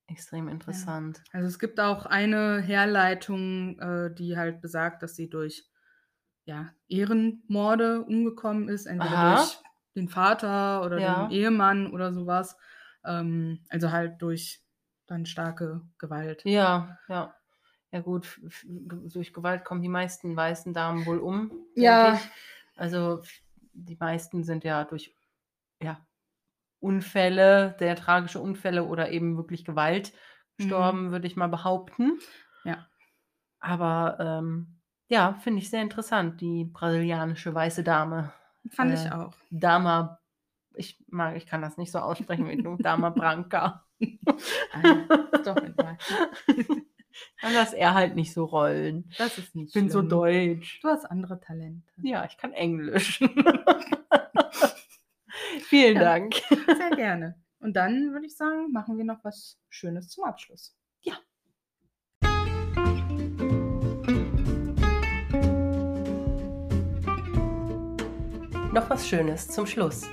extrem 0.07 0.47
interessant. 0.49 1.21
Also 1.31 1.47
es 1.47 1.59
gibt 1.59 1.79
auch 1.79 2.07
eine 2.07 2.61
Herleitung, 2.61 3.79
äh, 3.79 4.11
die 4.13 4.37
halt 4.37 4.59
besagt, 4.61 5.03
dass 5.03 5.15
sie 5.15 5.29
durch 5.29 5.69
ja, 6.45 6.73
Ehrenmorde 6.87 8.01
umgekommen 8.03 8.69
ist, 8.69 8.87
entweder 8.87 9.17
Aha. 9.17 9.35
durch 9.35 9.59
den 9.95 10.09
Vater 10.09 10.83
oder 10.83 10.99
Ja. 10.99 11.27
den 11.27 11.31
Ehemann 11.31 11.91
oder 11.91 12.11
sowas. 12.11 12.57
Ähm, 13.05 13.63
also 13.69 13.91
halt 13.91 14.21
durch 14.21 14.61
dann 15.07 15.25
starke 15.25 15.81
Gewalt. 15.97 16.43
Ja, 16.45 16.97
ja. 17.07 17.35
Ja 17.91 17.99
gut, 17.99 18.39
durch 18.63 19.33
Gewalt 19.33 19.65
kommen 19.65 19.81
die 19.81 19.89
meisten 19.89 20.35
weißen 20.35 20.73
Damen 20.73 21.05
wohl 21.05 21.19
um. 21.19 21.51
Ja. 21.75 22.21
Also 22.77 23.21
die 23.73 23.97
meisten 23.97 24.43
sind 24.45 24.63
ja 24.63 24.85
durch 24.85 25.13
ja, 25.81 26.05
Unfälle, 26.79 27.75
sehr 27.79 27.95
tragische 27.97 28.39
Unfälle 28.39 28.85
oder 28.85 29.11
eben 29.11 29.35
wirklich 29.35 29.65
Gewalt 29.65 30.13
gestorben, 30.57 31.11
würde 31.11 31.27
ich 31.27 31.35
mal 31.35 31.47
behaupten. 31.47 32.19
Ja. 32.63 32.87
Aber 33.59 34.17
ähm, 34.19 34.79
ja, 35.07 35.33
finde 35.41 35.59
ich 35.59 35.69
sehr 35.69 35.81
interessant, 35.81 36.39
die 36.39 36.63
brasilianische 36.63 37.53
weiße 37.53 37.83
Dame. 37.83 38.31
Fand 38.69 38.91
Äh, 38.91 38.93
ich 38.93 39.11
auch. 39.11 39.33
Dama, 39.49 40.20
ich 40.81 40.99
mag, 41.07 41.37
ich 41.37 41.45
kann 41.45 41.61
das 41.61 41.77
nicht 41.77 41.91
so 41.91 41.99
aussprechen 41.99 42.49
wie 42.49 42.57
du, 42.61 42.75
Dama 42.79 43.09
Branca. 43.11 43.85
Ah, 44.73 44.93
doch 45.45 45.57
egal. 45.57 45.97
Kann 47.39 47.53
das 47.53 47.73
er 47.73 47.93
halt 47.93 48.15
nicht 48.15 48.33
so 48.33 48.45
rollen. 48.45 49.11
Das 49.17 49.37
ist 49.37 49.53
nicht 49.53 49.67
Ich 49.67 49.73
bin 49.73 49.89
so 49.89 49.99
schlimm. 49.99 50.09
deutsch. 50.09 50.79
Du 50.81 50.87
hast 50.87 51.05
andere 51.05 51.39
Talente. 51.41 51.87
Ja, 52.01 52.25
ich 52.25 52.37
kann 52.37 52.53
Englisch. 52.53 53.19
Vielen 55.67 55.95
Ja. 55.97 56.01
Dank. 56.03 56.35
Sehr 56.49 56.91
gerne. 56.95 57.35
Und 57.59 57.73
dann 57.75 58.11
würde 58.13 58.25
ich 58.25 58.35
sagen, 58.35 58.71
machen 58.71 58.97
wir 58.97 59.03
noch 59.05 59.23
was 59.23 59.59
Schönes 59.69 60.07
zum 60.09 60.23
Abschluss. 60.23 60.75
Ja. 61.01 61.15
Noch 68.73 68.89
was 68.89 69.07
Schönes 69.07 69.47
zum 69.49 69.65
Schluss. 69.65 70.03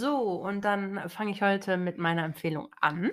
So, 0.00 0.16
und 0.16 0.64
dann 0.64 1.10
fange 1.10 1.30
ich 1.30 1.42
heute 1.42 1.76
mit 1.76 1.98
meiner 1.98 2.24
Empfehlung 2.24 2.70
an. 2.80 3.10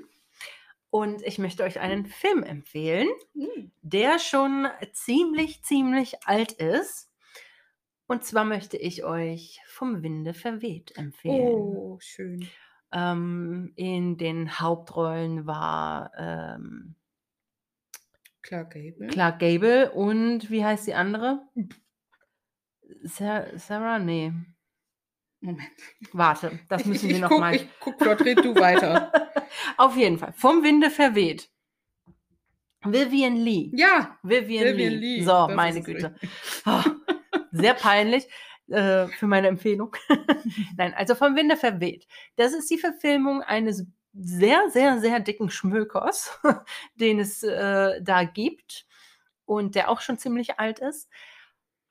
Und 0.90 1.22
ich 1.24 1.38
möchte 1.38 1.64
euch 1.64 1.82
einen 1.82 2.06
Film 2.06 2.44
empfehlen, 2.44 3.10
der 3.82 4.20
schon 4.20 4.70
ziemlich, 4.94 5.62
ziemlich 5.64 6.26
alt 6.26 6.54
ist. 6.54 7.12
Und 8.08 8.24
zwar 8.24 8.46
möchte 8.46 8.78
ich 8.78 9.04
euch 9.04 9.60
vom 9.68 10.02
Winde 10.02 10.34
verweht 10.34 10.98
empfehlen. 10.98 11.56
Oh, 11.58 11.98
schön. 12.00 12.48
Ähm, 12.94 13.74
in 13.76 14.18
den 14.18 14.58
Hauptrollen 14.58 15.46
war 15.46 16.14
ähm, 16.18 16.96
Clark 18.44 18.72
Gable. 18.72 19.08
Clark 19.08 19.40
Gable 19.40 19.92
und 19.92 20.50
wie 20.50 20.64
heißt 20.64 20.88
die 20.88 20.94
andere? 20.94 21.42
Sa 23.04 23.46
Sarah? 23.58 24.00
Nee. 24.00 24.32
Moment. 25.40 25.70
Warte, 26.14 26.60
das 26.68 26.86
müssen 26.86 27.06
ich, 27.06 27.10
wir 27.10 27.16
ich 27.16 27.22
noch 27.22 27.30
guck, 27.30 27.40
mal. 27.40 27.56
Ich 27.56 27.68
guck, 27.80 27.98
dort 28.00 28.22
red 28.22 28.44
du 28.44 28.56
weiter. 28.56 29.12
Auf 29.78 29.96
jeden 29.96 30.18
Fall. 30.18 30.34
Vom 30.34 30.64
Winde 30.64 30.90
verweht. 30.90 31.50
Vivian 32.84 33.36
Lee. 33.36 33.72
Ja, 33.74 34.18
Vivian, 34.24 34.66
Vivian 34.66 34.94
Lee. 34.94 35.18
Lee, 35.18 35.24
So, 35.24 35.48
das 35.48 35.56
meine 35.56 35.82
Güte. 35.82 36.16
Oh, 36.66 36.84
sehr 37.52 37.74
peinlich 37.74 38.28
äh, 38.70 39.08
für 39.08 39.28
meine 39.28 39.48
Empfehlung. 39.48 39.96
Nein, 40.78 40.94
also 40.94 41.16
vom 41.16 41.36
Winde 41.36 41.58
verweht. 41.58 42.08
Das 42.36 42.54
ist 42.54 42.70
die 42.70 42.78
Verfilmung 42.78 43.42
eines 43.42 43.86
sehr, 44.14 44.70
sehr, 44.70 45.00
sehr 45.00 45.20
dicken 45.20 45.50
Schmökers, 45.50 46.40
den 46.96 47.20
es 47.20 47.44
äh, 47.44 48.02
da 48.02 48.24
gibt 48.24 48.86
und 49.46 49.76
der 49.76 49.90
auch 49.90 50.02
schon 50.02 50.18
ziemlich 50.18 50.60
alt 50.60 50.80
ist. 50.80 51.10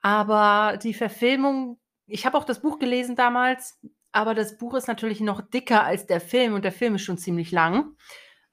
Aber 0.01 0.77
die 0.77 0.93
Verfilmung, 0.93 1.79
ich 2.07 2.25
habe 2.25 2.37
auch 2.37 2.45
das 2.45 2.61
Buch 2.61 2.79
gelesen 2.79 3.15
damals, 3.15 3.79
aber 4.11 4.33
das 4.33 4.57
Buch 4.57 4.73
ist 4.73 4.87
natürlich 4.87 5.19
noch 5.19 5.41
dicker 5.41 5.83
als 5.83 6.07
der 6.07 6.21
Film 6.21 6.53
und 6.53 6.63
der 6.63 6.71
Film 6.71 6.95
ist 6.95 7.03
schon 7.03 7.17
ziemlich 7.17 7.51
lang. 7.51 7.95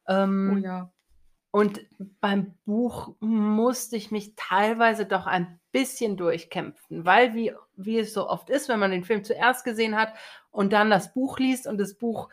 Ähm, 0.06 0.52
oh 0.54 0.58
ja. 0.66 0.92
und 1.50 1.80
beim 2.20 2.54
Buch 2.66 3.14
musste 3.20 3.96
ich 3.96 4.10
mich 4.10 4.34
teilweise 4.36 5.06
doch 5.06 5.26
ein 5.26 5.58
bisschen 5.72 6.16
durchkämpfen, 6.16 7.04
weil 7.06 7.34
wie, 7.34 7.52
wie 7.76 7.98
es 7.98 8.12
so 8.12 8.28
oft 8.28 8.50
ist, 8.50 8.68
wenn 8.68 8.78
man 8.78 8.90
den 8.90 9.04
Film 9.04 9.24
zuerst 9.24 9.64
gesehen 9.64 9.96
hat 9.96 10.12
und 10.50 10.72
dann 10.72 10.90
das 10.90 11.14
Buch 11.14 11.38
liest 11.38 11.66
und 11.66 11.78
das 11.78 11.96
Buch 11.96 12.28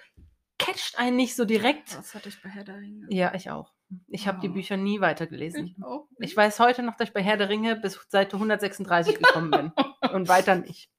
catcht 0.59 0.99
einen 0.99 1.15
nicht 1.15 1.35
so 1.35 1.45
direkt. 1.45 1.95
Das 1.97 2.13
hatte 2.13 2.29
ich 2.29 2.41
bei 2.41 2.49
Herr 2.49 2.63
der 2.63 2.75
Ringe. 2.77 3.07
Ja, 3.09 3.33
ich 3.33 3.49
auch. 3.49 3.71
Ich 4.07 4.27
habe 4.27 4.39
die 4.41 4.49
Oh. 4.49 4.53
Bücher 4.53 4.77
nie 4.77 5.01
weitergelesen. 5.01 5.67
Ich 5.67 5.83
auch. 5.83 6.07
Ich 6.19 6.35
weiß 6.37 6.59
heute 6.59 6.83
noch, 6.83 6.95
dass 6.97 7.07
ich 7.09 7.13
bei 7.13 7.23
Herr 7.23 7.37
der 7.37 7.49
Ringe 7.49 7.75
bis 7.77 7.99
Seite 8.09 8.35
136 8.35 9.17
gekommen 9.17 9.51
bin 9.51 9.71
und 10.13 10.27
weiter 10.27 10.55
nicht. 10.55 10.89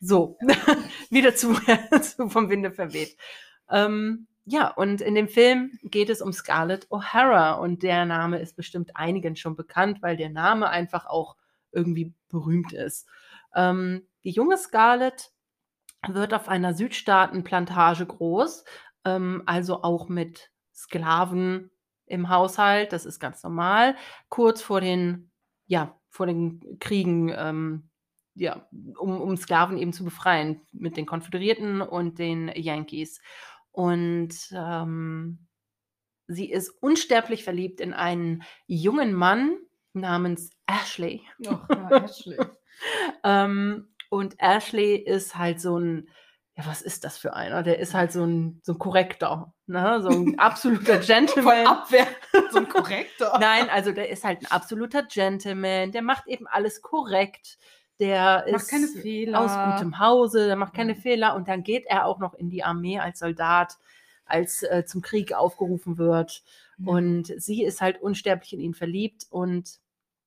So, 0.00 0.38
wieder 1.10 1.34
zu, 1.36 1.54
vom 2.28 2.50
Winde 2.50 2.70
verweht. 2.70 3.16
Ähm, 3.70 4.26
ja, 4.44 4.68
und 4.68 5.00
in 5.00 5.14
dem 5.16 5.28
Film 5.28 5.78
geht 5.82 6.08
es 6.08 6.22
um 6.22 6.32
Scarlett 6.32 6.86
O'Hara 6.88 7.58
und 7.58 7.82
der 7.82 8.04
Name 8.04 8.38
ist 8.38 8.56
bestimmt 8.56 8.94
einigen 8.94 9.34
schon 9.34 9.56
bekannt, 9.56 10.02
weil 10.02 10.16
der 10.16 10.30
Name 10.30 10.68
einfach 10.68 11.06
auch 11.06 11.36
irgendwie 11.72 12.14
berühmt 12.28 12.72
ist. 12.72 13.08
Ähm, 13.54 14.06
die 14.22 14.30
junge 14.30 14.56
Scarlett 14.56 15.32
wird 16.06 16.32
auf 16.32 16.48
einer 16.48 16.74
Südstaatenplantage 16.74 18.06
groß, 18.06 18.64
ähm, 19.04 19.42
also 19.46 19.82
auch 19.82 20.08
mit 20.08 20.50
Sklaven 20.72 21.70
im 22.06 22.28
Haushalt, 22.28 22.92
das 22.92 23.04
ist 23.04 23.18
ganz 23.18 23.42
normal. 23.42 23.96
Kurz 24.28 24.62
vor 24.62 24.80
den, 24.80 25.30
ja, 25.66 25.98
vor 26.08 26.26
den 26.26 26.78
Kriegen, 26.78 27.32
ähm, 27.36 27.88
ja, 28.36 28.68
um, 28.98 29.20
um 29.20 29.36
Sklaven 29.36 29.78
eben 29.78 29.92
zu 29.92 30.04
befreien 30.04 30.60
mit 30.72 30.96
den 30.96 31.06
Konföderierten 31.06 31.80
und 31.80 32.18
den 32.18 32.48
Yankees. 32.54 33.20
Und 33.72 34.34
ähm, 34.52 35.46
sie 36.28 36.50
ist 36.50 36.70
unsterblich 36.82 37.44
verliebt 37.44 37.80
in 37.80 37.92
einen 37.92 38.42
jungen 38.66 39.12
Mann 39.14 39.56
namens 39.92 40.50
Ashley. 40.66 41.22
Ach, 41.48 41.68
ja, 41.68 42.04
Ashley. 42.04 42.38
Ähm, 43.24 43.88
und 44.10 44.34
Ashley 44.38 44.96
ist 44.96 45.38
halt 45.38 45.62
so 45.62 45.78
ein, 45.78 46.10
ja, 46.56 46.66
was 46.66 46.82
ist 46.82 47.04
das 47.04 47.16
für 47.16 47.32
einer? 47.32 47.62
Der 47.62 47.78
ist 47.78 47.94
halt 47.94 48.12
so 48.12 48.22
ein, 48.22 48.60
so 48.62 48.72
ein 48.72 48.78
Korrektor, 48.78 49.54
ne? 49.66 50.02
so 50.02 50.10
ein 50.10 50.38
absoluter 50.38 50.98
Gentleman. 50.98 51.66
Abwehr. 51.66 52.06
So 52.50 52.58
ein 52.58 52.68
Korrektor. 52.68 53.38
Nein, 53.38 53.70
also 53.70 53.92
der 53.92 54.10
ist 54.10 54.24
halt 54.24 54.42
ein 54.42 54.50
absoluter 54.50 55.04
Gentleman, 55.04 55.90
der 55.90 56.02
macht 56.02 56.26
eben 56.26 56.46
alles 56.46 56.82
korrekt, 56.82 57.56
der 58.00 58.44
Macht 58.50 58.62
ist 58.62 58.70
keine 58.70 58.88
Fehler. 58.88 59.40
aus 59.40 59.52
gutem 59.78 59.98
Hause, 59.98 60.46
der 60.46 60.56
macht 60.56 60.74
keine 60.74 60.92
Ja. 60.94 61.00
Fehler 61.00 61.34
und 61.34 61.48
dann 61.48 61.62
geht 61.62 61.84
er 61.86 62.06
auch 62.06 62.18
noch 62.18 62.34
in 62.34 62.50
die 62.50 62.62
Armee 62.64 62.98
als 62.98 63.18
Soldat, 63.20 63.78
als 64.24 64.62
äh, 64.62 64.84
zum 64.86 65.02
Krieg 65.02 65.32
aufgerufen 65.32 65.98
wird. 65.98 66.42
Mhm. 66.78 66.88
Und 66.88 67.26
sie 67.40 67.62
ist 67.64 67.80
halt 67.80 68.00
unsterblich 68.02 68.52
in 68.52 68.60
ihn 68.60 68.74
verliebt 68.74 69.26
und 69.30 69.78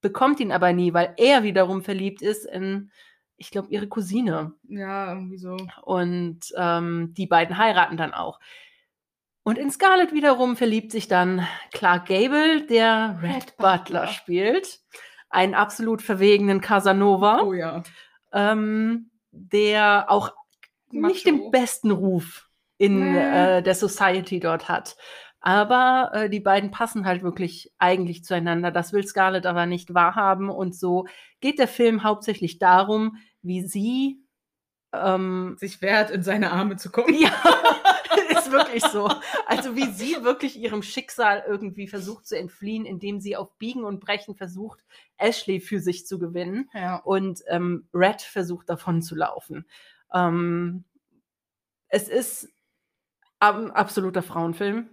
bekommt 0.01 0.39
ihn 0.39 0.51
aber 0.51 0.71
nie, 0.73 0.93
weil 0.93 1.13
er 1.17 1.43
wiederum 1.43 1.83
verliebt 1.83 2.21
ist 2.21 2.45
in, 2.45 2.89
ich 3.37 3.51
glaube, 3.51 3.67
ihre 3.69 3.87
Cousine. 3.87 4.53
Ja, 4.67 5.13
irgendwie 5.13 5.37
so. 5.37 5.57
Und 5.83 6.39
ähm, 6.55 7.13
die 7.17 7.27
beiden 7.27 7.57
heiraten 7.57 7.97
dann 7.97 8.13
auch. 8.13 8.39
Und 9.43 9.57
in 9.57 9.71
Scarlett 9.71 10.13
wiederum 10.13 10.55
verliebt 10.57 10.91
sich 10.91 11.07
dann 11.07 11.45
Clark 11.73 12.07
Gable, 12.07 12.65
der 12.67 13.19
Red, 13.21 13.33
Red 13.35 13.57
Butler. 13.57 13.77
Butler. 13.77 14.07
spielt. 14.07 14.79
Einen 15.29 15.53
absolut 15.53 16.01
verwegenen 16.01 16.61
Casanova, 16.61 17.41
Oh 17.43 17.53
ja. 17.53 17.83
ähm, 18.33 19.11
der 19.31 20.05
auch 20.09 20.31
nicht 20.91 21.25
Macho. 21.25 21.37
den 21.37 21.51
besten 21.51 21.91
Ruf 21.91 22.47
in 22.77 23.11
Nee. 23.13 23.57
äh, 23.57 23.61
der 23.61 23.75
Society 23.75 24.39
dort 24.39 24.69
hat. 24.69 24.95
Aber 25.41 26.11
äh, 26.13 26.29
die 26.29 26.39
beiden 26.41 26.71
passen 26.71 27.05
halt 27.05 27.23
wirklich 27.23 27.71
eigentlich 27.77 28.23
zueinander. 28.25 28.71
Das 28.71 28.91
will 28.91 29.05
Scarlett 29.05 29.45
aber 29.45 29.65
nicht 29.67 29.93
wahrhaben. 29.93 30.49
Und 30.49 30.75
so 30.75 31.05
geht 31.39 31.59
der 31.59 31.67
Film 31.69 32.03
hauptsächlich 32.03 32.57
darum, 32.59 33.17
wie 33.41 33.61
sie 33.61 34.21
ähm, 34.91 35.55
Sich 35.59 35.81
wehrt, 35.81 36.09
in 36.11 36.23
seine 36.23 36.51
Arme 36.51 36.75
zu 36.75 36.89
kommen. 36.91 37.13
ja, 37.13 37.31
ist 38.49 38.67
wirklich 38.67 38.83
so. 38.83 39.09
Also 39.45 39.75
wie 39.75 39.85
sie 39.91 40.23
wirklich 40.23 40.57
ihrem 40.59 40.81
Schicksal 40.83 41.43
irgendwie 41.47 41.87
versucht 41.87 42.27
zu 42.27 42.37
entfliehen, 42.37 42.85
indem 42.85 43.19
sie 43.19 43.35
auf 43.35 43.57
Biegen 43.57 43.83
und 43.83 43.99
Brechen 43.99 44.35
versucht, 44.35 44.83
Ashley 45.17 45.59
für 45.59 45.79
sich 45.79 46.05
zu 46.05 46.19
gewinnen 46.19 46.69
Ja. 46.73 46.97
und 46.97 47.41
ähm, 47.47 47.87
Red 47.93 48.21
versucht 48.21 48.69
davon 48.69 49.01
zu 49.01 49.15
laufen. 49.15 49.65
Ähm, 50.13 50.83
es 51.87 52.07
ist 52.07 52.49
ein 53.39 53.71
absoluter 53.71 54.21
Frauenfilm. 54.23 54.89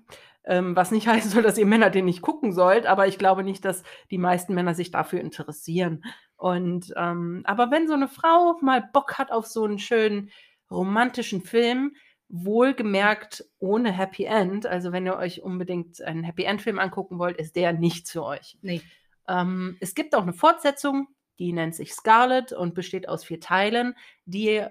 Ähm, 0.49 0.77
was 0.77 0.93
nicht 0.93 1.09
heißen 1.09 1.31
soll, 1.33 1.43
dass 1.43 1.59
ihr 1.59 1.67
Männer 1.67 1.91
den 1.91 2.05
nicht 2.05 2.23
gucken 2.23 2.53
sollt, 2.53 2.87
aber 2.87 3.09
ich 3.09 3.19
glaube 3.19 3.43
nicht, 3.43 3.65
dass 3.65 3.83
die 4.13 4.19
meisten 4.19 4.55
Männer 4.55 4.75
sich 4.75 4.93
dafür 4.93 5.21
interessieren. 5.21 6.05
Und 6.37 6.93
ähm, 6.97 7.43
aber 7.45 7.73
wenn 7.73 7.89
so 7.89 7.95
eine 7.95 8.07
Frau 8.07 8.57
mal 8.61 8.89
Bock 8.93 9.19
hat 9.19 9.33
auf 9.33 9.47
so 9.47 9.65
einen 9.65 9.81
schönen 9.81 10.31
romantischen 10.71 11.43
Film, 11.43 11.97
wohlgemerkt 12.29 13.45
ohne 13.59 13.93
Happy 13.93 14.24
End, 14.24 14.66
also 14.66 14.93
wenn 14.93 15.07
ihr 15.07 15.16
euch 15.16 15.43
unbedingt 15.43 16.03
einen 16.03 16.24
Happy 16.24 16.45
End 16.45 16.61
Film 16.61 16.79
angucken 16.79 17.18
wollt, 17.18 17.37
ist 17.37 17.57
der 17.57 17.72
nicht 17.72 18.09
für 18.09 18.24
euch. 18.24 18.59
Nee. 18.62 18.83
Ähm, 19.29 19.77
es 19.81 19.95
gibt 19.95 20.14
auch 20.14 20.22
eine 20.22 20.33
Fortsetzung, 20.33 21.09
die 21.39 21.53
nennt 21.53 21.74
sich 21.74 21.93
Scarlet 21.93 22.53
und 22.53 22.74
besteht 22.74 23.09
aus 23.09 23.24
vier 23.24 23.41
Teilen, 23.41 23.95
die 24.24 24.57
äh, 24.57 24.70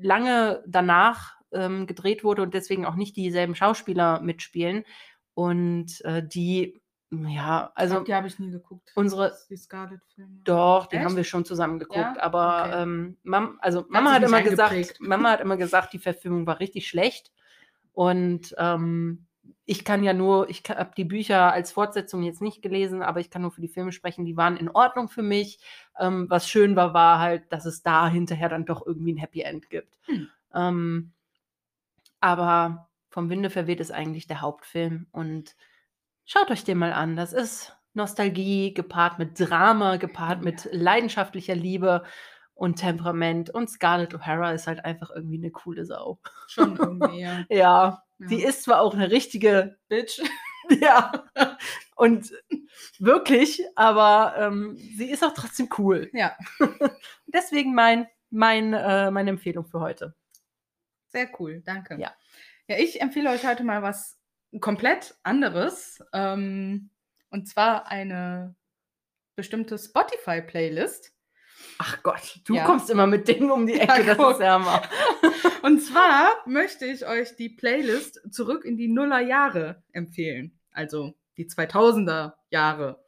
lange 0.00 0.62
danach 0.66 1.36
ähm, 1.52 1.86
gedreht 1.86 2.24
wurde 2.24 2.42
und 2.42 2.54
deswegen 2.54 2.86
auch 2.86 2.94
nicht 2.94 3.16
dieselben 3.16 3.54
Schauspieler 3.54 4.20
mitspielen. 4.20 4.84
Und 5.34 6.00
äh, 6.04 6.22
die, 6.26 6.81
ja, 7.12 7.70
also 7.74 7.94
Also, 7.96 8.04
die 8.06 8.14
habe 8.14 8.26
ich 8.26 8.38
nie 8.38 8.50
geguckt. 8.50 8.90
unsere, 8.94 9.32
Die 9.50 9.56
Scarlet-Filme. 9.56 10.40
doch, 10.44 10.86
die 10.86 10.96
Echt? 10.96 11.04
haben 11.04 11.16
wir 11.16 11.24
schon 11.24 11.44
zusammen 11.44 11.78
geguckt, 11.78 11.98
Ja? 11.98 12.22
aber 12.22 12.64
Okay. 12.66 12.82
ähm, 12.82 13.16
Mam, 13.22 13.58
also 13.60 13.84
Mama 13.88 14.12
hat 14.12 14.22
immer 14.22 14.42
gesagt. 14.42 14.96
Mama 15.00 15.30
hat 15.32 15.40
immer 15.40 15.56
gesagt, 15.56 15.92
die 15.92 15.98
Verfilmung 15.98 16.46
war 16.46 16.58
richtig 16.60 16.88
schlecht 16.88 17.30
und 17.92 18.54
ähm, 18.58 19.26
ich 19.64 19.84
kann 19.84 20.02
ja 20.02 20.12
nur, 20.12 20.48
ich 20.50 20.62
habe 20.68 20.92
die 20.96 21.04
Bücher 21.04 21.52
als 21.52 21.70
Fortsetzung 21.72 22.22
jetzt 22.22 22.42
nicht 22.42 22.62
gelesen, 22.62 23.02
aber 23.02 23.20
ich 23.20 23.30
kann 23.30 23.42
nur 23.42 23.50
für 23.52 23.60
die 23.60 23.68
Filme 23.68 23.92
sprechen, 23.92 24.24
die 24.24 24.36
waren 24.36 24.56
in 24.56 24.68
Ordnung 24.70 25.08
für 25.08 25.22
mich. 25.22 25.60
Ähm, 25.98 26.26
was 26.30 26.48
schön 26.48 26.74
war, 26.76 26.94
war 26.94 27.18
halt, 27.18 27.52
dass 27.52 27.64
es 27.66 27.82
da 27.82 28.08
hinterher 28.08 28.48
dann 28.48 28.64
doch 28.64 28.84
irgendwie 28.86 29.12
ein 29.12 29.18
Happy 29.18 29.42
End 29.42 29.68
gibt. 29.70 29.98
Hm. 30.06 30.28
Ähm, 30.54 31.12
aber 32.20 32.88
vom 33.10 33.28
Winde 33.30 33.50
verweht 33.50 33.80
ist 33.80 33.92
eigentlich 33.92 34.26
der 34.26 34.40
Hauptfilm 34.40 35.06
und 35.12 35.54
schaut 36.24 36.50
euch 36.50 36.64
den 36.64 36.78
mal 36.78 36.92
an. 36.92 37.16
Das 37.16 37.32
ist 37.32 37.76
Nostalgie 37.94 38.74
gepaart 38.74 39.18
mit 39.18 39.38
Drama, 39.38 39.96
gepaart 39.96 40.42
mit 40.42 40.68
leidenschaftlicher 40.72 41.54
Liebe 41.54 42.04
und 42.54 42.76
Temperament. 42.76 43.50
Und 43.50 43.68
Scarlett 43.68 44.14
O'Hara 44.14 44.54
ist 44.54 44.66
halt 44.66 44.84
einfach 44.84 45.10
irgendwie 45.14 45.38
eine 45.38 45.50
coole 45.50 45.84
Sau. 45.84 46.18
Schon 46.48 46.76
irgendwie, 46.76 47.20
ja. 47.20 47.44
Ja, 47.48 48.02
ja. 48.18 48.28
sie 48.28 48.42
ist 48.42 48.62
zwar 48.62 48.80
auch 48.80 48.94
eine 48.94 49.10
richtige, 49.10 49.78
Bitch. 49.88 50.20
ja, 50.80 51.24
und 51.96 52.32
wirklich, 52.98 53.62
aber 53.74 54.34
ähm, 54.38 54.76
sie 54.76 55.10
ist 55.10 55.24
auch 55.24 55.34
trotzdem 55.34 55.68
cool. 55.78 56.08
Ja, 56.12 56.36
Deswegen 57.26 57.74
mein, 57.74 58.06
mein, 58.30 58.72
äh, 58.72 59.10
meine 59.10 59.30
Empfehlung 59.30 59.66
für 59.66 59.80
heute. 59.80 60.14
sehr 61.08 61.28
cool. 61.38 61.62
Danke. 61.64 61.98
Ja. 62.00 62.12
Ja, 62.68 62.78
ich 62.78 63.02
empfehle 63.02 63.28
euch 63.30 63.44
heute 63.46 63.64
mal 63.64 63.82
was 63.82 64.21
komplett 64.60 65.14
anderes. 65.22 66.02
Ähm, 66.12 66.90
und 67.30 67.48
zwar 67.48 67.88
eine 67.88 68.54
bestimmte 69.36 69.78
Spotify-Playlist. 69.78 71.12
Ach 71.78 72.02
Gott, 72.02 72.40
du 72.44 72.54
Ja. 72.54 72.64
kommst 72.64 72.90
immer 72.90 73.06
mit 73.06 73.26
Dingen 73.28 73.50
um 73.50 73.66
die 73.66 73.74
Ja, 73.76 73.94
Ecke, 73.96 74.04
das 74.06 74.16
guck. 74.18 74.32
ist 74.32 74.40
ja 74.40 74.58
mal. 74.58 74.82
Und 75.62 75.80
zwar 75.80 76.32
möchte 76.44 76.84
ich 76.86 77.06
euch 77.06 77.36
die 77.36 77.48
Playlist 77.48 78.20
zurück 78.32 78.64
in 78.64 78.76
die 78.76 78.88
Nullerjahre 78.88 79.82
empfehlen. 79.92 80.58
Also 80.72 81.14
die 81.36 81.46
2000er 81.48 82.34
Jahre. 82.50 83.02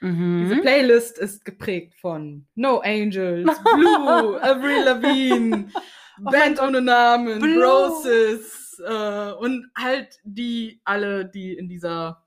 Diese 0.00 0.06
Mhm. 0.54 0.60
Playlist 0.62 1.18
ist 1.18 1.44
geprägt 1.44 1.94
von 2.00 2.46
No 2.54 2.78
Angels, 2.78 3.50
Blue, 3.74 4.40
Avril 4.42 4.84
Lavigne, 4.84 5.68
Oh 6.24 6.30
Band 6.30 6.60
ohne 6.62 6.80
Namen, 6.80 7.40
Blue. 7.40 7.64
Roses 7.64 8.57
äh, 8.80 9.32
und 9.32 9.70
halt 9.76 10.20
die 10.24 10.80
alle, 10.84 11.24
die 11.26 11.54
in 11.56 11.68
dieser, 11.68 12.24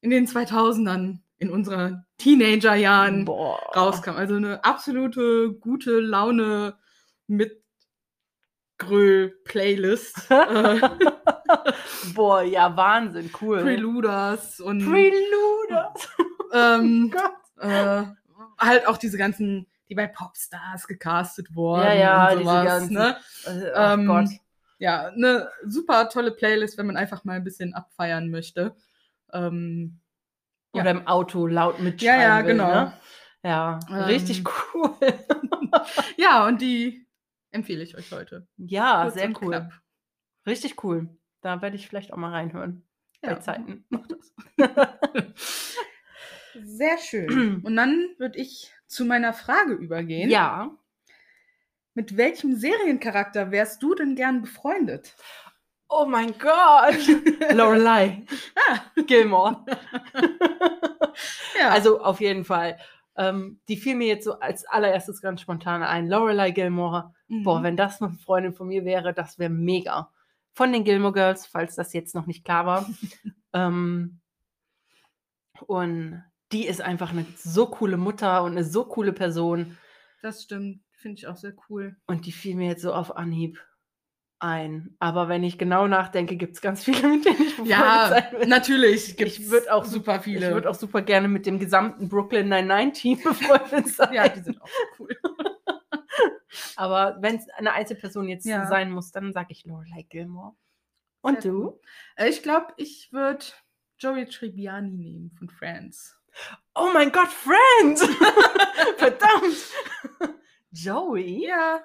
in 0.00 0.10
den 0.10 0.26
2000ern, 0.26 1.18
in 1.38 1.50
unserer 1.50 2.04
Teenagerjahren 2.18 3.26
rauskamen. 3.28 4.18
Also 4.20 4.36
eine 4.36 4.62
absolute 4.64 5.52
gute 5.54 6.00
Laune 6.00 6.74
mit 7.26 7.62
Gröl-Playlist. 8.78 10.26
äh, 10.30 10.80
Boah, 12.14 12.42
ja, 12.42 12.76
Wahnsinn, 12.76 13.30
cool. 13.40 13.60
Preluders 13.62 14.60
und 14.60 14.84
Prelude. 14.84 15.88
ähm, 16.52 17.10
Gott. 17.10 17.32
äh, 17.58 18.04
halt 18.58 18.86
auch 18.86 18.96
diese 18.96 19.18
ganzen, 19.18 19.66
die 19.88 19.94
bei 19.94 20.06
Popstars 20.06 20.86
gecastet 20.86 21.54
wurden. 21.54 21.82
Ja, 21.84 21.92
ja, 21.94 22.24
und 22.32 22.38
diese 22.40 22.50
sowas, 22.50 22.64
ganzen- 22.64 22.94
ne? 22.94 23.16
Ach 23.74 23.94
Ähm, 23.94 24.06
Gott. 24.06 24.28
Ja, 24.80 25.08
eine 25.08 25.48
super 25.64 26.08
tolle 26.08 26.32
Playlist, 26.32 26.76
wenn 26.78 26.86
man 26.86 26.96
einfach 26.96 27.22
mal 27.24 27.34
ein 27.34 27.44
bisschen 27.44 27.74
abfeiern 27.74 28.30
möchte. 28.30 28.74
Ähm, 29.32 30.00
ja. 30.74 30.80
Oder 30.82 30.90
im 30.92 31.06
Auto 31.06 31.46
laut 31.46 31.76
ja, 31.78 31.84
mitschreiben 31.84 32.20
ja, 32.22 32.38
will, 32.44 32.52
genau. 32.52 32.68
Ne? 32.74 32.92
Ja, 33.44 33.78
Ähm, 33.88 33.94
richtig 34.04 34.44
cool. 34.74 34.96
Ja, 36.16 36.46
und 36.48 36.60
die 36.60 37.06
empfehle 37.52 37.82
ich 37.84 37.96
euch 37.96 38.10
heute. 38.10 38.46
Ja, 38.56 39.02
Kurz 39.04 39.14
sehr 39.14 39.28
cool. 39.40 39.48
knapp. 39.50 39.72
Richtig 40.46 40.82
cool. 40.82 41.08
Da 41.42 41.62
werde 41.62 41.76
ich 41.76 41.86
vielleicht 41.88 42.12
auch 42.12 42.16
mal 42.16 42.30
reinhören. 42.32 42.82
Ja, 43.22 43.34
Bei 43.34 43.40
Zeiten. 43.40 43.84
mach 43.88 44.06
das. 44.08 44.34
Sehr 46.64 46.98
schön. 46.98 47.60
Und 47.62 47.76
dann 47.76 48.08
würde 48.18 48.38
ich 48.38 48.72
zu 48.86 49.04
meiner 49.04 49.32
Frage 49.32 49.74
übergehen. 49.74 50.28
ja. 50.30 50.70
Mit 52.00 52.16
welchem 52.16 52.56
Seriencharakter 52.56 53.50
wärst 53.50 53.82
du 53.82 53.94
denn 53.94 54.14
gern 54.14 54.40
befreundet? 54.40 55.14
Oh 55.86 56.06
mein 56.06 56.32
Gott. 56.38 56.96
Lorelei. 57.52 58.24
Ah. 58.70 58.78
Gilmore. 59.06 59.66
Ja, 61.58 61.68
Also 61.68 62.00
auf 62.00 62.22
jeden 62.22 62.46
Fall. 62.46 62.78
Ähm, 63.16 63.60
die 63.68 63.76
fiel 63.76 63.96
mir 63.96 64.06
jetzt 64.06 64.24
so 64.24 64.38
als 64.38 64.64
allererstes 64.64 65.20
ganz 65.20 65.42
spontan 65.42 65.82
ein. 65.82 66.08
Lorelei 66.08 66.52
Gilmore. 66.52 67.12
mhm. 67.28 67.42
Boah, 67.42 67.62
wenn 67.62 67.76
das 67.76 68.00
eine 68.00 68.14
Freundin 68.14 68.54
von 68.54 68.68
mir 68.68 68.86
wäre, 68.86 69.12
das 69.12 69.38
wäre 69.38 69.50
mega. 69.50 70.10
Von 70.54 70.72
den 70.72 70.84
Gilmore 70.84 71.12
Girls, 71.12 71.44
falls 71.44 71.74
das 71.74 71.92
jetzt 71.92 72.14
noch 72.14 72.24
nicht 72.24 72.46
klar 72.46 72.64
war. 72.64 72.88
ähm, 73.52 74.20
und 75.66 76.24
die 76.50 76.66
ist 76.66 76.80
einfach 76.80 77.10
eine 77.10 77.26
so 77.36 77.66
coole 77.66 77.98
Mutter 77.98 78.42
und 78.42 78.52
eine 78.52 78.64
so 78.64 78.86
coole 78.86 79.12
Person. 79.12 79.76
das 80.22 80.44
stimmt. 80.44 80.80
Finde 81.00 81.18
ich 81.18 81.26
auch 81.26 81.36
sehr 81.36 81.54
cool. 81.68 81.96
Und 82.06 82.26
die 82.26 82.32
fiel 82.32 82.56
mir 82.56 82.68
jetzt 82.68 82.82
so 82.82 82.92
auf 82.92 83.16
Anhieb 83.16 83.58
ein. 84.38 84.96
Aber 85.00 85.28
wenn 85.28 85.42
ich 85.44 85.58
genau 85.58 85.86
nachdenke, 85.88 86.36
gibt 86.36 86.54
es 86.56 86.60
ganz 86.62 86.84
viele, 86.84 87.08
mit 87.08 87.24
denen 87.24 87.40
ich 87.42 87.56
befreundet 87.56 87.66
Ja, 87.70 88.08
sein 88.08 88.32
will. 88.40 88.46
natürlich. 88.48 89.16
Gibt's 89.16 89.38
Ich 89.38 89.50
würde 89.50 89.72
auch 89.72 89.84
super 89.84 90.20
viele. 90.20 90.46
Ich 90.48 90.52
würde 90.54 90.68
auch 90.70 90.74
super 90.74 91.02
gerne 91.02 91.28
mit 91.28 91.46
dem 91.46 91.58
gesamten 91.58 92.08
Brooklyn 92.08 92.48
Nine-Nine-Team 92.48 93.18
befreundet 93.24 93.88
sein. 93.88 94.12
ja, 94.14 94.28
die 94.28 94.40
sind 94.40 94.60
auch 94.60 94.66
so 94.68 94.84
cool. 95.04 95.16
Aber 96.76 97.18
wenn 97.20 97.36
es 97.36 97.48
eine 97.50 97.72
Einzelperson 97.72 98.28
jetzt 98.28 98.46
Ja. 98.46 98.66
sein 98.66 98.90
muss, 98.90 99.10
dann 99.12 99.32
sage 99.32 99.48
ich 99.50 99.64
Lorelei 99.66 100.02
Gilmore. 100.08 100.54
Und 101.22 101.42
Sehr 101.42 101.52
du? 101.52 101.58
cool. 101.64 101.80
Äh, 102.16 102.28
Ich 102.28 102.42
glaube, 102.42 102.72
ich 102.76 103.12
würde 103.12 103.44
Joey 103.98 104.26
Tribbiani 104.26 104.90
nehmen 104.96 105.30
von 105.38 105.48
Friends. 105.50 106.16
Oh 106.74 106.88
mein 106.94 107.10
Gott, 107.12 107.28
Friends! 107.28 108.06
Verdammt! 108.96 110.36
Joey? 110.70 111.46
Ja. 111.48 111.80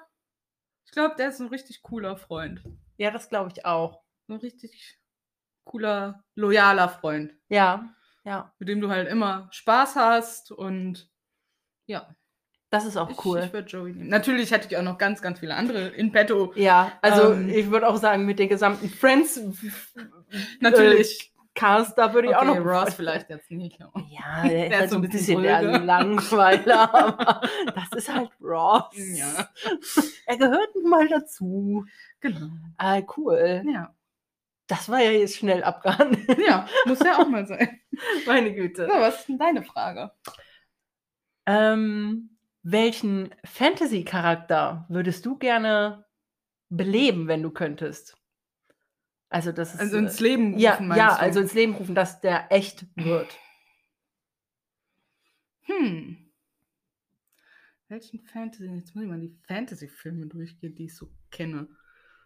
Ich 0.85 0.91
glaube, 0.91 1.15
der 1.17 1.29
ist 1.29 1.39
ein 1.39 1.47
richtig 1.47 1.81
cooler 1.81 2.17
Freund. 2.17 2.61
Ja, 2.97 3.11
das 3.11 3.29
glaube 3.29 3.51
ich 3.53 3.65
auch. 3.65 4.03
Ein 4.27 4.35
richtig 4.37 4.97
cooler, 5.65 6.23
loyaler 6.35 6.89
Freund, 6.89 7.33
Ja, 7.49 7.93
ja. 8.23 8.53
mit 8.59 8.69
dem 8.69 8.81
du 8.81 8.89
halt 8.89 9.07
immer 9.09 9.47
Spaß 9.51 9.95
hast 9.95 10.51
und 10.51 11.09
ja. 11.87 12.15
Das 12.71 12.85
ist 12.85 12.97
auch 12.97 13.09
Ich, 13.09 13.23
cool. 13.25 13.43
ich 13.45 13.53
würde 13.53 13.67
Joey 13.69 13.93
nehmen. 13.93 14.09
Natürlich 14.09 14.51
hätte 14.51 14.67
ich 14.67 14.75
auch 14.77 14.81
noch 14.83 14.97
ganz, 14.97 15.21
ganz 15.21 15.39
viele 15.39 15.55
andere 15.55 15.87
in 15.89 16.11
petto. 16.11 16.51
ja, 16.55 16.91
also 17.01 17.33
Ähm, 17.33 17.49
ich 17.49 17.69
würde 17.71 17.87
auch 17.87 17.97
sagen, 17.97 18.25
mit 18.25 18.37
den 18.39 18.49
gesamten 18.49 18.89
Friends 18.89 19.39
Natürlich. 20.59 21.31
Cast, 21.55 21.97
da 21.97 22.13
würde 22.13 22.27
ich 22.29 22.35
auch 22.35 22.41
okay, 22.47 22.59
noch 22.59 22.65
Ross 22.65 22.93
vielleicht 22.95 23.29
jetzt 23.29 23.49
nicht. 23.49 23.79
Ja, 23.79 24.43
der, 24.43 24.69
Der 24.69 24.79
ist 24.79 24.85
ist 24.85 24.89
so 24.91 24.95
halt 24.97 25.05
ein 25.05 25.09
bisschen 25.11 25.41
der. 25.41 25.61
Langweiler, 25.79 26.93
aber 26.93 27.41
das 27.73 27.91
ist 27.97 28.13
halt 28.13 28.29
Ross. 28.41 28.83
Ja. 28.93 29.49
Er 30.25 30.37
gehört 30.37 30.75
nun 30.75 30.89
mal 30.89 31.07
dazu. 31.07 31.85
Genau. 32.19 32.49
Ah, 32.77 33.01
cool. 33.17 33.63
Ja. 33.71 33.95
Das 34.67 34.89
war 34.89 34.99
ja 34.99 35.11
jetzt 35.11 35.37
schnell 35.37 35.63
abgehandelt. 35.63 36.39
ja, 36.45 36.67
muss 36.85 36.99
ja 36.99 37.19
auch 37.19 37.27
mal 37.27 37.45
sein. 37.45 37.79
Meine 38.25 38.49
So, 38.49 38.55
Güte. 38.55 38.87
was 38.89 39.19
ist 39.19 39.29
denn 39.29 39.37
deine 39.37 39.63
Frage? 39.63 40.11
Ähm, 41.45 42.37
welchen 42.63 43.33
Fantasy-Charakter 43.45 44.85
würdest 44.89 45.25
du 45.25 45.37
gerne 45.37 46.05
beleben, 46.69 47.27
wenn 47.27 47.43
du 47.43 47.51
könntest? 47.51 48.17
Also, 49.29 49.51
das 49.51 49.73
ist. 49.73 49.79
Also 49.79 49.97
äh, 49.97 49.99
ins 49.99 50.19
Leben 50.19 50.47
rufen, 50.53 50.59
ja, 50.59 50.79
meinst 50.79 50.97
ja, 50.97 51.15
du? 51.15 51.19
also 51.21 51.39
ins 51.41 51.53
Leben 51.53 51.73
rufen, 51.75 51.95
dass 51.95 52.21
der 52.21 52.51
echt 52.51 52.85
wird. 52.95 53.37
Hm. 55.61 56.31
Welchen 57.87 58.21
Fantasy? 58.21 58.65
Jetzt 58.65 58.95
muss 58.95 59.03
ich 59.03 59.09
mal 59.09 59.19
die 59.19 59.37
Fantasy-Filme 59.47 60.27
durchgehen, 60.27 60.75
die 60.75 60.85
ich 60.85 60.95
so 60.95 61.11
kenne. 61.31 61.67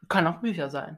Kann 0.08 0.28
auch 0.28 0.40
Bücher 0.42 0.70
sein. 0.70 0.98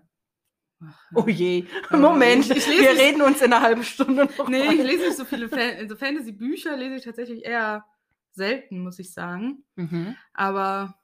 Ach, 0.84 0.99
Oh 1.14 1.28
je. 1.28 1.66
Ja, 1.91 1.97
Moment, 1.97 2.45
ich- 2.49 2.58
ich 2.58 2.68
wir 2.68 2.91
nicht- 2.93 3.02
reden 3.02 3.22
uns 3.22 3.41
in 3.41 3.54
einer 3.54 3.62
halben 3.62 3.84
Stunde 3.84 4.26
noch. 4.26 4.47
Nee, 4.49 4.66
mal. 4.66 4.74
ich 4.76 4.84
lese 4.84 5.06
nicht 5.06 5.18
so 5.18 5.26
viele 5.26 5.49
Fan 5.49 5.78
also 5.78 5.95
Fantasy-Bücher, 5.95 6.76
lese 6.78 6.95
ich 6.95 7.04
tatsächlich 7.04 7.43
eher 7.45 7.86
selten, 8.32 8.80
muss 8.82 8.97
ich 8.99 9.14
sagen. 9.14 9.64
Mhm. 9.76 10.16
Aber 10.34 10.95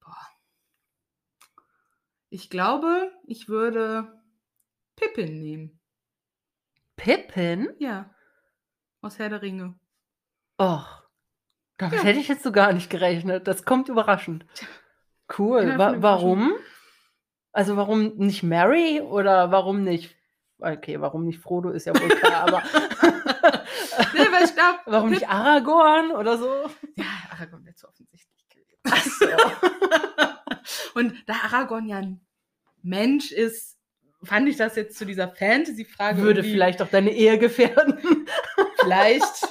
boah. 0.00 0.26
Ich 2.30 2.48
glaube, 2.50 3.10
ich 3.26 3.48
würde 3.48 4.20
Pippin 4.96 5.40
nehmen. 5.40 5.80
Pippin? 6.96 7.68
Ja. 7.78 8.14
Aus 9.02 9.18
Herr 9.18 9.28
der 9.28 9.42
Ringe. 9.42 9.78
Och, 10.60 11.02
damit 11.78 11.98
Ja. 11.98 12.04
hätte 12.04 12.20
ich 12.20 12.28
jetzt 12.28 12.42
so 12.42 12.52
gar 12.52 12.72
nicht 12.72 12.90
gerechnet. 12.90 13.46
Das 13.46 13.64
kommt 13.64 13.88
überraschend. 13.88 14.44
Cool. 15.38 15.68
Ja, 15.68 15.78
Wa 15.78 15.94
warum? 16.02 16.52
Also 17.52 17.76
warum 17.76 18.16
nicht 18.16 18.42
Mary 18.42 19.00
oder 19.00 19.50
warum 19.50 19.82
nicht? 19.82 20.16
Okay, 20.58 21.00
warum 21.00 21.24
nicht 21.24 21.40
Frodo 21.40 21.70
ist 21.70 21.86
ja 21.86 21.94
wohl 21.98 22.08
klar, 22.10 22.46
aber 22.48 22.62
Nee, 24.14 24.26
weil 24.30 24.44
ich 24.44 24.54
glaube, 24.54 24.78
warum 24.86 25.10
nicht 25.10 25.28
Aragorn 25.28 26.10
oder 26.12 26.36
so? 26.36 26.68
Ja, 26.96 27.06
Aragorn 27.30 27.64
wäre 27.64 27.74
zu 27.74 27.88
offensichtlich 27.88 28.46
gewesen. 28.48 28.78
Ach 28.84 29.04
so. 29.04 29.26
Und 30.94 31.14
da 31.26 31.34
Aragorn 31.44 31.88
ja 31.88 31.98
ein 31.98 32.20
Mensch 32.82 33.30
ist, 33.32 33.78
fand 34.22 34.48
ich 34.48 34.56
das 34.56 34.76
jetzt 34.76 34.96
zu 34.98 35.04
dieser 35.06 35.28
Fantasy-Frage. 35.34 36.18
Würde 36.22 36.40
irgendwie- 36.40 36.52
vielleicht 36.52 36.82
auch 36.82 36.88
deine 36.88 37.12
Ehe 37.12 37.38
gefährden. 37.38 37.98
Vielleicht. 38.80 39.46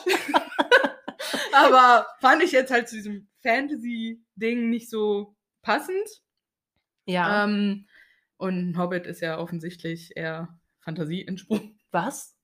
Aber 1.53 2.07
fand 2.19 2.41
ich 2.43 2.51
jetzt 2.51 2.71
halt 2.71 2.87
zu 2.89 2.95
diesem 2.95 3.27
Fantasy-Ding 3.43 4.69
nicht 4.69 4.89
so 4.89 5.35
passend. 5.61 6.07
Ja. 7.05 7.43
Ähm, 7.45 7.87
und 8.37 8.77
Hobbit 8.77 9.05
ist 9.05 9.21
ja 9.21 9.37
offensichtlich 9.39 10.15
eher 10.15 10.59
Fantasie 10.81 11.25
entsprungen. 11.27 11.79
Was? 11.91 12.35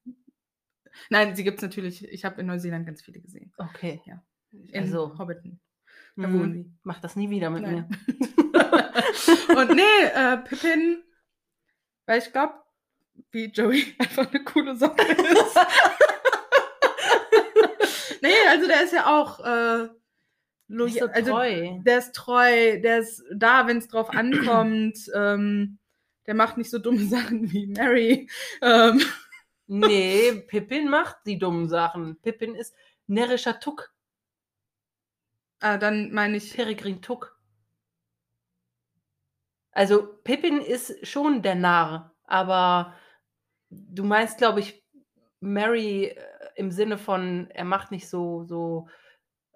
Nein, 1.10 1.36
sie 1.36 1.44
gibt 1.44 1.58
es 1.58 1.62
natürlich. 1.64 2.08
Ich 2.10 2.26
habe 2.26 2.42
in 2.42 2.48
Neuseeland 2.48 2.86
ganz 2.86 3.02
viele 3.02 3.20
gesehen. 3.22 3.54
Okay. 3.58 4.02
In 4.52 4.84
Also, 4.84 5.18
Hobbiten. 5.18 5.60
Da 6.18 6.28
Mhm. 6.28 6.40
wohnen 6.40 6.54
sie. 6.54 6.72
Mach 6.84 7.00
das 7.00 7.16
nie 7.16 7.30
wieder 7.30 7.50
mit 7.50 7.64
Nein. 7.64 7.88
mir. 7.90 9.58
Und 9.58 9.76
nee, 9.76 9.82
äh, 10.14 10.38
Pippin, 10.38 11.04
weil 12.06 12.20
ich 12.20 12.32
glaube, 12.32 12.54
wie 13.32 13.46
Joey 13.46 13.96
einfach 14.00 14.30
eine 14.32 14.44
coole 14.44 14.76
Socke 14.76 15.04
ist. 15.04 15.58
nee, 18.22 18.30
also 18.50 18.68
der 18.68 18.84
ist 18.84 18.94
ja 18.94 19.06
auch 19.08 19.40
äh, 19.40 19.90
loyal. 20.68 21.00
so 21.00 21.08
also 21.08 21.32
treu. 21.32 21.80
der 21.86 21.98
ist 21.98 22.16
treu, 22.16 22.80
der 22.82 23.00
ist 23.00 23.24
da, 23.34 23.68
wenn 23.68 23.78
es 23.78 23.88
drauf 23.88 24.10
ankommt. 24.12 24.98
ähm, 25.14 25.80
der 26.28 26.34
macht 26.34 26.58
nicht 26.58 26.72
so 26.72 26.80
dumme 26.80 27.06
Sachen 27.06 27.52
wie 27.52 27.68
Mary. 27.68 28.30
Ähm, 28.62 29.02
Nee, 29.68 30.32
Pippin 30.48 30.88
macht 30.90 31.18
die 31.26 31.40
dummen 31.40 31.68
Sachen. 31.68 32.18
Pippin 32.22 32.54
ist 32.54 32.76
närrischer 33.08 33.60
Tuck. 33.60 33.92
Ah, 35.66 35.78
dann 35.78 36.12
meine 36.12 36.38
ich, 36.38 36.54
Peregrin 36.54 37.02
Tuck. 37.02 37.36
Also 39.72 40.08
Pippin 40.24 40.62
ist 40.62 41.06
schon 41.06 41.42
der 41.42 41.56
Narr, 41.56 42.16
aber 42.24 42.94
du 43.70 44.04
meinst, 44.04 44.38
glaube 44.38 44.60
ich, 44.62 44.86
Mary 45.42 46.06
äh, 46.06 46.18
im 46.56 46.72
Sinne 46.72 46.98
von, 46.98 47.50
er 47.50 47.66
macht 47.66 47.92
nicht 47.92 48.08
so, 48.08 48.46
so, 48.46 48.88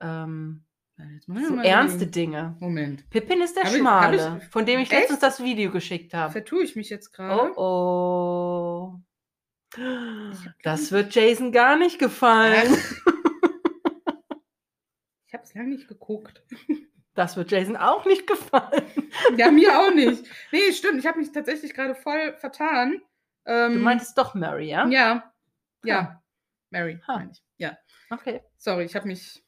ähm, 0.01 0.65
ich 0.97 1.23
so 1.25 1.55
ernste. 1.61 2.07
Dinge. 2.07 2.57
Moment. 2.59 3.09
Pippin 3.09 3.41
ist 3.41 3.55
der 3.55 3.63
Hab 3.63 3.71
ich- 3.71 3.77
Schmale, 3.77 4.31
hab 4.31 4.41
ich- 4.43 4.49
von 4.49 4.65
dem 4.65 4.79
ich 4.79 4.91
Echt? 4.91 5.01
letztens 5.01 5.19
das 5.19 5.41
Video 5.41 5.71
geschickt 5.71 6.13
habe. 6.13 6.33
Vertue 6.33 6.63
ich 6.63 6.75
mich 6.75 6.89
jetzt 6.89 7.13
gerade? 7.13 7.53
Oh 7.55 8.95
oh. 8.97 8.99
Das 10.63 10.91
wird 10.91 11.13
Jason 11.15 11.51
gar 11.51 11.77
nicht 11.77 11.99
gefallen. 11.99 12.75
Ich 15.39 15.41
habe 15.41 15.47
es 15.47 15.53
lange 15.55 15.69
nicht 15.69 15.87
geguckt. 15.87 16.43
Das 17.15 17.35
wird 17.35 17.51
Jason 17.51 17.75
auch 17.75 18.05
nicht 18.05 18.27
gefallen. 18.27 18.85
Ja, 19.35 19.51
mir 19.51 19.77
auch 19.77 19.93
nicht. 19.93 20.23
Nee, 20.53 20.71
stimmt. 20.71 20.99
Ich 20.99 21.05
habe 21.07 21.19
mich 21.19 21.31
tatsächlich 21.33 21.73
gerade 21.73 21.93
voll 21.93 22.33
vertan. 22.37 23.01
Ähm, 23.45 23.73
Du 23.73 23.79
meintest 23.79 24.17
doch 24.17 24.35
Mary, 24.35 24.69
ja? 24.69 24.87
Ja. 24.87 25.33
Ja. 25.83 26.01
Ha. 26.01 26.23
Mary, 26.69 27.01
Ha. 27.07 27.17
meine 27.17 27.31
ich. 27.31 27.43
Ja. 27.57 27.77
Okay. 28.09 28.41
Sorry, 28.55 28.85
ich 28.85 28.95
habe 28.95 29.07
mich 29.07 29.43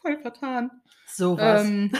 voll 0.00 0.18
vertan. 0.18 0.70
Sowas. 1.08 1.66
Ähm, 1.66 1.90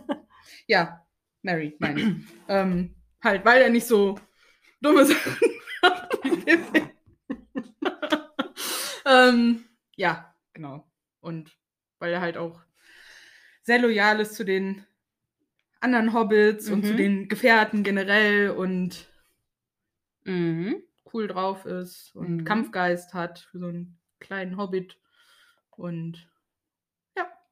ja, 0.66 1.06
Mary, 1.42 1.76
meine 1.78 2.00
ich. 2.00 2.08
ähm, 2.48 2.96
halt, 3.22 3.44
weil 3.44 3.62
er 3.62 3.70
nicht 3.70 3.86
so 3.86 4.18
dumme 4.80 5.04
Sachen 5.06 5.36
ähm, 9.06 9.64
ja, 9.96 10.34
genau. 10.52 10.90
Und 11.20 11.57
weil 11.98 12.12
er 12.12 12.20
halt 12.20 12.36
auch 12.36 12.60
sehr 13.62 13.78
loyal 13.80 14.20
ist 14.20 14.34
zu 14.34 14.44
den 14.44 14.84
anderen 15.80 16.12
Hobbits 16.12 16.68
und 16.70 16.84
zu 16.86 16.92
Mhm. 16.92 16.96
den 16.96 17.28
Gefährten 17.28 17.82
generell 17.84 18.50
und 18.50 19.06
Mhm. 20.24 20.82
cool 21.12 21.26
drauf 21.28 21.64
ist 21.66 22.14
und 22.14 22.38
Mhm. 22.38 22.44
Kampfgeist 22.44 23.14
hat 23.14 23.40
für 23.50 23.58
so 23.58 23.66
einen 23.66 23.98
kleinen 24.20 24.56
Hobbit. 24.56 24.98
Und 25.70 26.28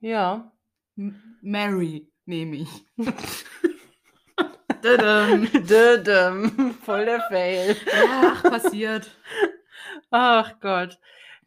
Ja. 0.01 0.53
M- 0.97 1.39
Mary 1.43 2.09
nehme 2.27 2.57
ich. 2.57 2.69
Dadam. 4.83 5.47
Dödem. 5.67 6.75
Voll 6.85 7.05
der 7.07 7.21
Fail. 7.23 7.77
ja, 7.87 8.33
ach, 8.35 8.43
passiert. 8.43 9.11
Ach 10.11 10.61
Gott. 10.61 10.99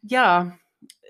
Ja, 0.02 0.58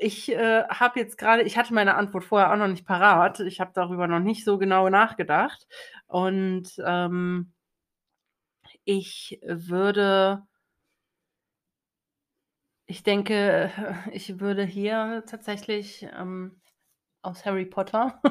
ich 0.01 0.30
äh, 0.30 0.64
habe 0.68 0.98
jetzt 0.98 1.18
gerade, 1.18 1.42
ich 1.42 1.59
hatte 1.59 1.74
meine 1.74 1.94
Antwort 1.94 2.24
vorher 2.24 2.53
auch 2.53 2.57
noch 2.57 2.68
nicht 2.68 2.86
parat. 2.86 3.40
Ich 3.40 3.61
habe 3.61 3.72
darüber 3.74 4.09
noch 4.09 4.20
nicht 4.20 4.44
so 4.44 4.57
genau 4.57 4.88
nachgedacht. 4.88 5.66
Und 6.07 6.72
ähm, 6.84 7.53
ich 8.84 9.38
würde, 9.42 10.42
ich 12.86 13.03
denke, 13.03 13.70
ich 14.12 14.40
würde 14.40 14.64
hier 14.64 15.22
tatsächlich 15.26 16.07
ähm, 16.16 16.61
aus 17.22 17.44
Harry 17.44 17.66
Potter 17.66 18.22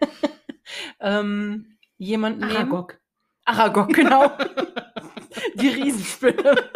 ähm, 1.00 1.78
jemanden 1.96 2.40
nehmen. 2.40 2.56
Aragog. 2.56 3.00
Aragog, 3.46 3.94
genau. 3.94 4.30
Die 5.54 5.68
Riesenspinne. 5.68 6.70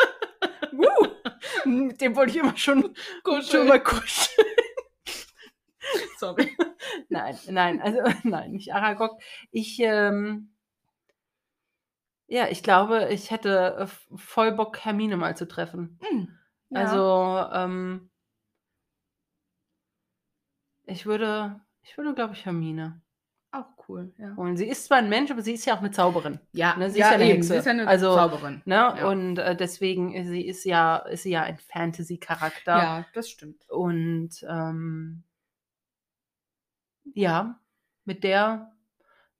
Woo! 0.72 1.19
Mit 1.64 2.00
dem 2.00 2.16
wollte 2.16 2.32
ich 2.32 2.38
immer 2.38 2.56
schon, 2.56 2.94
schon 3.42 3.68
mal 3.68 3.82
kuscheln. 3.82 4.46
Sorry. 6.18 6.56
Nein, 7.08 7.38
nein, 7.48 7.80
also 7.80 8.00
nein, 8.22 8.52
nicht 8.52 8.72
Aragog. 8.72 9.20
Ich, 9.50 9.78
ähm, 9.80 10.54
ja, 12.26 12.48
ich 12.48 12.62
glaube, 12.62 13.08
ich 13.10 13.30
hätte 13.30 13.76
äh, 13.78 14.16
voll 14.16 14.52
Bock, 14.52 14.84
Hermine 14.84 15.16
mal 15.16 15.36
zu 15.36 15.48
treffen. 15.48 15.98
Hm, 16.02 16.38
ja. 16.70 16.80
Also, 16.80 17.50
ähm, 17.52 18.10
ich 20.84 21.06
würde, 21.06 21.60
ich 21.82 21.96
würde, 21.96 22.14
glaube 22.14 22.34
ich, 22.34 22.44
Hermine 22.44 23.00
cool, 23.90 24.12
ja. 24.18 24.36
holen. 24.36 24.56
Sie 24.56 24.66
ist 24.66 24.84
zwar 24.84 24.98
ein 24.98 25.08
Mensch, 25.08 25.30
aber 25.30 25.42
sie 25.42 25.52
ist 25.52 25.64
ja 25.66 25.74
auch 25.74 25.80
eine 25.80 25.90
Zauberin. 25.90 26.38
Ja, 26.52 26.76
Ne, 26.76 26.90
sie 26.90 27.00
ist 27.00 27.06
ja 27.06 27.10
eine 27.10 27.24
eben, 27.24 27.32
Hexe. 27.34 27.48
Sie 27.52 27.58
ist 27.58 27.64
ja 27.66 27.72
eine 27.72 27.86
Also, 27.86 28.14
Zauberin. 28.14 28.62
Ne? 28.64 28.74
Ja. 28.74 29.08
Und 29.08 29.38
äh, 29.38 29.56
deswegen, 29.56 30.14
äh, 30.14 30.24
sie 30.24 30.46
ist 30.46 30.64
ja, 30.64 30.96
ist 30.96 31.24
sie 31.24 31.30
ja 31.30 31.42
ein 31.42 31.58
Fantasy-Charakter. 31.58 32.76
Ja, 32.76 33.06
das 33.14 33.28
stimmt. 33.30 33.68
Und 33.68 34.30
ähm, 34.48 35.24
ja, 37.14 37.58
mit 38.04 38.24
der, 38.24 38.72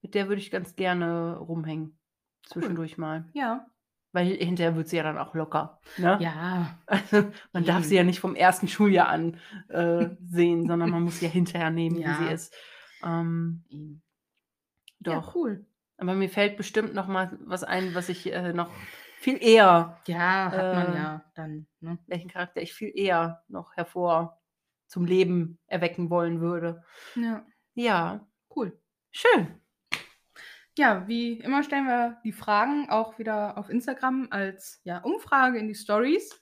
mit 0.02 0.14
der 0.14 0.28
würde 0.28 0.40
ich 0.42 0.50
ganz 0.50 0.76
gerne 0.76 1.36
rumhängen. 1.38 1.98
Zwischendurch 2.46 2.98
mal. 2.98 3.24
Ja. 3.32 3.66
Weil 4.12 4.26
hinterher 4.26 4.74
wird 4.74 4.88
sie 4.88 4.96
ja 4.96 5.04
dann 5.04 5.18
auch 5.18 5.34
locker. 5.34 5.80
Ne? 5.96 6.18
Ja. 6.20 6.78
Also, 6.86 7.30
man 7.52 7.64
darf 7.64 7.84
sie 7.84 7.94
ja 7.94 8.02
nicht 8.02 8.18
vom 8.18 8.34
ersten 8.34 8.66
Schuljahr 8.66 9.08
an 9.08 9.36
äh, 9.68 10.08
sehen, 10.26 10.66
sondern 10.66 10.90
man 10.90 11.04
muss 11.04 11.20
sie 11.20 11.26
ja 11.26 11.30
hinterher 11.30 11.70
nehmen, 11.70 12.00
Ja. 12.00 12.18
wie 12.18 12.24
sie 12.24 12.32
ist. 12.32 12.54
Ähm. 13.04 14.02
Doch. 15.00 15.12
Ja, 15.28 15.32
cool. 15.34 15.66
Aber 15.98 16.14
mir 16.14 16.30
fällt 16.30 16.56
bestimmt 16.56 16.94
noch 16.94 17.08
mal 17.08 17.36
was 17.42 17.62
ein, 17.64 17.94
was 17.94 18.08
ich 18.08 18.32
äh, 18.32 18.52
noch 18.52 18.70
viel 19.18 19.36
eher, 19.42 19.98
Ja, 20.06 20.50
hat 20.50 20.74
man 20.74 20.92
Äh, 20.92 20.96
ja 20.96 21.24
dann. 21.34 21.66
Ne? 21.80 21.98
welchen 22.06 22.30
Charakter 22.30 22.62
ich 22.62 22.72
viel 22.72 22.90
eher 22.94 23.42
noch 23.48 23.76
hervor 23.76 24.40
zum 24.86 25.04
Leben 25.04 25.58
erwecken 25.66 26.08
wollen 26.10 26.40
würde. 26.40 26.82
Ja, 27.16 27.44
Ja, 27.74 28.26
cool. 28.56 28.78
schön. 29.10 29.60
Ja, 30.78 31.06
wie 31.06 31.34
immer 31.40 31.62
stellen 31.62 31.86
wir 31.86 32.18
die 32.24 32.32
Fragen 32.32 32.88
auch 32.88 33.18
wieder 33.18 33.58
auf 33.58 33.68
Instagram 33.68 34.28
als 34.30 34.80
ja, 34.84 34.98
Umfrage 34.98 35.58
in 35.58 35.68
die 35.68 35.74
Stories. 35.74 36.40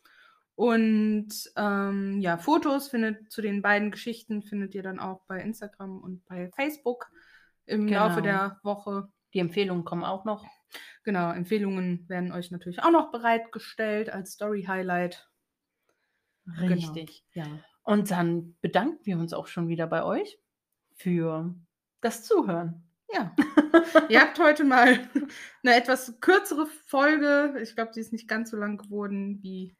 Und 0.54 1.28
ähm, 1.56 2.20
ja, 2.20 2.36
Fotos 2.36 2.88
findet 2.88 3.30
zu 3.32 3.42
den 3.42 3.62
beiden 3.62 3.90
Geschichten 3.90 4.42
findet 4.42 4.74
ihr 4.74 4.82
dann 4.82 4.98
auch 5.00 5.22
bei 5.26 5.40
Instagram 5.40 5.98
und 6.00 6.24
bei 6.26 6.50
Facebook 6.54 7.10
im 7.68 7.86
Laufe 7.88 8.22
Genau. 8.22 8.22
der 8.22 8.60
Woche. 8.62 9.08
Die 9.34 9.38
Empfehlungen 9.40 9.84
kommen 9.84 10.04
auch 10.04 10.24
noch. 10.24 10.46
Genau, 11.04 11.30
Empfehlungen 11.32 12.08
werden 12.08 12.32
euch 12.32 12.50
natürlich 12.50 12.82
auch 12.82 12.90
noch 12.90 13.10
bereitgestellt 13.10 14.10
als 14.10 14.32
Story-Highlight. 14.32 15.28
Richtig. 16.60 17.24
Ja. 17.34 17.44
Und 17.82 18.10
dann 18.10 18.56
bedanken 18.60 19.04
wir 19.04 19.18
uns 19.18 19.32
auch 19.32 19.46
schon 19.46 19.68
wieder 19.68 19.86
bei 19.86 20.02
euch 20.02 20.38
für 20.94 21.54
das 22.00 22.24
Zuhören. 22.24 22.84
Ja. 23.12 23.34
Ihr 24.10 24.20
habt 24.20 24.38
heute 24.38 24.64
mal 24.64 25.08
eine 25.62 25.74
etwas 25.74 26.20
kürzere 26.20 26.66
Folge. 26.66 27.58
Ich 27.62 27.74
glaube, 27.74 27.92
sie 27.94 28.00
ist 28.00 28.12
nicht 28.12 28.28
ganz 28.28 28.50
so 28.50 28.56
lang 28.56 28.76
geworden 28.78 29.42
wie 29.42 29.76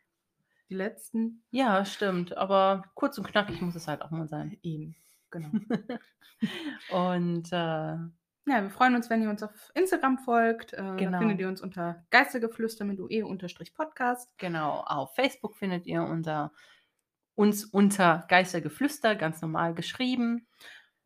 die 0.71 0.75
letzten. 0.75 1.43
Ja, 1.51 1.85
stimmt. 1.85 2.37
Aber 2.37 2.85
kurz 2.95 3.19
und 3.19 3.27
knackig 3.27 3.61
muss 3.61 3.75
es 3.75 3.89
halt 3.89 4.03
auch 4.03 4.11
mal 4.11 4.29
sein. 4.29 4.59
Eben. 4.63 4.95
Genau. 5.31 5.51
Und 6.91 7.53
äh, 7.53 7.57
Ja, 7.57 8.63
wir 8.63 8.71
freuen 8.71 8.95
uns, 8.95 9.11
wenn 9.11 9.23
ihr 9.23 9.31
uns 9.31 9.43
auf 9.43 9.71
Instagram 9.75 10.19
folgt. 10.19 10.73
Äh, 10.73 10.95
Genau. 10.97 11.19
Findet 11.19 11.41
ihr 11.41 11.49
uns 11.49 11.61
unter 11.61 12.05
Geistergeflüster 12.11 12.85
mit 12.85 13.01
UE-Podcast. 13.01 14.31
genau, 14.39 14.81
auf 14.87 15.15
Facebook 15.15 15.57
findet 15.57 15.87
ihr 15.87 16.03
unser, 16.03 16.53
uns 17.35 17.65
unter 17.65 18.25
Geistergeflüster 18.29 19.15
ganz 19.17 19.43
normal 19.43 19.75
geschrieben. 19.75 20.47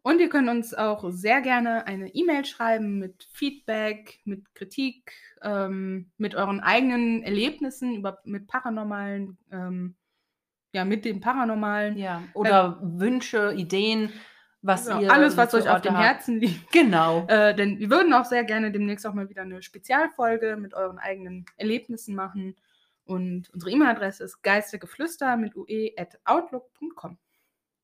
Und 0.04 0.20
ihr 0.20 0.28
könnt 0.28 0.48
uns 0.48 0.74
auch 0.74 1.08
sehr 1.10 1.40
gerne 1.42 1.86
eine 1.86 2.12
E-Mail 2.12 2.44
schreiben 2.44 2.98
mit 2.98 3.28
Feedback, 3.32 4.18
mit 4.24 4.52
Kritik, 4.54 5.12
ähm, 5.42 6.10
mit 6.16 6.34
euren 6.34 6.58
eigenen 6.58 7.22
Erlebnissen 7.22 7.94
über, 7.94 8.18
mit 8.24 8.48
paranormalen, 8.48 9.38
ähm, 9.52 9.94
ja, 10.72 10.84
mit 10.84 11.04
dem 11.04 11.20
Paranormalen. 11.20 11.96
Ja. 11.96 12.22
Oder 12.34 12.78
Wünsche, 12.82 13.52
Ideen, 13.54 14.12
was 14.62 14.86
Genau, 14.86 15.00
ihr. 15.00 15.12
alles, 15.12 15.36
was 15.36 15.52
euch 15.54 15.68
auf 15.68 15.82
dem. 15.82 15.96
Herzen 15.96 16.40
liegt. 16.40 16.72
Genau. 16.72 17.26
Äh, 17.28 17.54
denn 17.54 17.78
wir 17.78 17.90
würden 17.90 18.12
auch 18.12 18.24
sehr 18.24 18.44
gerne 18.44 18.70
demnächst 18.72 19.06
auch 19.06 19.14
mal 19.14 19.28
wieder 19.28 19.42
eine 19.42 19.62
Spezialfolge 19.62 20.56
mit 20.56 20.74
euren 20.74 20.98
eigenen 20.98 21.44
Erlebnissen 21.56 22.14
machen. 22.14 22.56
Und 23.04 23.50
unsere 23.52 23.70
E-Mail-Adresse 23.72 24.24
ist 24.24 24.42
geistergeflüster 24.42 25.36
mit 25.36 25.56
ue.outlook.com. 25.56 27.18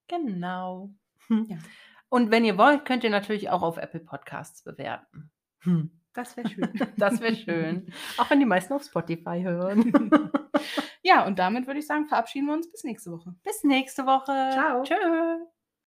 Genau. 0.06 0.90
Ja. 1.28 1.58
Und 2.08 2.30
wenn 2.30 2.44
ihr 2.44 2.56
wollt, 2.56 2.86
könnt 2.86 3.04
ihr 3.04 3.10
natürlich 3.10 3.50
auch 3.50 3.62
auf 3.62 3.76
Apple 3.76 4.00
Podcasts 4.00 4.62
bewerten. 4.62 5.30
Hm. 5.60 5.90
Das 6.14 6.36
wäre 6.36 6.48
schön. 6.48 6.68
Das 6.96 7.20
wäre 7.20 7.34
schön. 7.34 7.92
auch 8.18 8.30
wenn 8.30 8.40
die 8.40 8.46
meisten 8.46 8.72
auf 8.72 8.82
Spotify 8.82 9.42
hören. 9.42 9.92
ja, 11.02 11.26
und 11.26 11.38
damit 11.38 11.66
würde 11.66 11.80
ich 11.80 11.86
sagen, 11.86 12.06
verabschieden 12.08 12.46
wir 12.46 12.54
uns 12.54 12.70
bis 12.70 12.84
nächste 12.84 13.10
Woche. 13.10 13.34
Bis 13.44 13.62
nächste 13.64 14.06
Woche. 14.06 14.50
Ciao. 14.52 14.82
Tschö. 14.82 15.57